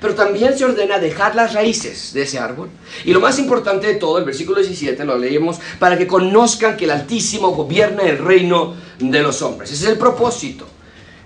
Pero 0.00 0.14
también 0.14 0.56
se 0.56 0.64
ordena 0.64 0.98
dejar 0.98 1.34
las 1.34 1.54
raíces 1.54 2.12
de 2.12 2.22
ese 2.22 2.38
árbol. 2.38 2.68
Y 3.04 3.12
lo 3.12 3.20
más 3.20 3.38
importante 3.38 3.86
de 3.86 3.94
todo, 3.94 4.18
el 4.18 4.24
versículo 4.24 4.60
17 4.60 5.04
lo 5.04 5.16
leemos, 5.16 5.58
para 5.78 5.96
que 5.96 6.06
conozcan 6.06 6.76
que 6.76 6.84
el 6.84 6.90
Altísimo 6.90 7.52
gobierna 7.52 8.02
el 8.02 8.18
reino 8.18 8.74
de 8.98 9.22
los 9.22 9.40
hombres. 9.42 9.72
Ese 9.72 9.84
es 9.84 9.90
el 9.90 9.98
propósito. 9.98 10.66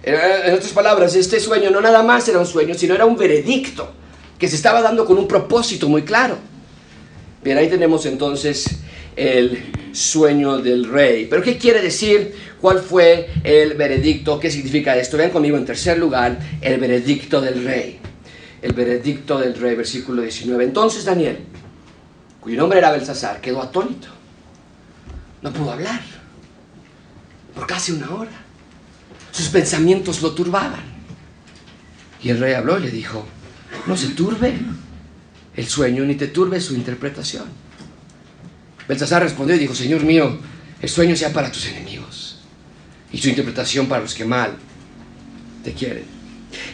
En 0.03 0.55
otras 0.55 0.73
palabras, 0.73 1.15
este 1.15 1.41
sueño 1.41 1.71
no 1.71 1.81
nada 1.81 2.03
más 2.03 2.27
era 2.29 2.39
un 2.39 2.47
sueño, 2.47 2.75
sino 2.75 2.95
era 2.95 3.05
un 3.05 3.17
veredicto 3.17 3.91
que 4.39 4.49
se 4.49 4.57
estaba 4.57 4.81
dando 4.81 5.05
con 5.05 5.19
un 5.19 5.29
propósito 5.29 5.89
muy 5.89 6.03
claro. 6.03 6.39
Bien, 7.43 7.59
ahí 7.59 7.69
tenemos 7.69 8.07
entonces 8.07 8.67
el 9.17 9.73
sueño 9.93 10.59
del 10.59 10.87
rey. 10.87 11.27
Pero 11.29 11.43
¿qué 11.43 11.59
quiere 11.59 11.83
decir? 11.83 12.35
¿Cuál 12.61 12.81
fue 12.81 13.29
el 13.43 13.75
veredicto? 13.75 14.39
¿Qué 14.39 14.51
significa 14.51 14.97
esto? 14.97 15.17
Vean 15.17 15.31
conmigo 15.31 15.57
en 15.57 15.65
tercer 15.65 15.99
lugar, 15.99 16.39
el 16.61 16.79
veredicto 16.79 17.41
del 17.41 17.65
rey 17.65 18.01
el 18.63 18.73
veredicto 18.73 19.39
del 19.39 19.55
rey, 19.55 19.75
versículo 19.75 20.23
19. 20.23 20.65
Entonces 20.65 21.05
Daniel, 21.05 21.39
cuyo 22.41 22.59
nombre 22.59 22.79
era 22.79 22.93
Belsasar, 22.93 23.41
quedó 23.41 23.63
atónito. 23.63 24.09
No 25.43 25.53
pudo 25.53 25.73
hablar 25.73 26.01
por 27.55 27.67
casi 27.67 27.93
una 27.93 28.11
hora. 28.11 28.31
Sus 29.31 29.49
pensamientos 29.49 30.21
lo 30.23 30.33
turbaban. 30.33 30.91
Y 32.23 32.29
el 32.29 32.39
rey 32.39 32.53
habló 32.53 32.79
y 32.79 32.83
le 32.83 32.91
dijo, 32.91 33.25
no 33.87 33.97
se 33.97 34.09
turbe 34.09 34.55
el 35.57 35.67
sueño 35.67 36.05
ni 36.05 36.17
te 36.17 36.27
turbe 36.27 36.61
su 36.61 36.75
interpretación. 36.75 37.45
Belsasar 38.91 39.23
respondió 39.23 39.55
y 39.55 39.61
dijo, 39.61 39.73
Señor 39.73 40.03
mío, 40.03 40.37
el 40.83 40.89
sueño 40.89 41.15
sea 41.15 41.33
para 41.33 41.53
tus 41.53 41.65
enemigos 41.69 42.41
y 43.13 43.19
su 43.19 43.29
interpretación 43.29 43.87
para 43.87 44.03
los 44.03 44.13
que 44.13 44.25
mal 44.25 44.57
te 45.63 45.73
quieren. 45.73 46.03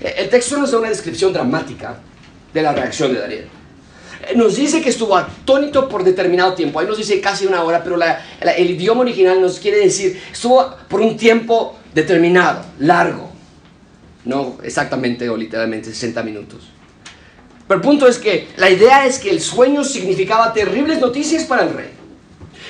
Eh, 0.00 0.14
el 0.20 0.30
texto 0.30 0.56
nos 0.56 0.70
da 0.70 0.78
una 0.78 0.88
descripción 0.88 1.30
dramática 1.30 1.98
de 2.54 2.62
la 2.62 2.72
reacción 2.72 3.12
de 3.12 3.20
Daniel. 3.20 3.48
Eh, 4.26 4.34
nos 4.34 4.56
dice 4.56 4.80
que 4.80 4.88
estuvo 4.88 5.14
atónito 5.14 5.90
por 5.90 6.04
determinado 6.04 6.54
tiempo. 6.54 6.80
Ahí 6.80 6.86
nos 6.86 6.96
dice 6.96 7.20
casi 7.20 7.44
una 7.44 7.62
hora, 7.62 7.84
pero 7.84 7.98
el 8.00 8.70
idioma 8.70 9.02
original 9.02 9.38
nos 9.38 9.58
quiere 9.58 9.80
decir 9.80 10.18
estuvo 10.32 10.74
por 10.88 11.02
un 11.02 11.18
tiempo 11.18 11.78
determinado, 11.92 12.64
largo. 12.78 13.30
No 14.24 14.56
exactamente 14.62 15.28
o 15.28 15.36
literalmente 15.36 15.90
60 15.90 16.22
minutos. 16.22 16.66
Pero 17.68 17.76
el 17.76 17.86
punto 17.86 18.08
es 18.08 18.16
que 18.16 18.48
la 18.56 18.70
idea 18.70 19.04
es 19.04 19.18
que 19.18 19.28
el 19.28 19.42
sueño 19.42 19.84
significaba 19.84 20.54
terribles 20.54 20.98
noticias 20.98 21.44
para 21.44 21.64
el 21.64 21.74
rey. 21.74 21.95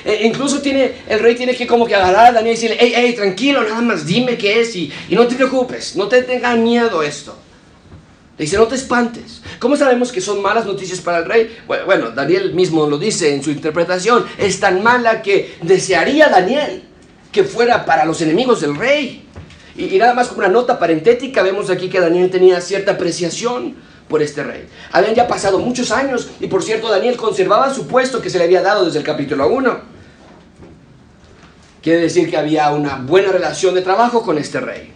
E 0.06 0.24
incluso 0.24 0.62
tiene, 0.62 0.92
el 1.08 1.18
rey 1.18 1.34
tiene 1.34 1.56
que 1.56 1.66
como 1.66 1.84
que 1.84 1.96
agarrar 1.96 2.26
a 2.26 2.32
Daniel 2.32 2.52
y 2.52 2.54
decirle, 2.54 2.76
hey, 2.78 2.92
hey, 2.94 3.12
tranquilo, 3.16 3.64
nada 3.64 3.80
más 3.80 4.06
dime 4.06 4.38
qué 4.38 4.60
es 4.60 4.76
y, 4.76 4.92
y 5.08 5.16
no 5.16 5.26
te 5.26 5.34
preocupes, 5.34 5.96
no 5.96 6.06
te 6.06 6.22
tengas 6.22 6.56
miedo 6.56 7.02
esto. 7.02 7.36
Le 8.38 8.44
dice, 8.44 8.56
no 8.56 8.68
te 8.68 8.76
espantes. 8.76 9.42
¿Cómo 9.58 9.76
sabemos 9.76 10.12
que 10.12 10.20
son 10.20 10.40
malas 10.40 10.64
noticias 10.64 11.00
para 11.00 11.18
el 11.18 11.24
rey? 11.24 11.56
Bueno, 11.66 12.10
Daniel 12.10 12.54
mismo 12.54 12.86
lo 12.86 12.98
dice 12.98 13.34
en 13.34 13.42
su 13.42 13.50
interpretación. 13.50 14.26
Es 14.38 14.60
tan 14.60 14.80
mala 14.80 15.22
que 15.22 15.56
desearía 15.62 16.28
Daniel 16.28 16.84
que 17.32 17.42
fuera 17.42 17.84
para 17.84 18.04
los 18.04 18.20
enemigos 18.20 18.60
del 18.60 18.76
rey. 18.76 19.26
Y, 19.74 19.86
y, 19.86 19.98
nada 19.98 20.14
más 20.14 20.28
como 20.28 20.38
una 20.38 20.48
nota 20.48 20.78
parentética, 20.78 21.42
vemos 21.42 21.68
aquí 21.68 21.88
que 21.88 21.98
Daniel 21.98 22.30
tenía 22.30 22.60
cierta 22.60 22.92
apreciación 22.92 23.74
por 24.06 24.22
este 24.22 24.44
rey. 24.44 24.68
Habían 24.92 25.14
ya 25.14 25.26
pasado 25.26 25.58
muchos 25.58 25.90
años 25.90 26.28
y 26.38 26.46
por 26.46 26.62
cierto 26.62 26.88
Daniel 26.88 27.16
conservaba 27.16 27.74
su 27.74 27.88
puesto 27.88 28.22
que 28.22 28.30
se 28.30 28.38
le 28.38 28.44
había 28.44 28.62
dado 28.62 28.84
desde 28.84 28.98
el 29.00 29.04
capítulo 29.04 29.48
1. 29.48 29.95
Quiere 31.86 32.00
decir 32.00 32.28
que 32.28 32.36
había 32.36 32.72
una 32.72 32.96
buena 32.96 33.30
relación 33.30 33.72
de 33.72 33.80
trabajo 33.80 34.20
con 34.20 34.38
este 34.38 34.58
rey. 34.58 34.92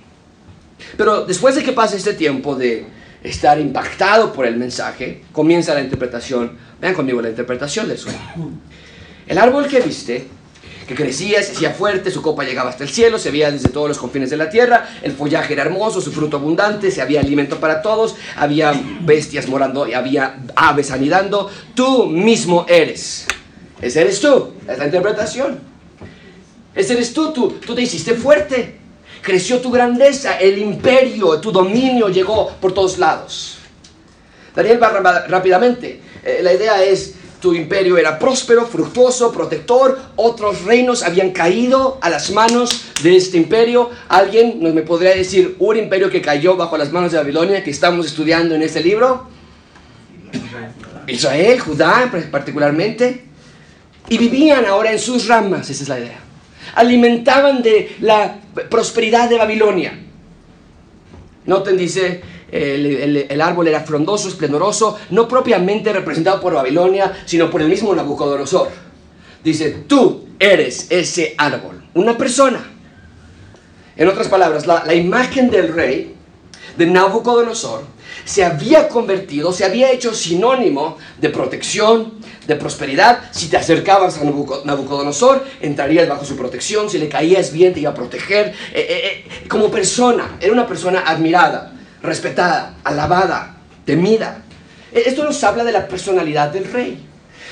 Pero 0.97 1.24
después 1.24 1.55
de 1.55 1.62
que 1.62 1.70
pase 1.70 1.97
este 1.97 2.14
tiempo 2.14 2.57
de 2.57 2.84
estar 3.22 3.61
impactado 3.61 4.32
por 4.32 4.45
el 4.45 4.57
mensaje, 4.57 5.22
comienza 5.30 5.72
la 5.72 5.82
interpretación. 5.82 6.59
Vean 6.80 6.95
conmigo 6.95 7.22
la 7.22 7.28
interpretación 7.28 7.86
del 7.86 7.97
sueño. 7.97 8.18
El 9.28 9.38
árbol 9.38 9.68
que 9.68 9.78
viste, 9.78 10.26
que 10.88 10.97
crecía, 10.97 11.41
se 11.45 11.53
hacía 11.53 11.70
fuerte, 11.70 12.11
su 12.11 12.22
copa 12.22 12.43
llegaba 12.43 12.70
hasta 12.70 12.82
el 12.82 12.91
cielo, 12.91 13.20
se 13.20 13.30
veía 13.30 13.53
desde 13.53 13.68
todos 13.68 13.86
los 13.86 13.99
confines 13.99 14.28
de 14.28 14.38
la 14.38 14.51
tierra, 14.51 14.88
el 15.01 15.12
follaje 15.12 15.53
era 15.53 15.62
hermoso, 15.62 16.01
su 16.01 16.11
fruto 16.11 16.38
abundante, 16.38 16.91
se 16.91 17.01
había 17.01 17.20
alimento 17.20 17.61
para 17.61 17.82
todos, 17.82 18.16
había 18.34 18.72
bestias 19.03 19.47
morando 19.47 19.86
y 19.86 19.95
había 19.95 20.41
aves 20.57 20.91
anidando. 20.91 21.53
Tú 21.72 22.07
mismo 22.07 22.66
eres. 22.68 23.28
Ese 23.80 24.01
eres 24.01 24.20
tú. 24.20 24.55
Es 24.66 24.76
la 24.76 24.86
interpretación. 24.86 25.69
Ese 26.80 26.94
eres 26.94 27.12
tú, 27.12 27.30
tú, 27.30 27.74
te 27.74 27.82
hiciste 27.82 28.14
fuerte. 28.14 28.76
Creció 29.20 29.60
tu 29.60 29.70
grandeza, 29.70 30.38
el 30.38 30.56
imperio, 30.56 31.38
tu 31.38 31.52
dominio 31.52 32.08
llegó 32.08 32.52
por 32.58 32.72
todos 32.72 32.96
lados. 32.96 33.58
Daniel 34.56 34.82
va 34.82 35.26
rápidamente. 35.28 36.00
Eh, 36.24 36.40
la 36.42 36.54
idea 36.54 36.82
es, 36.82 37.16
tu 37.38 37.52
imperio 37.52 37.98
era 37.98 38.18
próspero, 38.18 38.64
fructuoso, 38.64 39.30
protector. 39.30 40.00
Otros 40.16 40.64
reinos 40.64 41.02
habían 41.02 41.32
caído 41.32 41.98
a 42.00 42.08
las 42.08 42.30
manos 42.30 42.86
de 43.02 43.14
este 43.14 43.36
imperio. 43.36 43.90
Alguien 44.08 44.62
nos 44.62 44.72
me 44.72 44.80
podría 44.80 45.14
decir 45.14 45.56
un 45.58 45.76
imperio 45.76 46.08
que 46.08 46.22
cayó 46.22 46.56
bajo 46.56 46.78
las 46.78 46.90
manos 46.90 47.12
de 47.12 47.18
Babilonia 47.18 47.62
que 47.62 47.70
estamos 47.70 48.06
estudiando 48.06 48.54
en 48.54 48.62
este 48.62 48.80
libro. 48.80 49.28
Israel, 51.06 51.60
Judá 51.60 52.10
particularmente. 52.30 53.26
Y 54.08 54.16
vivían 54.16 54.64
ahora 54.64 54.92
en 54.92 54.98
sus 54.98 55.28
ramas, 55.28 55.68
esa 55.68 55.82
es 55.82 55.88
la 55.90 56.00
idea 56.00 56.29
alimentaban 56.74 57.62
de 57.62 57.96
la 58.00 58.38
prosperidad 58.68 59.28
de 59.28 59.38
Babilonia. 59.38 59.98
Noten, 61.46 61.76
dice, 61.76 62.20
el, 62.52 63.40
árbol 63.40 63.68
era 63.68 63.80
frondoso, 63.80 64.28
esplendoroso, 64.28 64.98
no 65.11 65.28
propiamente 65.28 65.92
representado 65.92 66.40
por 66.40 66.54
Babilonia, 66.54 67.12
sino 67.26 67.50
por 67.50 67.62
el 67.62 67.68
mismo 67.68 67.94
Nabucodonosor. 67.94 68.68
Dice, 69.42 69.84
tú 69.86 70.26
eres 70.38 70.86
ese 70.90 71.34
árbol, 71.38 71.82
una 71.94 72.16
persona. 72.16 72.64
En 73.96 74.08
otras 74.08 74.28
palabras, 74.28 74.66
la, 74.66 74.84
la 74.84 74.94
imagen 74.94 75.50
del 75.50 75.72
rey, 75.72 76.14
de 76.76 76.86
Nabucodonosor, 76.86 77.84
se 78.24 78.44
había 78.44 78.88
convertido, 78.88 79.52
se 79.52 79.64
había 79.64 79.90
hecho 79.90 80.14
sinónimo 80.14 80.98
de 81.20 81.30
protección, 81.30 82.14
de 82.46 82.56
prosperidad. 82.56 83.30
Si 83.32 83.48
te 83.48 83.56
acercabas 83.56 84.18
a 84.18 84.24
Nabucodonosor, 84.24 85.44
entrarías 85.60 86.08
bajo 86.08 86.24
su 86.24 86.36
protección. 86.36 86.90
Si 86.90 86.98
le 86.98 87.08
caías 87.08 87.52
bien, 87.52 87.72
te 87.72 87.80
iba 87.80 87.90
a 87.90 87.94
proteger. 87.94 88.48
Eh, 88.48 88.54
eh, 88.74 88.86
eh, 88.88 89.48
como 89.48 89.70
persona, 89.70 90.36
era 90.40 90.52
una 90.52 90.66
persona 90.66 91.04
admirada, 91.06 91.72
respetada, 92.02 92.76
alabada, 92.84 93.56
temida. 93.84 94.42
Esto 94.92 95.24
nos 95.24 95.42
habla 95.44 95.64
de 95.64 95.72
la 95.72 95.86
personalidad 95.86 96.50
del 96.50 96.64
rey, 96.64 96.98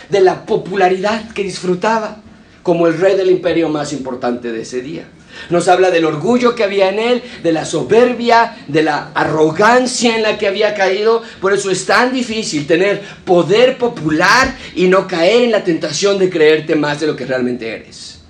de 0.08 0.20
la 0.20 0.44
popularidad 0.44 1.32
que 1.32 1.42
disfrutaba 1.42 2.16
como 2.62 2.86
el 2.86 2.98
rey 2.98 3.16
del 3.16 3.30
imperio 3.30 3.68
más 3.68 3.92
importante 3.92 4.52
de 4.52 4.62
ese 4.62 4.82
día. 4.82 5.04
Nos 5.50 5.68
habla 5.68 5.90
del 5.90 6.04
orgullo 6.04 6.54
que 6.54 6.64
había 6.64 6.88
en 6.88 6.98
él, 6.98 7.22
de 7.42 7.52
la 7.52 7.64
soberbia, 7.64 8.56
de 8.66 8.82
la 8.82 9.10
arrogancia 9.14 10.16
en 10.16 10.22
la 10.22 10.36
que 10.36 10.46
había 10.46 10.74
caído. 10.74 11.22
Por 11.40 11.52
eso 11.52 11.70
es 11.70 11.86
tan 11.86 12.12
difícil 12.12 12.66
tener 12.66 13.00
poder 13.24 13.78
popular 13.78 14.56
y 14.74 14.88
no 14.88 15.06
caer 15.06 15.44
en 15.44 15.52
la 15.52 15.64
tentación 15.64 16.18
de 16.18 16.28
creerte 16.28 16.74
más 16.74 17.00
de 17.00 17.06
lo 17.06 17.16
que 17.16 17.26
realmente 17.26 17.68
eres. 17.68 18.20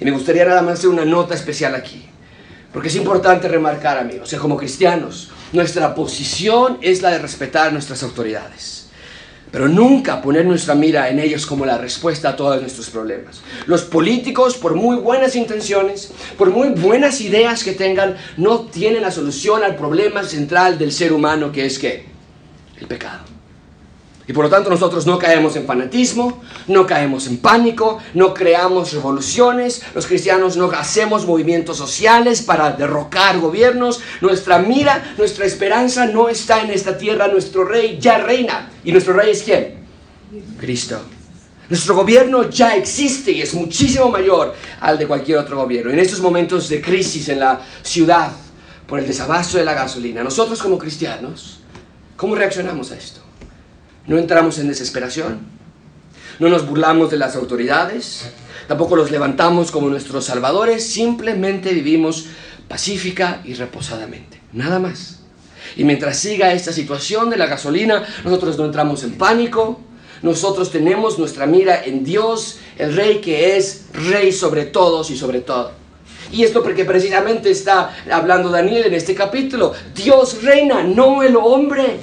Y 0.00 0.04
me 0.04 0.10
gustaría 0.12 0.44
nada 0.44 0.62
más 0.62 0.78
hacer 0.78 0.90
una 0.90 1.04
nota 1.04 1.34
especial 1.34 1.74
aquí. 1.74 2.04
Porque 2.72 2.88
es 2.88 2.96
importante 2.96 3.48
remarcar, 3.48 3.98
amigos, 3.98 4.30
que 4.30 4.36
como 4.36 4.56
cristianos, 4.56 5.30
nuestra 5.52 5.94
posición 5.94 6.78
es 6.82 7.02
la 7.02 7.10
de 7.10 7.18
respetar 7.18 7.72
nuestras 7.72 8.02
autoridades 8.02 8.77
pero 9.50 9.68
nunca 9.68 10.20
poner 10.20 10.44
nuestra 10.44 10.74
mira 10.74 11.08
en 11.08 11.18
ellos 11.18 11.46
como 11.46 11.64
la 11.64 11.78
respuesta 11.78 12.30
a 12.30 12.36
todos 12.36 12.60
nuestros 12.60 12.90
problemas. 12.90 13.42
Los 13.66 13.82
políticos, 13.82 14.56
por 14.56 14.74
muy 14.74 14.96
buenas 14.96 15.36
intenciones, 15.36 16.12
por 16.36 16.50
muy 16.50 16.70
buenas 16.70 17.20
ideas 17.20 17.64
que 17.64 17.72
tengan, 17.72 18.16
no 18.36 18.60
tienen 18.60 19.02
la 19.02 19.10
solución 19.10 19.62
al 19.62 19.76
problema 19.76 20.22
central 20.22 20.78
del 20.78 20.92
ser 20.92 21.12
humano 21.12 21.52
que 21.52 21.66
es 21.66 21.78
que 21.78 22.06
el 22.80 22.86
pecado. 22.86 23.37
Y 24.28 24.34
por 24.34 24.44
lo 24.44 24.50
tanto 24.50 24.68
nosotros 24.68 25.06
no 25.06 25.18
caemos 25.18 25.56
en 25.56 25.64
fanatismo, 25.64 26.42
no 26.66 26.86
caemos 26.86 27.26
en 27.26 27.38
pánico, 27.38 27.98
no 28.12 28.34
creamos 28.34 28.92
revoluciones, 28.92 29.80
los 29.94 30.06
cristianos 30.06 30.58
no 30.58 30.70
hacemos 30.70 31.24
movimientos 31.24 31.78
sociales 31.78 32.42
para 32.42 32.72
derrocar 32.72 33.40
gobiernos, 33.40 34.02
nuestra 34.20 34.58
mira, 34.58 35.14
nuestra 35.16 35.46
esperanza 35.46 36.04
no 36.04 36.28
está 36.28 36.60
en 36.62 36.70
esta 36.70 36.98
tierra, 36.98 37.28
nuestro 37.28 37.64
rey 37.64 37.96
ya 37.98 38.18
reina. 38.18 38.70
¿Y 38.84 38.92
nuestro 38.92 39.14
rey 39.14 39.30
es 39.30 39.42
quién? 39.42 39.76
Cristo. 40.60 41.00
Nuestro 41.70 41.94
gobierno 41.94 42.50
ya 42.50 42.76
existe 42.76 43.32
y 43.32 43.40
es 43.40 43.54
muchísimo 43.54 44.10
mayor 44.10 44.54
al 44.80 44.98
de 44.98 45.06
cualquier 45.06 45.38
otro 45.38 45.56
gobierno. 45.56 45.90
En 45.90 45.98
estos 45.98 46.20
momentos 46.20 46.68
de 46.68 46.82
crisis 46.82 47.30
en 47.30 47.40
la 47.40 47.62
ciudad 47.82 48.32
por 48.86 48.98
el 48.98 49.06
desabasto 49.06 49.56
de 49.56 49.64
la 49.64 49.72
gasolina, 49.72 50.22
nosotros 50.22 50.60
como 50.62 50.76
cristianos, 50.76 51.60
¿cómo 52.14 52.34
reaccionamos 52.34 52.92
a 52.92 52.96
esto? 52.96 53.27
¿No 54.08 54.16
entramos 54.16 54.58
en 54.58 54.68
desesperación? 54.68 55.38
¿No 56.38 56.48
nos 56.48 56.66
burlamos 56.66 57.10
de 57.10 57.18
las 57.18 57.36
autoridades? 57.36 58.24
Tampoco 58.66 58.96
los 58.96 59.10
levantamos 59.10 59.70
como 59.70 59.90
nuestros 59.90 60.24
salvadores, 60.24 60.86
simplemente 60.86 61.74
vivimos 61.74 62.24
pacífica 62.68 63.42
y 63.44 63.52
reposadamente. 63.52 64.40
Nada 64.54 64.78
más. 64.78 65.20
Y 65.76 65.84
mientras 65.84 66.18
siga 66.18 66.54
esta 66.54 66.72
situación 66.72 67.28
de 67.28 67.36
la 67.36 67.44
gasolina, 67.44 68.02
nosotros 68.24 68.56
no 68.56 68.64
entramos 68.64 69.04
en 69.04 69.18
pánico, 69.18 69.78
nosotros 70.22 70.72
tenemos 70.72 71.18
nuestra 71.18 71.44
mira 71.44 71.84
en 71.84 72.02
Dios, 72.02 72.60
el 72.78 72.96
Rey 72.96 73.20
que 73.20 73.58
es 73.58 73.88
Rey 73.92 74.32
sobre 74.32 74.64
todos 74.64 75.10
y 75.10 75.18
sobre 75.18 75.42
todo. 75.42 75.72
Y 76.32 76.44
esto 76.44 76.62
porque 76.62 76.86
precisamente 76.86 77.50
está 77.50 77.94
hablando 78.10 78.48
Daniel 78.48 78.86
en 78.86 78.94
este 78.94 79.14
capítulo. 79.14 79.74
Dios 79.94 80.42
reina, 80.42 80.82
no 80.82 81.22
el 81.22 81.36
hombre. 81.36 82.00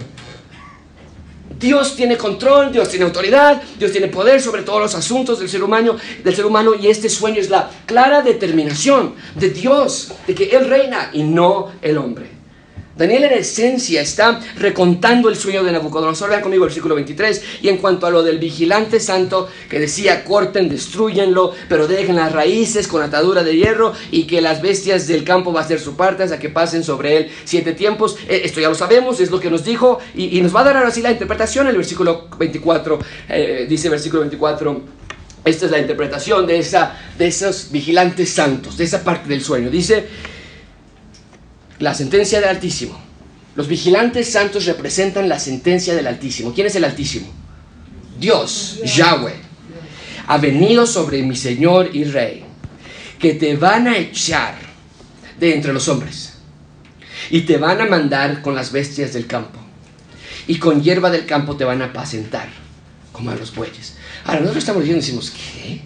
Dios 1.60 1.96
tiene 1.96 2.18
control, 2.18 2.72
Dios 2.72 2.90
tiene 2.90 3.06
autoridad, 3.06 3.62
Dios 3.80 3.92
tiene 3.92 4.08
poder 4.08 4.42
sobre 4.42 4.64
todos 4.64 4.82
los 4.82 4.96
asuntos 4.96 5.40
del 5.40 5.50
ser 5.50 5.64
humano, 5.64 5.96
del 6.24 6.36
ser 6.36 6.46
humano 6.46 6.74
y 6.80 6.88
este 6.88 7.10
sueño 7.10 7.40
es 7.40 7.50
la 7.50 7.70
clara 7.86 8.22
determinación 8.22 9.16
de 9.36 9.50
Dios 9.50 10.12
de 10.28 10.36
que 10.36 10.46
él 10.56 10.68
reina 10.68 11.10
y 11.14 11.24
no 11.24 11.72
el 11.82 11.98
hombre. 11.98 12.35
Daniel 12.98 13.26
en 13.26 13.34
esencia 13.34 14.02
está 14.02 14.40
recontando 14.58 15.28
el 15.28 15.36
sueño 15.36 15.66
de 15.66 15.72
Nabucodonosor. 15.74 16.30
Vean 16.30 16.42
conmigo 16.42 16.64
el 16.64 16.70
versículo 16.70 16.96
23. 16.96 17.44
Y 17.64 17.68
en 17.68 17.78
cuanto 17.78 18.08
a 18.08 18.10
lo 18.10 18.24
del 18.24 18.40
vigilante 18.40 19.02
santo 19.02 19.50
que 19.70 19.82
decía, 19.82 20.24
corten, 20.24 20.70
destruyenlo, 20.70 21.54
pero 21.68 21.88
dejen 21.88 22.16
las 22.16 22.32
raíces 22.32 22.88
con 22.88 23.02
atadura 23.02 23.44
de 23.44 23.58
hierro 23.58 23.92
y 24.12 24.24
que 24.24 24.40
las 24.40 24.62
bestias 24.62 25.08
del 25.08 25.26
campo 25.26 25.52
va 25.52 25.62
a 25.62 25.68
ser 25.68 25.82
su 25.82 25.98
parte 25.98 26.24
hasta 26.24 26.40
que 26.40 26.48
pasen 26.48 26.86
sobre 26.86 27.18
él 27.18 27.32
siete 27.44 27.74
tiempos. 27.74 28.16
Eh, 28.30 28.44
esto 28.46 28.62
ya 28.62 28.70
lo 28.70 28.76
sabemos, 28.76 29.20
es 29.20 29.30
lo 29.30 29.42
que 29.42 29.52
nos 29.52 29.66
dijo 29.66 30.00
y, 30.16 30.40
nos 30.42 30.56
va 30.56 30.62
a 30.62 30.66
dar 30.66 30.78
ahora 30.78 30.92
sí 30.92 31.02
la 31.02 31.12
interpretación. 31.12 31.68
El 31.68 31.76
versículo 31.76 32.30
24, 32.38 33.00
eh, 33.28 33.66
dice 33.68 33.90
versículo 33.90 34.22
24. 34.22 34.82
Esta 35.44 35.66
es 35.66 35.72
la 35.72 35.80
interpretación 35.80 36.48
de, 36.48 36.60
esa, 36.60 36.98
de 37.18 37.28
esos 37.28 37.72
vigilantes 37.72 38.32
santos, 38.32 38.78
de 38.78 38.86
esa 38.86 39.04
parte 39.04 39.30
del 39.30 39.44
sueño. 39.44 39.70
Dice, 39.70 40.08
la 41.80 41.94
sentencia 41.94 42.40
del 42.40 42.50
Altísimo. 42.50 43.00
Los 43.56 43.68
vigilantes 43.68 44.32
santos 44.32 44.66
representan 44.66 45.30
la 45.30 45.40
sentencia 45.40 45.96
del 45.96 46.08
Altísimo. 46.08 46.54
¿Quién 46.54 46.68
es 46.68 46.76
el 46.76 46.84
Altísimo? 46.84 47.28
Dios, 48.20 48.80
Yahweh. 48.84 49.36
Ha 50.28 50.38
venido 50.38 50.88
sobre 50.88 51.22
mi 51.22 51.36
Señor 51.36 51.90
y 51.94 52.04
Rey, 52.06 52.44
que 53.20 53.34
te 53.34 53.56
van 53.56 53.88
a 53.88 53.98
echar 53.98 54.56
de 55.40 55.54
entre 55.54 55.74
los 55.74 55.88
hombres 55.88 56.34
y 57.30 57.42
te 57.42 57.58
van 57.58 57.82
a 57.82 57.86
mandar 57.86 58.42
con 58.42 58.56
las 58.56 58.72
bestias 58.72 59.14
del 59.14 59.28
campo 59.28 59.60
y 60.48 60.58
con 60.58 60.82
hierba 60.82 61.10
del 61.10 61.26
campo 61.26 61.56
te 61.56 61.64
van 61.64 61.82
a 61.82 61.86
apacentar 61.86 62.50
como 63.12 63.32
a 63.32 63.36
los 63.36 63.54
bueyes. 63.54 63.96
Ahora 64.26 64.42
nosotros 64.42 64.64
estamos 64.64 64.82
diciendo, 64.82 65.02
decimos, 65.02 65.32
¿qué? 65.32 65.82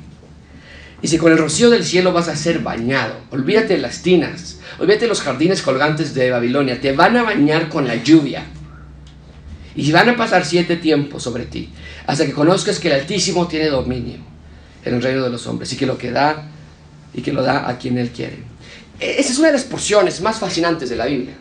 Y 1.01 1.07
si 1.07 1.17
con 1.17 1.31
el 1.31 1.37
rocío 1.37 1.69
del 1.69 1.85
cielo 1.85 2.11
vas 2.11 2.27
a 2.27 2.35
ser 2.35 2.59
bañado, 2.59 3.15
olvídate 3.31 3.75
de 3.75 3.81
las 3.81 4.01
tinas, 4.01 4.58
olvídate 4.79 5.07
los 5.07 5.21
jardines 5.21 5.61
colgantes 5.61 6.13
de 6.13 6.31
Babilonia, 6.31 6.79
te 6.79 6.93
van 6.93 7.17
a 7.17 7.23
bañar 7.23 7.69
con 7.69 7.87
la 7.87 7.95
lluvia. 7.95 8.43
Y 9.75 9.91
van 9.91 10.09
a 10.09 10.17
pasar 10.17 10.45
siete 10.45 10.77
tiempos 10.77 11.23
sobre 11.23 11.45
ti, 11.45 11.69
hasta 12.07 12.25
que 12.25 12.33
conozcas 12.33 12.79
que 12.79 12.87
el 12.87 12.95
Altísimo 12.95 13.47
tiene 13.47 13.67
dominio 13.67 14.17
en 14.83 14.95
el 14.95 15.01
reino 15.01 15.23
de 15.23 15.29
los 15.29 15.45
hombres 15.47 15.71
y 15.71 15.77
que 15.77 15.85
lo 15.85 15.97
que 15.97 16.11
da 16.11 16.47
y 17.13 17.21
que 17.21 17.31
lo 17.31 17.43
da 17.43 17.69
a 17.69 17.77
quien 17.77 17.97
él 17.97 18.09
quiere. 18.09 18.37
E, 18.99 19.19
esa 19.19 19.31
es 19.31 19.39
una 19.39 19.47
de 19.47 19.53
las 19.53 19.63
porciones 19.63 20.21
más 20.21 20.39
fascinantes 20.39 20.89
de 20.89 20.95
la 20.95 21.05
Biblia. 21.05 21.35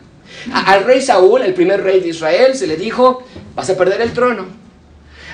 al 0.53 0.83
rey 0.83 1.01
Saúl, 1.01 1.41
el 1.41 1.53
primer 1.53 1.83
rey 1.83 1.99
de 1.99 2.09
Israel, 2.09 2.55
se 2.55 2.67
le 2.67 2.77
dijo, 2.77 3.25
vas 3.55 3.69
a 3.69 3.77
perder 3.77 4.01
el 4.01 4.13
trono. 4.13 4.45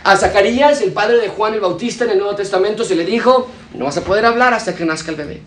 A 0.03 0.16
Zacarías, 0.16 0.82
el 0.82 0.91
padre 0.91 1.18
de 1.18 1.30
Juan 1.30 1.53
el 1.53 1.62
Bautista 1.62 2.06
en 2.06 2.12
el 2.12 2.20
Nuevo 2.20 2.36
Testamento, 2.36 2.84
se 2.84 2.95
le 2.95 3.06
dijo, 3.06 3.49
no 3.74 3.86
vas 3.86 3.97
a 3.97 4.03
poder 4.03 4.26
hablar 4.26 4.53
hasta 4.53 4.76
que 4.76 4.86
nazca 4.86 5.12
el 5.12 5.18
bebé. 5.18 5.41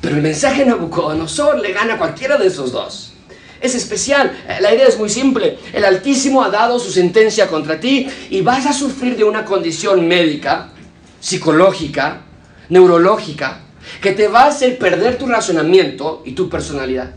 Pero 0.00 0.16
el 0.16 0.22
mensaje 0.22 0.64
de 0.64 0.70
Nabucodonosor 0.70 1.58
le 1.58 1.72
gana 1.72 1.94
a 1.94 1.98
cualquiera 1.98 2.36
de 2.36 2.46
esos 2.46 2.72
dos. 2.72 3.12
Es 3.60 3.74
especial. 3.74 4.36
La 4.60 4.74
idea 4.74 4.86
es 4.86 4.98
muy 4.98 5.08
simple. 5.08 5.58
El 5.72 5.84
Altísimo 5.84 6.42
ha 6.42 6.50
dado 6.50 6.78
su 6.78 6.90
sentencia 6.90 7.48
contra 7.48 7.80
ti 7.80 8.08
y 8.30 8.42
vas 8.42 8.66
a 8.66 8.72
sufrir 8.72 9.16
de 9.16 9.24
una 9.24 9.44
condición 9.44 10.06
médica, 10.06 10.70
psicológica, 11.20 12.22
neurológica, 12.68 13.60
que 14.00 14.12
te 14.12 14.28
va 14.28 14.42
a 14.42 14.48
hacer 14.48 14.78
perder 14.78 15.18
tu 15.18 15.26
razonamiento 15.26 16.22
y 16.24 16.32
tu 16.32 16.48
personalidad. 16.48 17.14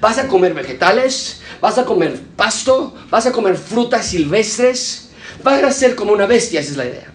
Vas 0.00 0.18
a 0.18 0.26
comer 0.26 0.54
vegetales, 0.54 1.40
vas 1.60 1.78
a 1.78 1.84
comer 1.84 2.18
pasto, 2.36 2.94
vas 3.08 3.26
a 3.26 3.32
comer 3.32 3.56
frutas 3.56 4.06
silvestres, 4.06 5.10
vas 5.42 5.62
a 5.62 5.70
ser 5.70 5.94
como 5.94 6.12
una 6.12 6.26
bestia, 6.26 6.60
esa 6.60 6.72
es 6.72 6.76
la 6.76 6.86
idea. 6.86 7.12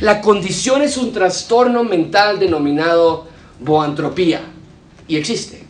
La 0.00 0.20
condición 0.20 0.82
es 0.82 0.96
un 0.96 1.12
trastorno 1.12 1.84
mental 1.84 2.38
denominado 2.38 3.28
boantropía 3.64 4.42
y 5.08 5.16
existe. 5.16 5.62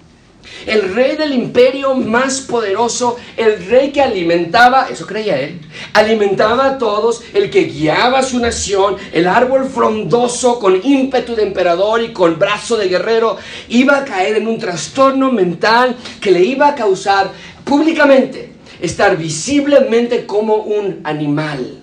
El 0.67 0.95
rey 0.95 1.17
del 1.17 1.33
imperio 1.33 1.95
más 1.95 2.41
poderoso, 2.41 3.17
el 3.37 3.65
rey 3.67 3.91
que 3.91 4.01
alimentaba, 4.01 4.89
eso 4.89 5.07
creía 5.07 5.41
él, 5.41 5.61
alimentaba 5.93 6.67
a 6.67 6.79
todos, 6.79 7.23
el 7.33 7.51
que 7.51 7.65
guiaba 7.65 8.21
a 8.21 8.23
su 8.23 8.39
nación, 8.39 8.97
el 9.13 9.27
árbol 9.27 9.69
frondoso 9.69 10.59
con 10.59 10.81
ímpetu 10.85 11.35
de 11.35 11.45
emperador 11.45 12.03
y 12.03 12.13
con 12.13 12.39
brazo 12.39 12.77
de 12.77 12.89
guerrero, 12.89 13.37
iba 13.69 13.99
a 13.99 14.05
caer 14.05 14.37
en 14.37 14.47
un 14.47 14.59
trastorno 14.59 15.33
mental 15.33 15.97
que 16.21 16.31
le 16.31 16.45
iba 16.45 16.69
a 16.69 16.75
causar 16.75 17.31
públicamente 17.65 18.53
estar 18.81 19.17
visiblemente 19.17 20.27
como 20.27 20.57
un 20.57 21.01
animal. 21.05 21.81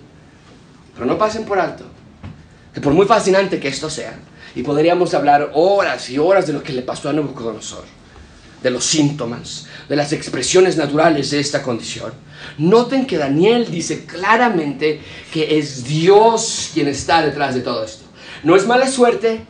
Pero 0.93 1.05
no 1.05 1.17
pasen 1.17 1.45
por 1.45 1.59
alto 1.59 1.85
que 2.73 2.81
por 2.81 2.93
muy 2.93 3.05
fascinante 3.05 3.59
que 3.59 3.67
esto 3.67 3.89
sea, 3.89 4.19
y 4.55 4.63
podríamos 4.63 5.13
hablar 5.13 5.51
horas 5.53 6.09
y 6.09 6.17
horas 6.17 6.47
de 6.47 6.53
lo 6.53 6.63
que 6.63 6.73
le 6.73 6.81
pasó 6.81 7.09
a 7.09 7.13
Nabucodonosor, 7.13 7.83
de 8.61 8.69
los 8.69 8.83
síntomas, 8.83 9.67
de 9.87 9.95
las 9.95 10.11
expresiones 10.13 10.77
naturales 10.77 11.31
de 11.31 11.39
esta 11.39 11.61
condición. 11.61 12.11
Noten 12.57 13.05
que 13.05 13.17
Daniel 13.17 13.69
dice 13.69 14.05
claramente 14.05 15.01
que 15.31 15.57
es 15.57 15.83
Dios 15.83 16.71
quien 16.73 16.87
está 16.87 17.21
detrás 17.21 17.55
de 17.55 17.61
todo 17.61 17.83
esto. 17.83 18.05
No 18.43 18.55
es 18.55 18.65
mala 18.65 18.87
suerte, 18.87 19.41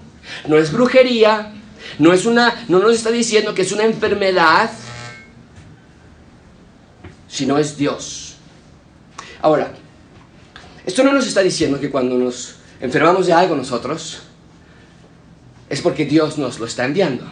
no 0.47 0.57
es 0.57 0.71
brujería, 0.71 1.53
no 1.97 2.13
es 2.13 2.25
una 2.25 2.65
no 2.67 2.79
nos 2.79 2.95
está 2.95 3.11
diciendo 3.11 3.53
que 3.53 3.61
es 3.63 3.71
una 3.71 3.83
enfermedad, 3.83 4.69
sino 7.27 7.57
es 7.57 7.77
Dios. 7.77 8.35
Ahora, 9.41 9.71
esto 10.85 11.03
no 11.03 11.13
nos 11.13 11.27
está 11.27 11.41
diciendo 11.41 11.79
que 11.79 11.89
cuando 11.89 12.15
nos 12.15 12.55
enfermamos 12.81 13.27
de 13.27 13.33
algo 13.33 13.55
nosotros, 13.55 14.23
es 15.69 15.81
porque 15.81 16.05
Dios 16.05 16.37
nos 16.37 16.59
lo 16.59 16.65
está 16.65 16.85
enviando. 16.85 17.25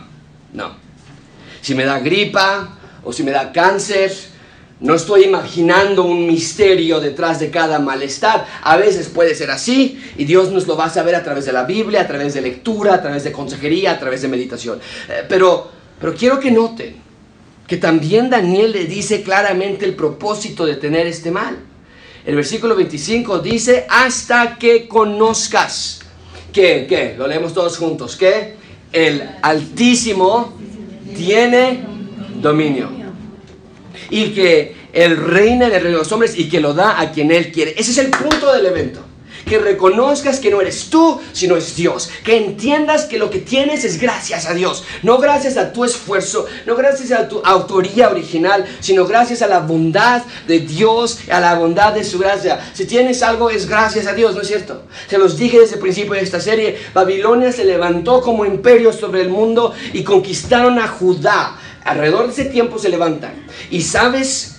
No. 0.54 0.76
Si 1.62 1.76
me 1.76 1.86
da 1.86 2.00
gripa 2.00 2.78
o 3.04 3.12
si 3.12 3.24
me 3.24 3.32
da 3.32 3.52
cáncer, 3.52 4.14
no 4.80 4.94
estoy 4.94 5.24
imaginando 5.24 6.04
un 6.04 6.28
misterio 6.28 7.00
detrás 7.00 7.40
de 7.40 7.50
cada 7.50 7.80
malestar. 7.80 8.46
A 8.62 8.78
veces 8.78 9.08
puede 9.08 9.34
ser 9.34 9.50
así 9.50 10.00
y 10.18 10.26
Dios 10.26 10.52
nos 10.52 10.68
lo 10.68 10.78
va 10.78 10.86
a 10.86 10.90
saber 10.90 11.16
a 11.16 11.24
través 11.24 11.46
de 11.46 11.54
la 11.54 11.64
Biblia, 11.64 12.02
a 12.02 12.08
través 12.08 12.36
de 12.36 12.42
lectura, 12.42 12.94
a 12.94 13.02
través 13.02 13.24
de 13.24 13.32
consejería, 13.32 13.92
a 13.92 14.00
través 14.00 14.22
de 14.22 14.28
meditación. 14.28 14.80
Eh, 15.10 15.24
pero, 15.28 15.72
pero 16.00 16.14
quiero 16.14 16.40
que 16.40 16.52
noten 16.52 17.08
que 17.68 17.78
también 17.78 18.30
Daniel 18.30 18.72
le 18.72 18.86
dice 18.86 19.24
claramente 19.24 19.84
el 19.84 19.96
propósito 19.96 20.66
de 20.66 20.76
tener 20.76 21.06
este 21.08 21.32
mal. 21.32 21.58
El 22.26 22.36
versículo 22.36 22.76
25 22.76 23.40
dice, 23.40 23.86
hasta 23.90 24.58
que 24.58 24.88
conozcas 24.88 26.02
que, 26.62 27.16
lo 27.18 27.28
leemos 27.28 27.54
todos 27.54 27.78
juntos, 27.78 28.16
que 28.16 28.56
el 28.92 29.24
Altísimo 29.42 30.58
tiene 31.16 31.84
dominio. 32.42 32.90
Y 34.10 34.30
que 34.30 34.76
Él 34.94 35.18
reina 35.18 35.70
de 35.70 35.82
los 35.82 36.12
hombres 36.12 36.38
y 36.38 36.50
que 36.50 36.60
lo 36.60 36.74
da 36.74 37.00
a 37.00 37.12
quien 37.12 37.32
Él 37.32 37.52
quiere. 37.52 37.76
Ese 37.78 37.92
es 37.92 37.98
el 37.98 38.10
punto 38.10 38.54
del 38.54 38.66
evento 38.66 39.07
que 39.48 39.58
reconozcas 39.58 40.40
que 40.40 40.52
no 40.52 40.62
eres 40.62 40.90
tú, 40.90 41.20
sino 41.34 41.58
es 41.58 41.76
Dios. 41.76 42.10
Que 42.24 42.38
entiendas 42.38 43.06
que 43.06 43.18
lo 43.18 43.30
que 43.30 43.40
tienes 43.40 43.84
es 43.84 44.00
gracias 44.00 44.46
a 44.46 44.54
Dios. 44.54 44.84
No 45.02 45.18
gracias 45.18 45.58
a 45.58 45.74
tu 45.74 45.84
esfuerzo, 45.84 46.46
no 46.66 46.76
gracias 46.76 47.12
a 47.12 47.28
tu 47.28 47.42
autoría 47.44 48.10
original, 48.10 48.66
sino 48.80 49.06
gracias 49.06 49.42
a 49.42 49.48
la 49.48 49.60
bondad 49.60 50.24
de 50.48 50.60
Dios, 50.60 51.20
a 51.32 51.40
la 51.40 51.56
bondad 51.56 51.94
de 51.94 52.04
su 52.04 52.20
gracia. 52.20 52.60
Si 52.74 52.86
tienes 52.86 53.24
algo 53.24 53.50
es 53.50 53.68
gracias 53.68 54.06
a 54.08 54.14
Dios, 54.14 54.36
¿no 54.36 54.42
es 54.42 54.48
cierto? 54.48 54.84
Se 55.10 55.18
los 55.18 55.38
dije 55.38 55.60
desde 55.60 55.76
el 55.76 55.82
principio 55.82 56.14
de 56.14 56.22
esta 56.22 56.40
serie, 56.40 56.78
Babilonia 56.94 57.52
se 57.52 57.64
levantó 57.64 58.22
como 58.22 58.46
imperio 58.46 58.94
sobre 58.94 59.22
el 59.22 59.30
mundo 59.30 59.74
y 59.94 60.04
conquistaron 60.04 60.78
a 60.80 60.88
Judá. 60.88 61.58
Alrededor 61.84 62.28
de 62.28 62.34
ese 62.34 62.46
tiempo 62.46 62.78
se 62.78 62.90
levantan. 62.90 63.48
¿Y 63.72 63.82
sabes 63.82 64.58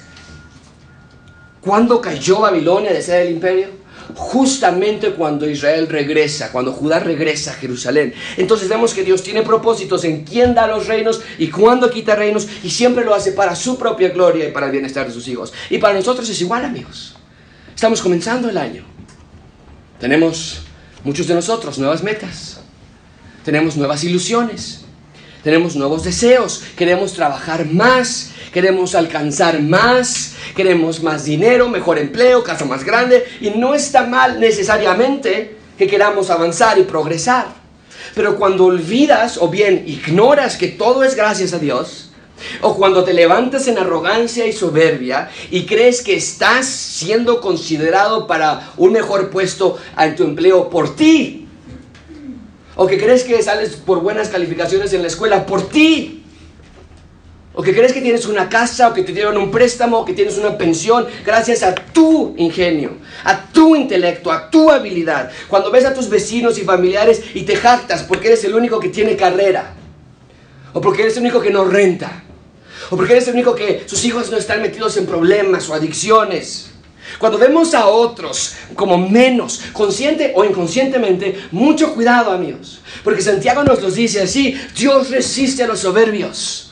cuándo 1.60 2.00
cayó 2.00 2.40
Babilonia 2.40 2.92
de 2.92 3.02
ser 3.02 3.26
el 3.26 3.34
imperio? 3.34 3.77
Justamente 4.14 5.12
cuando 5.12 5.48
Israel 5.48 5.88
regresa, 5.88 6.50
cuando 6.50 6.72
Judá 6.72 6.98
regresa 6.98 7.52
a 7.52 7.54
Jerusalén. 7.54 8.14
Entonces 8.36 8.68
vemos 8.68 8.94
que 8.94 9.04
Dios 9.04 9.22
tiene 9.22 9.42
propósitos 9.42 10.04
en 10.04 10.24
quién 10.24 10.54
da 10.54 10.66
los 10.66 10.86
reinos 10.86 11.20
y 11.38 11.48
cuándo 11.48 11.90
quita 11.90 12.14
reinos 12.14 12.48
y 12.62 12.70
siempre 12.70 13.04
lo 13.04 13.14
hace 13.14 13.32
para 13.32 13.54
su 13.54 13.78
propia 13.78 14.08
gloria 14.10 14.48
y 14.48 14.52
para 14.52 14.66
el 14.66 14.72
bienestar 14.72 15.06
de 15.06 15.12
sus 15.12 15.28
hijos. 15.28 15.52
Y 15.70 15.78
para 15.78 15.94
nosotros 15.94 16.28
es 16.28 16.40
igual, 16.40 16.64
amigos. 16.64 17.16
Estamos 17.74 18.00
comenzando 18.02 18.48
el 18.48 18.58
año. 18.58 18.84
Tenemos 20.00 20.62
muchos 21.04 21.26
de 21.26 21.34
nosotros 21.34 21.78
nuevas 21.78 22.02
metas. 22.02 22.60
Tenemos 23.44 23.76
nuevas 23.76 24.04
ilusiones. 24.04 24.82
Tenemos 25.42 25.76
nuevos 25.76 26.04
deseos. 26.04 26.64
Queremos 26.76 27.12
trabajar 27.12 27.66
más. 27.66 28.30
Queremos 28.58 28.96
alcanzar 28.96 29.62
más. 29.62 30.32
Queremos 30.56 31.00
más 31.00 31.24
dinero, 31.24 31.68
mejor 31.68 31.96
empleo, 31.96 32.42
casa 32.42 32.64
más 32.64 32.82
grande. 32.82 33.24
Y 33.40 33.50
no 33.50 33.72
está 33.72 34.04
mal 34.04 34.40
necesariamente 34.40 35.54
que 35.78 35.86
queramos 35.86 36.28
avanzar 36.28 36.76
y 36.76 36.82
progresar. 36.82 37.46
Pero 38.16 38.36
cuando 38.36 38.64
olvidas 38.64 39.36
o 39.36 39.46
bien 39.46 39.84
ignoras 39.86 40.56
que 40.56 40.66
todo 40.66 41.04
es 41.04 41.14
gracias 41.14 41.52
a 41.52 41.60
Dios, 41.60 42.10
o 42.60 42.74
cuando 42.74 43.04
te 43.04 43.12
levantas 43.12 43.68
en 43.68 43.78
arrogancia 43.78 44.44
y 44.44 44.52
soberbia 44.52 45.30
y 45.52 45.64
crees 45.64 46.02
que 46.02 46.16
estás 46.16 46.66
siendo 46.66 47.40
considerado 47.40 48.26
para 48.26 48.72
un 48.76 48.90
mejor 48.90 49.30
puesto 49.30 49.78
en 49.96 50.16
tu 50.16 50.24
empleo 50.24 50.68
por 50.68 50.96
ti. 50.96 51.46
O 52.74 52.88
que 52.88 52.98
crees 52.98 53.22
que 53.22 53.40
sales 53.40 53.76
por 53.76 54.00
buenas 54.00 54.30
calificaciones 54.30 54.92
en 54.94 55.02
la 55.02 55.06
escuela 55.06 55.46
por 55.46 55.68
ti. 55.68 56.17
O 57.58 57.62
que 57.62 57.74
crees 57.74 57.92
que 57.92 58.00
tienes 58.00 58.24
una 58.26 58.48
casa 58.48 58.86
o 58.86 58.94
que 58.94 59.02
te 59.02 59.12
dieron 59.12 59.36
un 59.36 59.50
préstamo 59.50 59.98
o 59.98 60.04
que 60.04 60.12
tienes 60.12 60.38
una 60.38 60.56
pensión 60.56 61.08
gracias 61.26 61.64
a 61.64 61.74
tu 61.74 62.32
ingenio, 62.36 62.98
a 63.24 63.46
tu 63.50 63.74
intelecto, 63.74 64.30
a 64.30 64.48
tu 64.48 64.70
habilidad. 64.70 65.32
Cuando 65.48 65.68
ves 65.72 65.84
a 65.84 65.92
tus 65.92 66.08
vecinos 66.08 66.56
y 66.56 66.62
familiares 66.62 67.20
y 67.34 67.42
te 67.42 67.56
jactas 67.56 68.04
porque 68.04 68.28
eres 68.28 68.44
el 68.44 68.54
único 68.54 68.78
que 68.78 68.90
tiene 68.90 69.16
carrera. 69.16 69.74
O 70.72 70.80
porque 70.80 71.02
eres 71.02 71.16
el 71.16 71.24
único 71.24 71.40
que 71.40 71.50
no 71.50 71.64
renta 71.64 72.22
o 72.90 72.96
porque 72.96 73.14
eres 73.14 73.26
el 73.26 73.34
único 73.34 73.56
que 73.56 73.82
sus 73.86 74.04
hijos 74.04 74.30
no 74.30 74.36
están 74.36 74.62
metidos 74.62 74.96
en 74.96 75.06
problemas 75.06 75.68
o 75.68 75.74
adicciones. 75.74 76.70
Cuando 77.18 77.38
vemos 77.38 77.74
a 77.74 77.88
otros 77.88 78.54
como 78.76 78.96
menos, 78.96 79.62
consciente 79.72 80.32
o 80.36 80.44
inconscientemente, 80.44 81.48
mucho 81.50 81.92
cuidado 81.92 82.30
amigos. 82.30 82.80
Porque 83.02 83.22
Santiago 83.22 83.64
nos 83.64 83.82
los 83.82 83.94
dice 83.94 84.22
así, 84.22 84.58
Dios 84.76 85.10
resiste 85.10 85.64
a 85.64 85.66
los 85.66 85.80
soberbios, 85.80 86.67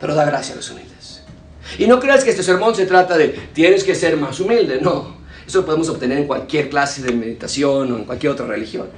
pero 0.00 0.14
da 0.14 0.24
gracia 0.24 0.54
a 0.54 0.56
los 0.56 0.70
humildes. 0.70 1.22
Y 1.78 1.86
no 1.86 2.00
creas 2.00 2.24
que 2.24 2.30
este 2.30 2.42
sermón 2.42 2.74
se 2.74 2.86
trata 2.86 3.16
de 3.16 3.28
tienes 3.52 3.84
que 3.84 3.94
ser 3.94 4.16
más 4.16 4.40
humilde, 4.40 4.78
no. 4.80 5.18
Eso 5.46 5.58
lo 5.58 5.66
podemos 5.66 5.88
obtener 5.88 6.18
en 6.18 6.26
cualquier 6.26 6.68
clase 6.68 7.02
de 7.02 7.12
meditación 7.12 7.92
o 7.92 7.96
en 7.96 8.04
cualquier 8.04 8.32
otra 8.32 8.46
religión. 8.46 8.88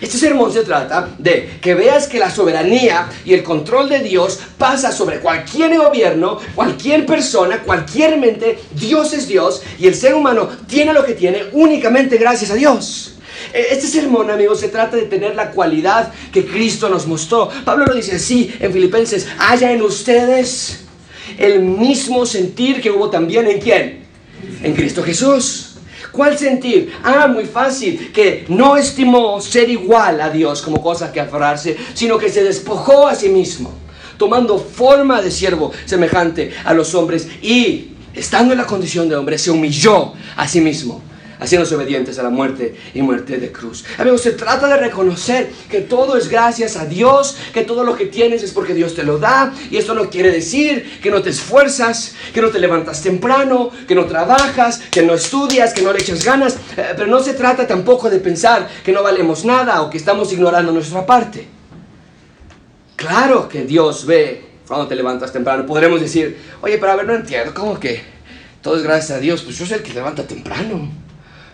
Este 0.00 0.18
sermón 0.18 0.52
se 0.52 0.64
trata 0.64 1.08
de 1.18 1.58
que 1.60 1.74
veas 1.74 2.08
que 2.08 2.18
la 2.18 2.30
soberanía 2.30 3.08
y 3.24 3.32
el 3.32 3.42
control 3.42 3.88
de 3.88 4.00
Dios 4.00 4.40
pasa 4.58 4.90
sobre 4.90 5.20
cualquier 5.20 5.76
gobierno, 5.78 6.38
cualquier 6.54 7.06
persona, 7.06 7.62
cualquier 7.62 8.18
mente. 8.18 8.58
Dios 8.72 9.12
es 9.12 9.28
Dios 9.28 9.62
y 9.78 9.86
el 9.86 9.94
ser 9.94 10.14
humano 10.14 10.48
tiene 10.66 10.92
lo 10.92 11.04
que 11.04 11.14
tiene 11.14 11.44
únicamente 11.52 12.16
gracias 12.18 12.50
a 12.50 12.54
Dios. 12.54 13.13
E, 13.52 13.68
este 13.70 13.86
sermón, 13.86 14.30
amigos, 14.30 14.60
se 14.60 14.68
trata 14.68 14.96
de 14.96 15.04
tener 15.04 15.34
la 15.34 15.50
cualidad 15.50 16.12
que 16.32 16.44
Cristo 16.44 16.88
nos 16.88 17.06
mostró. 17.06 17.48
Pablo 17.64 17.86
lo 17.86 17.94
dice 17.94 18.16
así 18.16 18.54
en 18.60 18.72
Filipenses, 18.72 19.26
haya 19.38 19.72
en 19.72 19.82
ustedes 19.82 20.80
el 21.38 21.60
mismo 21.60 22.26
sentir 22.26 22.80
que 22.80 22.90
hubo 22.90 23.10
también 23.10 23.46
en 23.46 23.60
quién? 23.60 24.04
En 24.62 24.74
Cristo 24.74 25.02
Jesús. 25.02 25.70
¿Cuál 26.12 26.38
sentir? 26.38 26.92
Ah, 27.02 27.26
muy 27.26 27.44
fácil, 27.44 28.12
que 28.12 28.44
no 28.48 28.76
estimó 28.76 29.40
ser 29.40 29.68
igual 29.68 30.20
a 30.20 30.30
Dios 30.30 30.62
como 30.62 30.80
cosa 30.80 31.10
que 31.10 31.18
aferrarse, 31.18 31.76
sino 31.92 32.18
que 32.18 32.30
se 32.30 32.44
despojó 32.44 33.08
a 33.08 33.16
sí 33.16 33.28
mismo, 33.28 33.72
tomando 34.16 34.58
forma 34.58 35.20
de 35.20 35.32
siervo 35.32 35.72
semejante 35.86 36.52
a 36.64 36.72
los 36.72 36.94
hombres 36.94 37.26
y, 37.42 37.88
estando 38.14 38.52
en 38.52 38.58
la 38.58 38.66
condición 38.66 39.08
de 39.08 39.16
hombre, 39.16 39.38
se 39.38 39.50
humilló 39.50 40.12
a 40.36 40.46
sí 40.46 40.60
mismo 40.60 41.02
haciéndose 41.44 41.74
obedientes 41.76 42.18
a 42.18 42.22
la 42.22 42.30
muerte 42.30 42.74
y 42.94 43.02
muerte 43.02 43.38
de 43.38 43.52
cruz. 43.52 43.84
Amigos, 43.98 44.22
se 44.22 44.32
trata 44.32 44.66
de 44.68 44.76
reconocer 44.76 45.50
que 45.70 45.80
todo 45.80 46.16
es 46.16 46.28
gracias 46.28 46.76
a 46.76 46.86
Dios, 46.86 47.36
que 47.52 47.62
todo 47.62 47.84
lo 47.84 47.96
que 47.96 48.06
tienes 48.06 48.42
es 48.42 48.52
porque 48.52 48.74
Dios 48.74 48.94
te 48.94 49.04
lo 49.04 49.18
da, 49.18 49.52
y 49.70 49.76
esto 49.76 49.94
no 49.94 50.10
quiere 50.10 50.30
decir 50.30 51.00
que 51.02 51.10
no 51.10 51.22
te 51.22 51.30
esfuerzas, 51.30 52.14
que 52.32 52.40
no 52.40 52.50
te 52.50 52.58
levantas 52.58 53.02
temprano, 53.02 53.70
que 53.86 53.94
no 53.94 54.06
trabajas, 54.06 54.80
que 54.90 55.02
no 55.02 55.14
estudias, 55.14 55.72
que 55.72 55.82
no 55.82 55.92
le 55.92 56.00
echas 56.00 56.24
ganas, 56.24 56.56
eh, 56.76 56.94
pero 56.96 57.06
no 57.06 57.20
se 57.22 57.34
trata 57.34 57.66
tampoco 57.66 58.10
de 58.10 58.18
pensar 58.18 58.68
que 58.84 58.92
no 58.92 59.02
valemos 59.02 59.44
nada 59.44 59.82
o 59.82 59.90
que 59.90 59.98
estamos 59.98 60.32
ignorando 60.32 60.72
nuestra 60.72 61.04
parte. 61.06 61.46
Claro 62.96 63.48
que 63.48 63.64
Dios 63.64 64.06
ve 64.06 64.44
cuando 64.66 64.86
te 64.86 64.94
levantas 64.94 65.32
temprano. 65.32 65.66
Podremos 65.66 66.00
decir, 66.00 66.38
oye, 66.62 66.78
pero 66.78 66.92
a 66.92 66.96
ver, 66.96 67.06
no 67.06 67.14
entiendo, 67.14 67.52
¿cómo 67.54 67.78
que 67.78 68.02
todo 68.62 68.76
es 68.76 68.82
gracias 68.82 69.18
a 69.18 69.20
Dios? 69.20 69.42
Pues 69.42 69.58
yo 69.58 69.66
soy 69.66 69.78
el 69.78 69.82
que 69.82 69.92
levanta 69.92 70.26
temprano. 70.26 71.03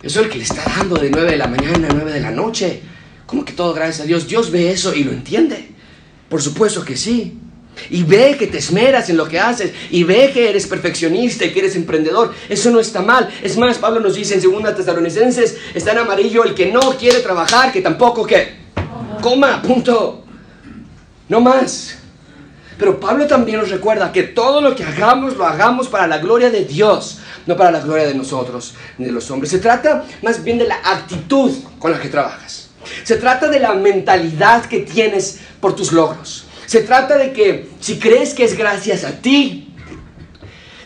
Eso 0.02 0.20
es 0.20 0.26
el 0.26 0.32
que 0.32 0.38
le 0.38 0.44
está 0.44 0.64
dando 0.64 0.96
de 0.96 1.10
9 1.10 1.30
de 1.30 1.36
la 1.36 1.46
mañana 1.46 1.88
a 1.88 1.92
9 1.92 2.12
de 2.12 2.20
la 2.20 2.30
noche. 2.30 2.80
¿Cómo 3.26 3.44
que 3.44 3.52
todo 3.52 3.74
gracias 3.74 4.00
a 4.00 4.04
Dios? 4.04 4.26
Dios 4.26 4.50
ve 4.50 4.70
eso 4.70 4.94
y 4.94 5.04
lo 5.04 5.12
entiende. 5.12 5.72
Por 6.28 6.40
supuesto 6.40 6.84
que 6.84 6.96
sí. 6.96 7.38
Y 7.90 8.02
ve 8.02 8.36
que 8.38 8.46
te 8.46 8.58
esmeras 8.58 9.10
en 9.10 9.16
lo 9.16 9.28
que 9.28 9.38
haces. 9.38 9.72
Y 9.90 10.04
ve 10.04 10.30
que 10.32 10.48
eres 10.48 10.66
perfeccionista 10.66 11.44
y 11.44 11.52
que 11.52 11.60
eres 11.60 11.76
emprendedor. 11.76 12.34
Eso 12.48 12.70
no 12.70 12.80
está 12.80 13.02
mal. 13.02 13.28
Es 13.42 13.56
más, 13.56 13.78
Pablo 13.78 14.00
nos 14.00 14.14
dice 14.14 14.34
en 14.34 14.42
2 14.42 14.76
Tesalonicenses, 14.76 15.56
está 15.74 15.92
en 15.92 15.98
amarillo 15.98 16.44
el 16.44 16.54
que 16.54 16.72
no 16.72 16.80
quiere 16.96 17.20
trabajar, 17.20 17.72
que 17.72 17.80
tampoco 17.80 18.26
que 18.26 18.54
coma, 19.20 19.60
punto. 19.62 20.24
No 21.28 21.40
más. 21.40 21.96
Pero 22.78 22.98
Pablo 22.98 23.26
también 23.26 23.60
nos 23.60 23.68
recuerda 23.68 24.10
que 24.10 24.22
todo 24.22 24.62
lo 24.62 24.74
que 24.74 24.82
hagamos 24.82 25.36
lo 25.36 25.46
hagamos 25.46 25.88
para 25.88 26.06
la 26.06 26.18
gloria 26.18 26.50
de 26.50 26.64
Dios 26.64 27.18
no 27.50 27.56
para 27.56 27.72
la 27.72 27.80
gloria 27.80 28.06
de 28.06 28.14
nosotros 28.14 28.74
ni 28.96 29.06
de 29.06 29.12
los 29.12 29.28
hombres. 29.30 29.50
Se 29.50 29.58
trata 29.58 30.06
más 30.22 30.42
bien 30.42 30.56
de 30.56 30.68
la 30.68 30.76
actitud 30.76 31.52
con 31.80 31.90
la 31.90 32.00
que 32.00 32.08
trabajas. 32.08 32.70
Se 33.02 33.16
trata 33.16 33.48
de 33.48 33.58
la 33.58 33.74
mentalidad 33.74 34.64
que 34.66 34.80
tienes 34.80 35.40
por 35.60 35.74
tus 35.74 35.92
logros. 35.92 36.46
Se 36.66 36.82
trata 36.82 37.18
de 37.18 37.32
que 37.32 37.68
si 37.80 37.98
crees 37.98 38.34
que 38.34 38.44
es 38.44 38.56
gracias 38.56 39.02
a 39.02 39.20
ti, 39.20 39.74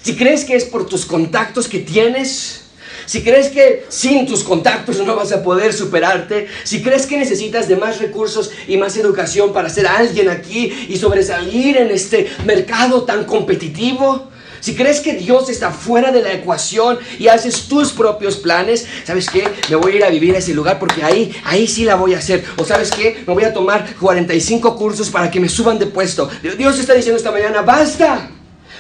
si 0.03 0.17
crees 0.17 0.45
que 0.45 0.57
es 0.57 0.65
por 0.65 0.87
tus 0.87 1.05
contactos 1.05 1.69
que 1.69 1.81
tienes, 1.81 2.65
si 3.05 3.23
crees 3.23 3.49
que 3.49 3.85
sin 3.91 4.27
tus 4.27 4.43
contactos 4.43 4.99
no 5.01 5.15
vas 5.15 5.33
a 5.33 5.43
poder 5.43 5.75
superarte, 5.75 6.47
si 6.65 6.83
crees 6.83 7.05
que 7.07 7.19
necesitas 7.19 7.69
de 7.69 7.77
más 7.77 7.99
recursos 7.99 8.51
y 8.67 8.79
más 8.79 8.97
educación 8.97 9.53
para 9.53 9.69
ser 9.69 9.87
alguien 9.87 10.31
aquí 10.31 10.73
y 10.89 10.97
sobresalir 10.97 11.77
en 11.77 11.91
este 11.91 12.31
mercado 12.47 13.05
tan 13.05 13.25
competitivo, 13.25 14.31
si 14.65 14.75
crees 14.75 15.01
que 15.01 15.12
Dios 15.12 15.51
está 15.51 15.71
fuera 15.71 16.11
de 16.11 16.23
la 16.23 16.33
ecuación 16.33 16.99
y 17.19 17.29
haces 17.29 17.69
tus 17.69 17.93
propios 17.93 18.39
planes, 18.39 18.87
¿sabes 19.05 19.29
qué? 19.29 19.47
Me 19.69 19.77
voy 19.77 19.93
a 19.93 19.97
ir 19.97 20.05
a 20.05 20.09
vivir 20.09 20.35
a 20.35 20.39
ese 20.39 20.55
lugar 20.55 20.79
porque 20.79 21.05
ahí, 21.05 21.37
ahí 21.45 21.67
sí 21.67 21.85
la 21.85 21.97
voy 21.97 22.15
a 22.15 22.19
hacer. 22.19 22.43
O 22.57 22.65
¿sabes 22.65 22.91
qué? 22.91 23.25
Me 23.27 23.35
voy 23.35 23.45
a 23.45 23.53
tomar 23.53 23.95
45 23.97 24.75
cursos 24.75 25.11
para 25.11 25.31
que 25.31 25.39
me 25.39 25.51
suban 25.51 25.79
de 25.79 25.85
puesto. 25.85 26.31
Dios 26.57 26.79
está 26.79 26.95
diciendo 26.95 27.19
esta 27.19 27.31
mañana, 27.31 27.61
basta. 27.61 28.31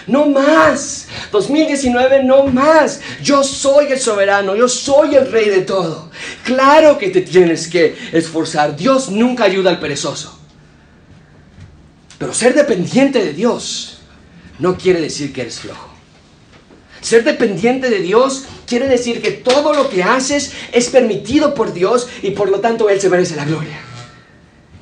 No 0.06 0.24
más. 0.24 1.06
2019, 1.30 2.22
no 2.22 2.46
más. 2.46 3.02
Yo 3.22 3.44
soy 3.44 3.92
el 3.92 4.00
soberano, 4.00 4.56
yo 4.56 4.70
soy 4.70 5.16
el 5.16 5.30
rey 5.30 5.50
de 5.50 5.60
todo. 5.60 6.08
Claro 6.44 6.96
que 6.96 7.10
te 7.10 7.20
tienes 7.20 7.68
que 7.68 7.94
esforzar. 8.10 8.74
Dios 8.74 9.10
nunca 9.10 9.44
ayuda 9.44 9.68
al 9.68 9.80
perezoso. 9.80 10.38
Pero 12.16 12.32
ser 12.32 12.54
dependiente 12.54 13.22
de 13.22 13.34
Dios 13.34 13.93
no 14.58 14.76
quiere 14.76 15.00
decir 15.00 15.32
que 15.32 15.42
eres 15.42 15.60
flojo. 15.60 15.90
Ser 17.00 17.24
dependiente 17.24 17.90
de 17.90 18.00
Dios 18.00 18.44
quiere 18.66 18.88
decir 18.88 19.20
que 19.20 19.30
todo 19.30 19.74
lo 19.74 19.90
que 19.90 20.02
haces 20.02 20.52
es 20.72 20.88
permitido 20.88 21.54
por 21.54 21.74
Dios 21.74 22.08
y 22.22 22.30
por 22.30 22.50
lo 22.50 22.60
tanto 22.60 22.88
Él 22.88 23.00
se 23.00 23.10
merece 23.10 23.36
la 23.36 23.44
gloria. 23.44 23.78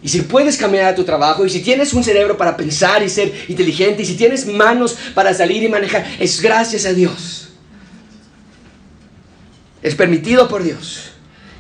Y 0.03 0.09
si 0.09 0.23
puedes 0.23 0.57
caminar 0.57 0.87
a 0.87 0.95
tu 0.95 1.05
trabajo, 1.05 1.47
y 1.47 1.51
si 1.51 1.61
tienes 1.61 1.93
un 1.93 2.03
cerebro 2.03 2.37
para 2.37 2.57
pensar 2.57 3.03
y 3.03 3.09
ser 3.09 3.33
inteligente, 3.49 4.03
y 4.03 4.07
si 4.07 4.17
tienes 4.17 4.47
manos 4.47 4.97
para 5.15 5.33
salir 5.33 5.63
y 5.63 5.69
manejar, 5.69 6.05
es 6.19 6.41
gracias 6.41 6.87
a 6.87 6.93
Dios. 6.93 7.51
Es 9.81 9.95
permitido 9.95 10.49
por 10.49 10.63
Dios 10.63 11.12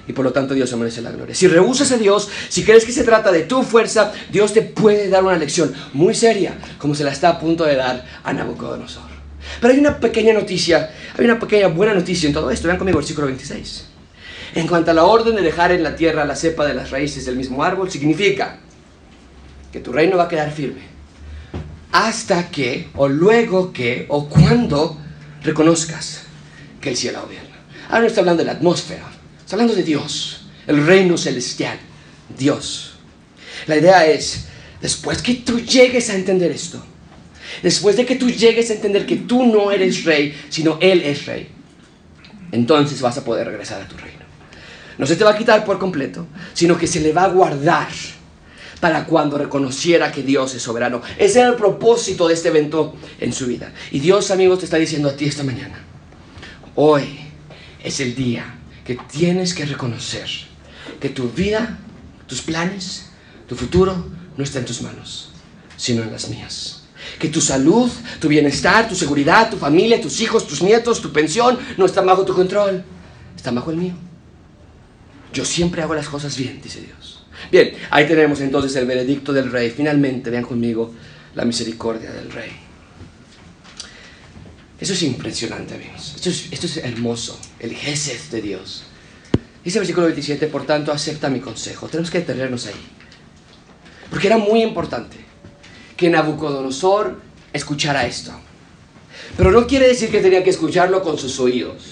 y 0.06 0.12
por 0.12 0.24
lo 0.24 0.32
tanto 0.32 0.54
Dios 0.54 0.68
se 0.68 0.76
merece 0.76 1.02
la 1.02 1.10
gloria. 1.10 1.34
Si 1.34 1.46
rehusas 1.46 1.92
a 1.92 1.96
Dios, 1.96 2.28
si 2.48 2.64
crees 2.64 2.84
que 2.84 2.92
se 2.92 3.04
trata 3.04 3.30
de 3.30 3.42
tu 3.42 3.62
fuerza, 3.62 4.12
Dios 4.30 4.52
te 4.52 4.62
puede 4.62 5.08
dar 5.08 5.22
una 5.22 5.36
lección 5.36 5.72
muy 5.92 6.14
seria, 6.14 6.56
como 6.78 6.94
se 6.94 7.04
la 7.04 7.12
está 7.12 7.30
a 7.30 7.38
punto 7.38 7.64
de 7.64 7.76
dar 7.76 8.04
a 8.22 8.32
Nabucodonosor. 8.32 9.10
Pero 9.60 9.74
hay 9.74 9.80
una 9.80 9.98
pequeña 9.98 10.32
noticia, 10.32 10.90
hay 11.16 11.24
una 11.24 11.38
pequeña 11.38 11.68
buena 11.68 11.94
noticia 11.94 12.26
en 12.26 12.32
todo 12.32 12.50
esto. 12.50 12.68
Vean 12.68 12.78
conmigo 12.78 12.98
el 12.98 13.02
versículo 13.02 13.26
26. 13.26 13.86
En 14.54 14.66
cuanto 14.66 14.90
a 14.90 14.94
la 14.94 15.04
orden 15.04 15.34
de 15.34 15.42
dejar 15.42 15.72
en 15.72 15.82
la 15.82 15.96
tierra 15.96 16.24
la 16.24 16.36
cepa 16.36 16.66
de 16.66 16.74
las 16.74 16.90
raíces 16.90 17.24
del 17.24 17.36
mismo 17.36 17.62
árbol, 17.64 17.90
significa 17.90 18.58
que 19.72 19.80
tu 19.80 19.92
reino 19.92 20.16
va 20.16 20.24
a 20.24 20.28
quedar 20.28 20.50
firme 20.50 20.92
hasta 21.92 22.48
que, 22.48 22.88
o 22.94 23.06
luego 23.06 23.72
que, 23.72 24.06
o 24.08 24.28
cuando 24.28 24.98
reconozcas 25.42 26.22
que 26.80 26.88
el 26.88 26.96
cielo 26.96 27.22
gobierna. 27.22 27.50
Ahora 27.88 28.00
no 28.00 28.06
está 28.06 28.20
hablando 28.20 28.42
de 28.42 28.46
la 28.46 28.52
atmósfera, 28.52 29.04
Está 29.52 29.60
hablando 29.60 29.76
de 29.76 29.82
Dios, 29.82 30.46
el 30.66 30.86
reino 30.86 31.18
celestial, 31.18 31.78
Dios. 32.38 32.94
La 33.66 33.76
idea 33.76 34.06
es, 34.06 34.46
después 34.80 35.20
que 35.20 35.34
tú 35.34 35.60
llegues 35.60 36.08
a 36.08 36.14
entender 36.14 36.50
esto, 36.50 36.82
después 37.62 37.98
de 37.98 38.06
que 38.06 38.16
tú 38.16 38.30
llegues 38.30 38.70
a 38.70 38.72
entender 38.72 39.04
que 39.04 39.16
tú 39.16 39.44
no 39.44 39.70
eres 39.70 40.04
rey, 40.04 40.34
sino 40.48 40.78
Él 40.80 41.02
es 41.02 41.26
rey, 41.26 41.48
entonces 42.50 43.02
vas 43.02 43.18
a 43.18 43.24
poder 43.26 43.46
regresar 43.46 43.82
a 43.82 43.88
tu 43.88 43.94
reino. 43.98 44.24
No 44.96 45.04
se 45.04 45.16
te 45.16 45.24
va 45.24 45.32
a 45.32 45.36
quitar 45.36 45.66
por 45.66 45.78
completo, 45.78 46.26
sino 46.54 46.78
que 46.78 46.86
se 46.86 47.00
le 47.00 47.12
va 47.12 47.24
a 47.24 47.28
guardar 47.28 47.88
para 48.80 49.04
cuando 49.04 49.36
reconociera 49.36 50.10
que 50.10 50.22
Dios 50.22 50.54
es 50.54 50.62
soberano. 50.62 51.02
Ese 51.18 51.40
era 51.40 51.50
el 51.50 51.56
propósito 51.56 52.26
de 52.26 52.32
este 52.32 52.48
evento 52.48 52.96
en 53.20 53.34
su 53.34 53.48
vida. 53.48 53.70
Y 53.90 54.00
Dios, 54.00 54.30
amigos, 54.30 54.60
te 54.60 54.64
está 54.64 54.78
diciendo 54.78 55.10
a 55.10 55.14
ti 55.14 55.26
esta 55.26 55.42
mañana, 55.42 55.78
hoy 56.74 57.18
es 57.84 58.00
el 58.00 58.14
día 58.14 58.60
que 58.84 58.96
tienes 58.96 59.54
que 59.54 59.64
reconocer 59.64 60.28
que 61.00 61.08
tu 61.08 61.30
vida, 61.30 61.78
tus 62.26 62.42
planes, 62.42 63.10
tu 63.48 63.54
futuro 63.54 64.06
no 64.36 64.44
está 64.44 64.58
en 64.58 64.64
tus 64.64 64.82
manos, 64.82 65.30
sino 65.76 66.02
en 66.02 66.12
las 66.12 66.28
mías. 66.28 66.84
Que 67.18 67.28
tu 67.28 67.40
salud, 67.40 67.90
tu 68.20 68.28
bienestar, 68.28 68.88
tu 68.88 68.94
seguridad, 68.94 69.50
tu 69.50 69.56
familia, 69.56 70.00
tus 70.00 70.20
hijos, 70.20 70.46
tus 70.46 70.62
nietos, 70.62 71.00
tu 71.00 71.12
pensión 71.12 71.58
no 71.76 71.86
están 71.86 72.06
bajo 72.06 72.24
tu 72.24 72.34
control, 72.34 72.84
están 73.36 73.54
bajo 73.54 73.70
el 73.70 73.76
mío. 73.76 73.94
Yo 75.32 75.44
siempre 75.44 75.82
hago 75.82 75.94
las 75.94 76.08
cosas 76.08 76.36
bien, 76.36 76.60
dice 76.62 76.80
Dios. 76.80 77.24
Bien, 77.50 77.74
ahí 77.90 78.06
tenemos 78.06 78.40
entonces 78.40 78.74
el 78.76 78.86
veredicto 78.86 79.32
del 79.32 79.50
rey. 79.50 79.70
Finalmente, 79.70 80.30
vean 80.30 80.44
conmigo 80.44 80.92
la 81.34 81.44
misericordia 81.44 82.12
del 82.12 82.30
rey. 82.30 82.50
Eso 84.82 84.94
es 84.94 85.04
impresionante, 85.04 85.76
amigos. 85.76 86.16
Esto 86.16 86.66
es, 86.66 86.76
hermoso, 86.78 87.38
el 87.60 87.72
Gesed 87.72 88.18
de 88.32 88.42
Dios. 88.42 88.82
Dice 89.62 89.78
el 89.78 89.82
versículo 89.82 90.06
27, 90.06 90.48
por 90.48 90.66
tanto, 90.66 90.90
acepta 90.90 91.30
mi 91.30 91.38
consejo. 91.38 91.86
Tenemos 91.86 92.10
que 92.10 92.18
detenernos 92.18 92.66
ahí. 92.66 92.74
Porque 94.10 94.26
era 94.26 94.38
muy 94.38 94.60
importante 94.60 95.18
que 95.96 96.10
Nabucodonosor 96.10 97.20
escuchara 97.52 98.06
esto. 98.06 98.32
Pero 99.36 99.52
no 99.52 99.68
quiere 99.68 99.86
decir 99.86 100.10
que 100.10 100.20
tenía 100.20 100.42
que 100.42 100.50
escucharlo 100.50 101.00
con 101.00 101.16
sus 101.16 101.38
oídos. 101.38 101.84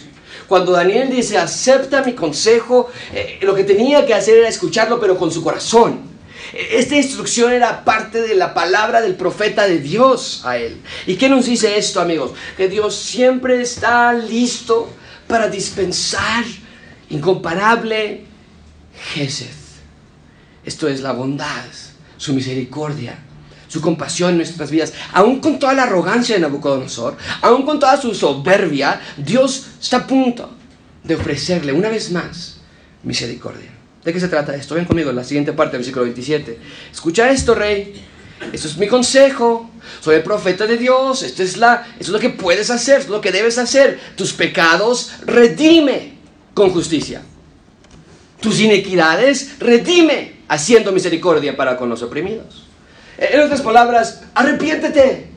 Cuando 0.49 0.73
Daniel 0.73 1.11
dice, 1.11 1.39
acepta 1.39 2.03
mi 2.03 2.15
consejo, 2.15 2.91
eh, 3.15 3.39
lo 3.43 3.55
que 3.55 3.63
tenía 3.63 4.05
que 4.05 4.15
hacer 4.15 4.39
era 4.39 4.49
escucharlo, 4.49 4.99
pero 4.99 5.17
con 5.17 5.31
su 5.31 5.45
corazón. 5.45 6.10
Esta 6.53 6.97
instrucción 6.97 7.53
era 7.53 7.85
parte 7.85 8.23
de 8.23 8.35
la 8.35 8.55
palabra 8.55 9.01
del 9.01 9.15
profeta 9.15 9.67
de 9.67 9.79
Dios 9.79 10.43
a 10.45 10.57
él. 10.57 10.81
¿Y 11.07 11.17
qué 11.17 11.29
nos 11.29 11.47
dice 11.47 11.79
esto, 11.79 12.01
amigos? 12.01 12.33
Que 12.57 12.69
Dios 12.69 12.97
siempre 12.97 13.61
está 13.63 14.13
listo 14.13 14.91
para 15.29 15.49
dispensar 15.49 16.45
incomparable 17.09 18.25
Gesed. 19.15 19.47
Esto 20.65 20.89
es 20.89 21.01
la 21.01 21.13
bondad, 21.13 21.65
su 22.17 22.35
misericordia, 22.35 23.19
su 23.69 23.81
compasión 23.81 24.31
en 24.31 24.37
nuestras 24.39 24.71
vidas. 24.71 24.93
Aún 25.13 25.41
con 25.41 25.59
toda 25.59 25.73
la 25.73 25.85
arrogancia 25.85 26.35
de 26.35 26.41
Nabucodonosor, 26.41 27.17
aún 27.41 27.65
con 27.65 27.79
toda 27.79 28.01
su 28.01 28.15
soberbia, 28.15 29.01
Dios 29.17 29.69
está 29.81 29.99
a 29.99 30.07
punto 30.07 30.51
de 31.03 31.15
ofrecerle 31.15 31.73
una 31.73 31.89
vez 31.89 32.11
más 32.11 32.59
misericordia. 33.03 33.80
¿De 34.05 34.13
qué 34.13 34.21
se 34.21 34.29
trata 34.29 34.55
esto? 34.55 34.75
Ven 34.75 34.87
conmigo 34.87 35.11
en 35.11 35.17
la 35.17 35.25
siguiente 35.25 35.53
parte 35.53 35.73
del 35.73 35.81
versículo 35.81 36.05
27. 36.05 36.59
Escucha 36.91 37.31
esto, 37.31 37.55
rey. 37.55 38.03
Esto 38.53 38.69
es 38.69 38.77
mi 38.79 38.89
consejo. 38.89 39.71
Soy 40.01 40.17
el 40.17 40.23
profeta 40.23 40.67
de 40.67 40.79
Dios. 40.79 41.23
Esto 41.23 41.43
es, 41.43 41.59
la, 41.59 41.87
esto 41.93 42.05
es 42.05 42.09
lo 42.09 42.19
que 42.19 42.31
puedes 42.31 42.71
hacer, 42.71 43.09
lo 43.11 43.21
que 43.21 43.31
debes 43.31 43.59
hacer. 43.59 44.01
Tus 44.17 44.33
pecados 44.33 45.13
redime 45.27 46.15
con 46.55 46.71
justicia. 46.71 47.23
Tus 48.41 48.61
inequidades 48.61 49.59
redime 49.59 50.41
haciendo 50.49 50.93
misericordia 50.93 51.57
para 51.57 51.77
con 51.77 51.91
los 51.91 52.03
oprimidos. 52.03 52.67
En 53.19 53.41
otras 53.41 53.61
palabras, 53.61 54.23
arrepiéntete. 54.35 55.29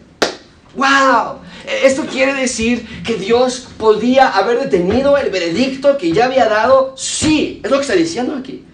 ¡Wow! 0.76 1.40
Esto 1.84 2.06
quiere 2.06 2.34
decir 2.34 2.86
que 3.04 3.16
Dios 3.16 3.68
podía 3.78 4.30
haber 4.30 4.60
detenido 4.60 5.18
el 5.18 5.30
veredicto 5.30 5.98
que 5.98 6.12
ya 6.12 6.26
había 6.26 6.48
dado. 6.48 6.94
Sí, 6.98 7.62
es 7.64 7.72
lo 7.72 7.78
que 7.78 7.84
está 7.84 7.96
diciendo 7.96 8.36
aquí. 8.36 8.66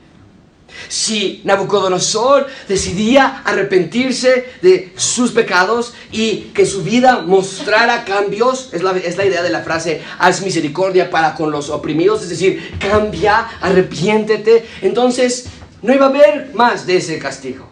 Si 0.88 1.42
Nabucodonosor 1.44 2.48
decidía 2.68 3.42
arrepentirse 3.46 4.54
de 4.62 4.92
sus 4.96 5.32
pecados 5.32 5.94
y 6.12 6.52
que 6.54 6.66
su 6.66 6.84
vida 6.84 7.22
mostrara 7.22 8.06
cambios, 8.06 8.70
es 8.72 8.82
la, 8.82 8.92
es 8.98 9.18
la 9.18 9.26
idea 9.26 9.44
de 9.44 9.50
la 9.50 9.62
frase, 9.62 10.02
haz 10.18 10.42
misericordia 10.42 11.10
para 11.10 11.36
con 11.36 11.52
los 11.52 11.70
oprimidos, 11.70 12.24
es 12.24 12.30
decir, 12.30 12.78
cambia, 12.80 13.50
arrepiéntete, 13.62 14.66
entonces 14.82 15.48
no 15.82 15.94
iba 15.94 16.08
a 16.08 16.10
haber 16.10 16.52
más 16.54 16.86
de 16.88 16.98
ese 16.98 17.20
castigo. 17.20 17.68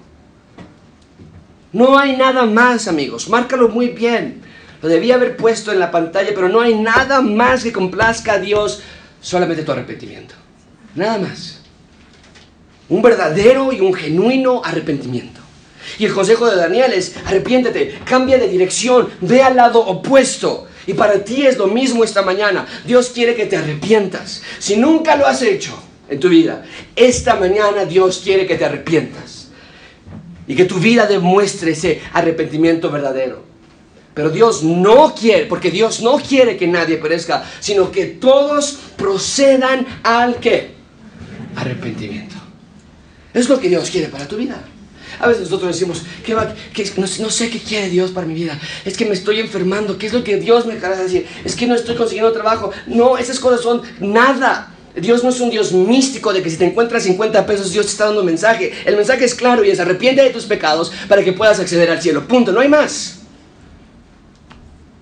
No 1.73 1.97
hay 1.97 2.15
nada 2.17 2.45
más, 2.45 2.87
amigos, 2.87 3.29
márcalo 3.29 3.69
muy 3.69 3.89
bien. 3.89 4.46
Lo 4.81 4.89
debía 4.89 5.15
haber 5.15 5.37
puesto 5.37 5.71
en 5.71 5.79
la 5.79 5.91
pantalla, 5.91 6.31
pero 6.35 6.49
no 6.49 6.61
hay 6.61 6.75
nada 6.75 7.21
más 7.21 7.63
que 7.63 7.73
complazca 7.73 8.33
a 8.33 8.39
Dios, 8.39 8.81
solamente 9.21 9.63
tu 9.63 9.71
arrepentimiento. 9.71 10.35
Nada 10.95 11.17
más. 11.17 11.59
Un 12.89 13.01
verdadero 13.01 13.73
y 13.73 13.81
un 13.81 13.93
genuino 13.93 14.61
arrepentimiento. 14.63 15.41
Y 15.99 16.05
el 16.05 16.13
consejo 16.13 16.49
de 16.49 16.57
Daniel 16.57 16.93
es, 16.93 17.15
arrepiéntete, 17.25 17.99
cambia 18.05 18.37
de 18.37 18.47
dirección, 18.47 19.09
ve 19.21 19.41
al 19.41 19.55
lado 19.55 19.79
opuesto. 19.79 20.67
Y 20.85 20.93
para 20.93 21.23
ti 21.23 21.45
es 21.45 21.57
lo 21.57 21.67
mismo 21.67 22.03
esta 22.03 22.21
mañana. 22.21 22.65
Dios 22.85 23.09
quiere 23.09 23.35
que 23.35 23.45
te 23.45 23.57
arrepientas. 23.57 24.41
Si 24.59 24.77
nunca 24.77 25.15
lo 25.15 25.25
has 25.25 25.41
hecho 25.41 25.77
en 26.09 26.19
tu 26.19 26.29
vida, 26.29 26.63
esta 26.95 27.35
mañana 27.35 27.85
Dios 27.85 28.21
quiere 28.23 28.45
que 28.45 28.55
te 28.55 28.65
arrepientas. 28.65 29.47
Y 30.47 30.55
que 30.55 30.65
tu 30.65 30.75
vida 30.75 31.05
demuestre 31.07 31.71
ese 31.71 32.01
arrepentimiento 32.13 32.89
verdadero. 32.89 33.46
Pero 34.17 34.31
Dios 34.31 34.63
no 34.63 35.13
quiere, 35.13 35.45
porque 35.45 35.69
Dios 35.69 36.01
no 36.01 36.17
quiere 36.17 36.57
que 36.57 36.65
nadie 36.65 36.97
perezca, 36.97 37.45
sino 37.59 37.91
que 37.91 38.07
todos 38.07 38.79
procedan 38.97 39.85
al 40.01 40.37
qué? 40.37 40.71
Arrepentimiento. 41.55 42.35
Es 43.31 43.47
lo 43.47 43.59
que 43.59 43.69
Dios 43.69 43.91
quiere 43.91 44.07
para 44.07 44.27
tu 44.27 44.37
vida. 44.37 44.59
A 45.19 45.27
veces 45.27 45.43
nosotros 45.43 45.71
decimos, 45.71 46.01
¿qué 46.25 46.33
no, 46.33 47.29
sé 47.29 47.51
qué 47.51 47.59
quiere 47.59 47.89
Dios 47.89 48.09
para 48.09 48.25
mi 48.25 48.33
vida. 48.33 48.59
Es 48.85 48.97
que 48.97 49.05
me 49.05 49.13
estoy 49.13 49.39
enfermando. 49.39 49.99
¿Qué 49.99 50.07
es 50.07 50.13
lo 50.13 50.23
que 50.23 50.37
Dios 50.37 50.65
me 50.65 50.79
quiere 50.79 50.97
decir? 50.97 51.27
Es 51.45 51.55
que 51.55 51.67
no 51.67 51.75
estoy 51.75 51.95
consiguiendo 51.95 52.33
trabajo. 52.33 52.71
No, 52.87 53.19
esas 53.19 53.39
cosas 53.39 53.61
son 53.61 53.83
nada. 53.99 54.73
Dios 54.95 55.23
no 55.23 55.29
es 55.29 55.39
un 55.39 55.51
Dios 55.51 55.73
místico 55.73 56.33
de 56.33 56.41
que 56.41 56.49
si 56.49 56.57
te 56.57 56.65
encuentras 56.65 57.03
50 57.03 57.45
pesos, 57.45 57.71
Dios 57.71 57.85
te 57.85 57.91
está 57.91 58.05
dando 58.05 58.21
un 58.21 58.25
mensaje. 58.25 58.73
El 58.83 58.95
mensaje 58.95 59.25
es 59.25 59.35
claro 59.35 59.63
y 59.63 59.69
es 59.69 59.79
arrepiente 59.79 60.23
de 60.23 60.31
tus 60.31 60.45
pecados 60.45 60.91
para 61.07 61.23
que 61.23 61.33
puedas 61.33 61.59
acceder 61.59 61.91
al 61.91 62.01
cielo. 62.01 62.27
Punto, 62.27 62.51
no 62.51 62.61
hay 62.61 62.67
más. 62.67 63.16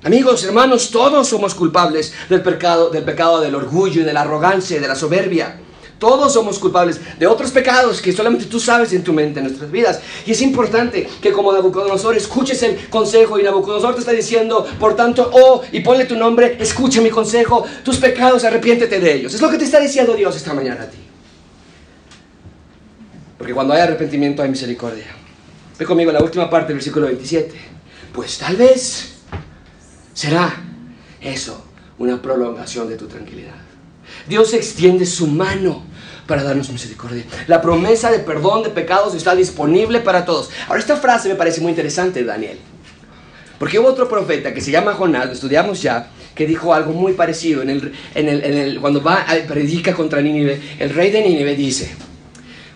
Amigos, 0.06 0.44
hermanos, 0.44 0.92
todos 0.92 1.28
somos 1.28 1.56
culpables 1.56 2.14
del 2.30 2.44
pecado, 2.44 2.92
del 2.92 3.04
pecado 3.04 3.42
del 3.42 3.56
orgullo 3.56 4.02
y 4.02 4.04
de 4.04 4.14
la 4.14 4.22
arrogancia 4.22 4.78
y 4.78 4.80
de 4.80 4.88
la 4.88 4.96
soberbia. 4.96 5.58
Todos 5.98 6.32
somos 6.32 6.60
culpables 6.60 7.02
de 7.18 7.26
otros 7.26 7.50
pecados 7.50 8.04
que 8.04 8.12
solamente 8.12 8.46
tú 8.46 8.60
sabes 8.60 8.94
en 8.94 9.04
tu 9.04 9.14
mente, 9.14 9.40
en 9.40 9.48
nuestras 9.48 9.72
vidas. 9.72 10.00
Y 10.28 10.34
es 10.34 10.42
importante 10.44 11.10
que 11.20 11.32
como 11.32 11.52
Nabucodonosor 11.52 12.16
escuches 12.16 12.62
el 12.62 12.88
consejo 12.88 13.40
y 13.40 13.44
Nabucodonosor 13.44 13.96
te 13.96 14.02
está 14.02 14.12
diciendo, 14.12 14.68
por 14.80 14.96
tanto, 14.96 15.32
oh, 15.34 15.64
y 15.72 15.80
ponle 15.80 16.06
tu 16.06 16.16
nombre, 16.16 16.56
escucha 16.60 17.02
mi 17.02 17.10
consejo, 17.10 17.66
tus 17.84 17.98
pecados, 17.98 18.44
arrepiéntete 18.44 19.00
de 19.00 19.12
ellos. 19.12 19.34
Es 19.34 19.42
lo 19.42 19.50
que 19.50 19.58
te 19.58 19.66
está 19.66 19.80
diciendo 19.80 20.14
Dios 20.14 20.36
esta 20.36 20.54
mañana 20.54 20.84
a 20.84 20.88
ti. 20.88 20.98
Porque 23.40 23.56
cuando 23.56 23.74
hay 23.74 23.82
arrepentimiento 23.82 24.44
hay 24.44 24.50
misericordia. 24.50 25.08
Ve 25.80 25.84
conmigo 25.84 26.12
la 26.12 26.22
última 26.22 26.48
parte 26.48 26.68
del 26.68 26.76
versículo 26.76 27.08
27. 27.08 27.56
Pues 28.14 28.38
tal 28.38 28.56
vez 28.56 29.15
será 30.16 30.56
eso 31.22 31.64
una 32.00 32.20
prolongación 32.20 32.90
de 32.90 32.98
tu 32.98 33.06
tranquilidad. 33.06 33.54
Dios 34.28 34.54
extiende 34.54 35.06
su 35.06 35.28
mano 35.28 35.84
para 36.26 36.44
darnos 36.44 36.70
misericordia. 36.72 37.24
La 37.48 37.62
promesa 37.62 38.10
de 38.10 38.20
perdón 38.20 38.64
de 38.64 38.70
pecados 38.70 39.14
está 39.14 39.36
disponible 39.36 40.00
para 40.00 40.26
todos. 40.26 40.50
Ahora, 40.68 40.80
esta 40.80 40.96
frase 40.96 41.30
me 41.30 41.36
parece 41.36 41.62
muy 41.62 41.70
interesante, 41.70 42.24
Daniel. 42.24 42.58
Porque 43.60 43.80
hubo 43.80 43.88
otro 43.88 44.10
profeta 44.10 44.54
que 44.54 44.62
se 44.62 44.72
llama 44.72 44.94
Jonás, 44.94 45.28
lo 45.28 45.34
estudiamos 45.34 45.82
ya, 45.82 46.10
que 46.34 46.46
dijo 46.46 46.74
algo 46.74 46.92
muy 46.92 47.14
parecido. 47.14 47.64
Cuando 48.82 49.02
va 49.02 49.22
a 49.22 49.36
predica 49.48 49.94
contra 49.94 50.22
Nínive, 50.22 50.62
el 50.80 50.90
rey 50.90 51.12
de 51.12 51.22
Nínive 51.22 51.56
dice, 51.56 51.94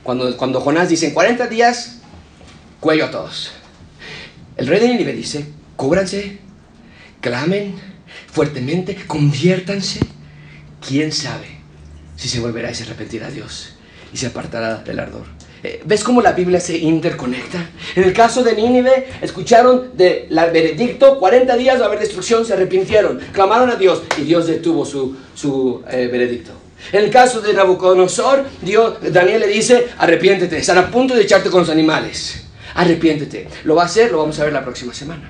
cuando, 0.04 0.38
cuando 0.38 0.62
Jonás 0.62 0.90
dice, 0.90 1.08
en 1.08 1.14
40 1.14 1.48
días, 1.48 2.00
cuello 2.80 3.06
a 3.06 3.12
todos. 3.12 3.52
El 4.56 4.68
rey 4.68 4.80
de 4.80 4.88
Nínive 4.90 5.14
dice, 5.14 5.46
cúbranse 5.76 6.49
clamen 7.22 7.76
fuertemente, 8.32 8.96
conviértanse. 9.08 10.00
¿Quién 10.86 11.12
sabe 11.12 11.48
si 12.16 12.30
se 12.30 12.40
volverá 12.40 12.72
y 12.72 12.76
se 12.76 12.84
arrepentirá 12.84 13.30
Dios 13.30 13.76
y 14.14 14.18
se 14.18 14.28
apartará 14.28 14.78
del 14.78 15.00
ardor? 15.00 15.26
Eh, 15.62 15.82
¿Ves 15.86 16.06
cómo 16.06 16.22
la 16.22 16.32
Biblia 16.32 16.60
se 16.60 16.78
interconecta? 16.78 17.70
En 17.96 18.06
el 18.06 18.14
caso 18.14 18.44
de 18.44 18.56
Nínive, 18.56 19.08
escucharon 19.22 19.92
del 19.98 20.28
veredicto, 20.30 21.20
40 21.20 21.58
días 21.58 21.80
va 21.80 21.84
a 21.84 21.88
haber 21.88 22.00
destrucción, 22.00 22.46
se 22.46 22.54
arrepintieron, 22.54 23.20
clamaron 23.34 23.70
a 23.70 23.76
Dios 23.76 24.04
y 24.18 24.22
Dios 24.22 24.48
detuvo 24.48 24.86
su, 24.86 25.18
su 25.36 25.84
eh, 25.92 26.08
veredicto. 26.10 26.54
En 26.94 27.04
el 27.04 27.10
caso 27.10 27.42
de 27.42 27.54
Nabucodonosor, 27.54 28.46
Dios, 28.62 29.00
Daniel 29.12 29.42
le 29.42 29.48
dice, 29.48 29.90
arrepiéntete, 29.98 30.58
están 30.58 30.78
a 30.78 30.90
punto 30.90 31.14
de 31.14 31.24
echarte 31.24 31.50
con 31.50 31.62
los 31.62 31.70
animales. 31.70 32.46
Arrepiéntete. 32.76 33.50
Lo 33.66 33.76
va 33.76 33.84
a 33.84 33.86
hacer, 33.86 34.12
lo 34.12 34.20
vamos 34.20 34.40
a 34.40 34.46
ver 34.46 34.54
la 34.54 34.64
próxima 34.64 34.94
semana. 34.94 35.28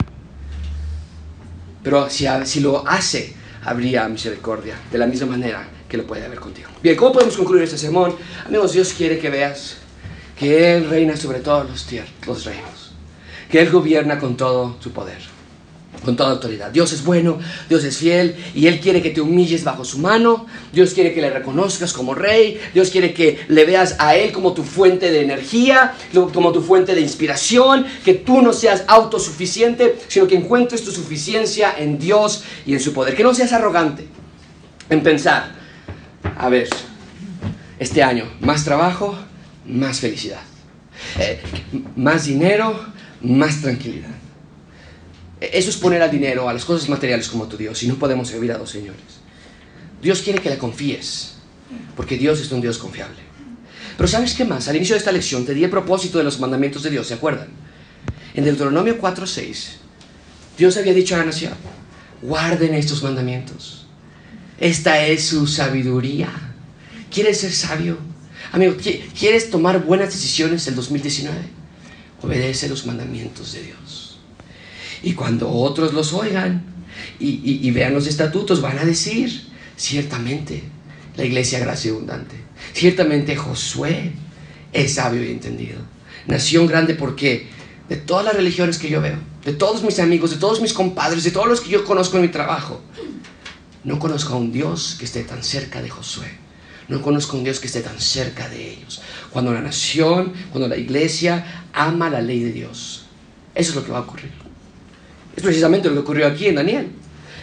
Pero 1.84 2.10
si, 2.10 2.60
lo 2.60 2.88
hace, 2.88 3.34
habría 3.64 4.08
misericordia, 4.08 4.76
de 4.92 4.98
la 4.98 5.08
misma 5.08 5.28
manera 5.28 5.68
que 5.88 5.98
lo 5.98 6.06
puede 6.06 6.26
haber 6.26 6.40
contigo. 6.40 6.70
Bien, 6.84 6.96
¿cómo 6.96 7.14
podemos 7.14 7.38
concluir 7.38 7.64
este 7.64 7.78
sermón? 7.78 8.16
Amigos, 8.46 8.74
Dios 8.74 8.94
quiere 8.94 9.20
que 9.20 9.30
veas 9.30 9.78
que 10.38 10.76
Él 10.76 10.90
reina 10.90 11.16
sobre 11.16 11.40
todos 11.40 11.70
los, 11.70 11.88
los 12.28 12.46
reinos, 12.46 12.92
que 13.50 13.62
Él 13.62 13.70
gobierna 13.70 14.20
con 14.20 14.38
todo 14.38 14.78
su 14.80 14.92
poder 14.92 15.29
con 16.04 16.16
toda 16.16 16.32
autoridad. 16.32 16.72
Dios 16.72 16.94
es 16.94 17.04
bueno, 17.04 17.40
Dios 17.68 17.84
es 17.84 17.98
fiel 17.98 18.36
y 18.54 18.68
Él 18.68 18.80
quiere 18.80 19.02
que 19.02 19.10
te 19.10 19.22
humilles 19.22 19.64
bajo 19.64 19.84
su 19.84 20.00
mano, 20.00 20.46
Dios 20.72 20.94
quiere 20.94 21.14
que 21.14 21.22
le 21.22 21.30
reconozcas 21.30 21.94
como 21.94 22.16
rey, 22.16 22.60
Dios 22.74 22.90
quiere 22.90 23.14
que 23.14 23.40
le 23.48 23.66
veas 23.66 23.96
a 24.00 24.16
Él 24.16 24.32
como 24.32 24.54
tu 24.54 24.64
fuente 24.64 25.12
de 25.12 25.22
energía, 25.22 25.94
como 26.34 26.52
tu 26.52 26.62
fuente 26.62 26.96
de 26.96 27.02
inspiración, 27.02 27.86
que 28.06 28.14
tú 28.14 28.42
no 28.42 28.54
seas 28.54 28.84
autosuficiente, 28.88 29.98
sino 30.08 30.28
que 30.28 30.36
encuentres 30.36 30.84
tu 30.84 30.92
suficiencia 30.92 31.74
en 31.78 32.00
Dios 32.00 32.44
y 32.66 32.74
en 32.74 32.80
su 32.80 32.94
poder, 32.94 33.16
que 33.16 33.24
no 33.24 33.34
seas 33.34 33.52
arrogante 33.52 34.08
en 34.90 35.04
pensar, 35.04 35.54
a 36.38 36.50
ver, 36.50 36.68
este 37.78 38.04
año, 38.04 38.26
más 38.42 38.64
trabajo, 38.64 39.18
más 39.66 40.00
felicidad, 40.00 40.42
eh, 41.20 41.42
más 41.96 42.26
dinero, 42.26 42.78
más 43.22 43.62
tranquilidad 43.62 44.19
eso 45.42 45.70
es 45.70 45.78
poner 45.78 46.02
al 46.02 46.12
dinero, 46.12 46.50
a 46.50 46.54
las 46.54 46.66
cosas 46.66 46.90
materiales 46.90 47.30
como 47.30 47.48
tu 47.48 47.58
Dios, 47.58 47.82
y 47.84 47.88
no 47.88 47.96
podemos 47.96 48.28
servir 48.28 48.52
a 48.52 48.58
dos 48.58 48.70
señores. 48.70 49.02
Dios 50.02 50.22
quiere 50.22 50.40
que 50.40 50.50
le 50.50 50.58
confíes, 50.58 51.36
porque 51.96 52.18
Dios 52.18 52.40
es 52.40 52.52
un 52.52 52.62
Dios 52.62 52.78
confiable. 52.78 53.18
Pero 53.98 54.08
¿sabes 54.08 54.34
qué 54.34 54.46
más? 54.46 54.68
Al 54.68 54.76
inicio 54.78 54.96
de 54.96 55.00
esta 55.00 55.12
lección 55.12 55.46
te 55.46 55.54
di 55.54 55.64
el 55.64 55.70
propósito 55.70 56.18
de 56.18 56.24
los 56.24 56.40
mandamientos 56.40 56.84
de 56.84 56.90
Dios, 56.90 57.08
¿se 57.08 57.14
acuerdan? 57.14 57.50
En 58.34 58.44
Deuteronomio 58.44 59.00
4:6, 59.00 59.78
Dios 60.58 60.78
había 60.78 60.94
dicho 60.94 61.16
a 61.16 61.26
la 61.26 61.32
guarden 62.22 62.74
estos 62.74 63.04
mandamientos. 63.04 63.86
Esta 64.60 65.06
es 65.06 65.26
su 65.26 65.48
sabiduría. 65.48 66.30
¿Quieres 67.12 67.40
ser 67.40 67.52
sabio? 67.52 67.98
Amigo, 68.52 68.76
¿quieres 69.18 69.50
tomar 69.50 69.84
buenas 69.86 70.10
decisiones 70.10 70.68
en 70.68 70.76
2019? 70.76 71.38
Obedece 72.22 72.68
los 72.68 72.86
mandamientos 72.86 73.54
de 73.54 73.64
Dios. 73.64 74.09
Y 75.04 75.14
cuando 75.14 75.50
otros 75.50 75.94
los 75.94 76.14
oigan 76.14 76.64
y, 77.20 77.72
vean 77.72 77.94
los 77.94 78.08
estatutos, 78.08 78.62
van 78.62 78.80
a 78.80 78.86
decir, 78.86 79.48
ciertamente, 79.76 80.64
la 81.16 81.26
iglesia 81.26 81.60
gracia 81.60 81.92
abundante, 81.92 82.36
ciertamente 82.74 83.36
Josué 83.36 84.14
es 84.72 84.96
sabio 84.96 85.24
y 85.24 85.32
entendido. 85.32 85.80
Nación 86.28 86.68
grande 86.68 86.96
porque 86.96 87.48
de 87.88 87.96
todas 87.96 88.26
las 88.26 88.36
religiones 88.36 88.78
que 88.78 88.90
yo 88.90 89.02
veo, 89.02 89.18
de 89.46 89.54
todos 89.54 89.84
mis 89.84 90.00
amigos, 90.00 90.32
de 90.32 90.38
todos 90.38 90.62
mis 90.62 90.74
compadres, 90.74 91.24
de 91.24 91.32
todos 91.32 91.48
los 91.48 91.62
que 91.62 91.70
yo 91.70 91.86
conozco 91.86 92.18
en 92.18 92.24
mi 92.24 92.30
trabajo, 92.30 92.82
no 93.84 93.98
conozco 93.98 94.34
a 94.34 94.38
un 94.38 94.52
Dios 94.52 94.96
que 95.00 95.06
esté 95.06 95.24
tan 95.24 95.44
cerca 95.44 95.82
de 95.82 95.90
Josué. 95.90 96.28
No 96.90 97.02
conozco 97.02 97.36
a 97.36 97.40
un 97.40 97.44
Dios 97.44 97.60
que 97.60 97.68
esté 97.68 97.82
tan 97.82 98.00
cerca 98.02 98.50
de 98.50 98.72
ellos. 98.72 99.02
Cuando 99.32 99.54
la 99.54 99.62
nación, 99.62 100.34
cuando 100.50 100.68
la 100.68 100.76
iglesia 100.76 101.66
ama 101.72 102.10
la 102.10 102.20
ley 102.20 102.44
de 102.44 102.52
Dios, 102.52 103.06
eso 103.54 103.70
es 103.70 103.76
lo 103.76 103.86
que 103.86 103.92
va 103.92 104.00
a 104.00 104.02
ocurrir. 104.02 104.49
Es 105.40 105.44
precisamente 105.44 105.88
lo 105.88 105.94
que 105.94 106.00
ocurrió 106.02 106.28
aquí 106.28 106.48
en 106.48 106.56
Daniel. 106.56 106.90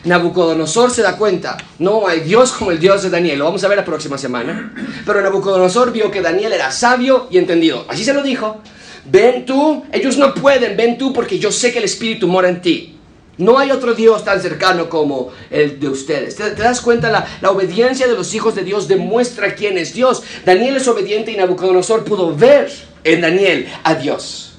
Nabucodonosor 0.05 0.91
se 0.91 1.01
da 1.01 1.17
cuenta, 1.17 1.57
no 1.79 2.07
hay 2.07 2.21
Dios 2.21 2.53
como 2.53 2.71
el 2.71 2.79
Dios 2.79 3.03
de 3.03 3.09
Daniel, 3.09 3.39
lo 3.39 3.47
vamos 3.47 3.65
a 3.65 3.69
ver 3.69 3.79
la 3.79 3.87
próxima 3.87 4.19
semana. 4.19 4.71
Pero 5.07 5.23
Nabucodonosor 5.23 5.93
vio 5.93 6.11
que 6.11 6.21
Daniel 6.21 6.53
era 6.53 6.71
sabio 6.71 7.27
y 7.31 7.39
entendido. 7.39 7.87
Así 7.89 8.05
se 8.05 8.13
lo 8.13 8.23
dijo. 8.23 8.61
Ven 9.07 9.47
tú, 9.47 9.83
ellos 9.91 10.19
no 10.19 10.35
pueden, 10.35 10.77
ven 10.77 10.99
tú 10.99 11.11
porque 11.11 11.39
yo 11.39 11.51
sé 11.51 11.73
que 11.73 11.79
el 11.79 11.85
Espíritu 11.85 12.29
mora 12.29 12.51
en 12.51 12.61
ti. 12.61 12.99
No 13.39 13.59
hay 13.59 13.71
otro 13.71 13.95
Dios 13.95 14.23
tan 14.23 14.43
cercano 14.43 14.91
como 14.91 15.31
el 15.51 15.81
de 15.81 15.89
ustedes. 15.89 16.37
¿Te, 16.37 16.51
das 16.55 16.83
cuenta? 16.83 17.11
La, 17.11 17.27
la, 17.41 17.51
obediencia 17.51 18.07
de 18.07 18.13
los 18.13 18.35
hijos 18.35 18.55
de 18.55 18.63
Dios 18.63 18.89
demuestra 18.89 19.55
quién 19.55 19.79
es 19.79 19.95
Dios. 19.95 20.23
Daniel 20.45 20.77
es 20.77 20.87
obediente 20.87 21.33
y 21.33 21.37
Nabucodonosor 21.39 22.05
pudo 22.05 22.37
ver 22.37 22.71
en 23.05 23.23
Daniel 23.23 23.67
a 23.85 23.95
Dios. 23.95 24.53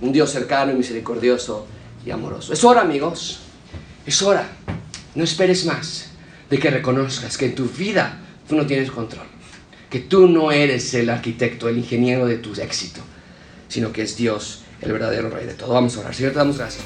Un 0.00 0.12
Dios 0.12 0.32
cercano 0.32 0.72
y 0.72 0.74
misericordioso 0.74 1.68
amoroso. 2.10 2.52
Es 2.52 2.64
hora, 2.64 2.82
amigos. 2.82 3.40
Es 4.04 4.22
hora. 4.22 4.48
No 5.14 5.24
esperes 5.24 5.64
más 5.64 6.10
de 6.50 6.58
que 6.58 6.70
reconozcas 6.70 7.36
que 7.36 7.46
en 7.46 7.54
tu 7.54 7.64
vida 7.64 8.20
tú 8.48 8.56
no 8.56 8.66
tienes 8.66 8.90
control. 8.90 9.26
Que 9.90 10.00
tú 10.00 10.28
no 10.28 10.52
eres 10.52 10.92
el 10.94 11.10
arquitecto, 11.10 11.68
el 11.68 11.78
ingeniero 11.78 12.26
de 12.26 12.38
tu 12.38 12.52
éxito, 12.54 13.00
sino 13.68 13.92
que 13.92 14.02
es 14.02 14.16
Dios 14.16 14.62
el 14.80 14.92
verdadero 14.92 15.30
rey 15.30 15.46
de 15.46 15.54
todo. 15.54 15.74
Vamos 15.74 15.96
a 15.96 16.00
orar. 16.00 16.14
Señor, 16.14 16.32
te 16.32 16.38
damos 16.38 16.58
gracias. 16.58 16.84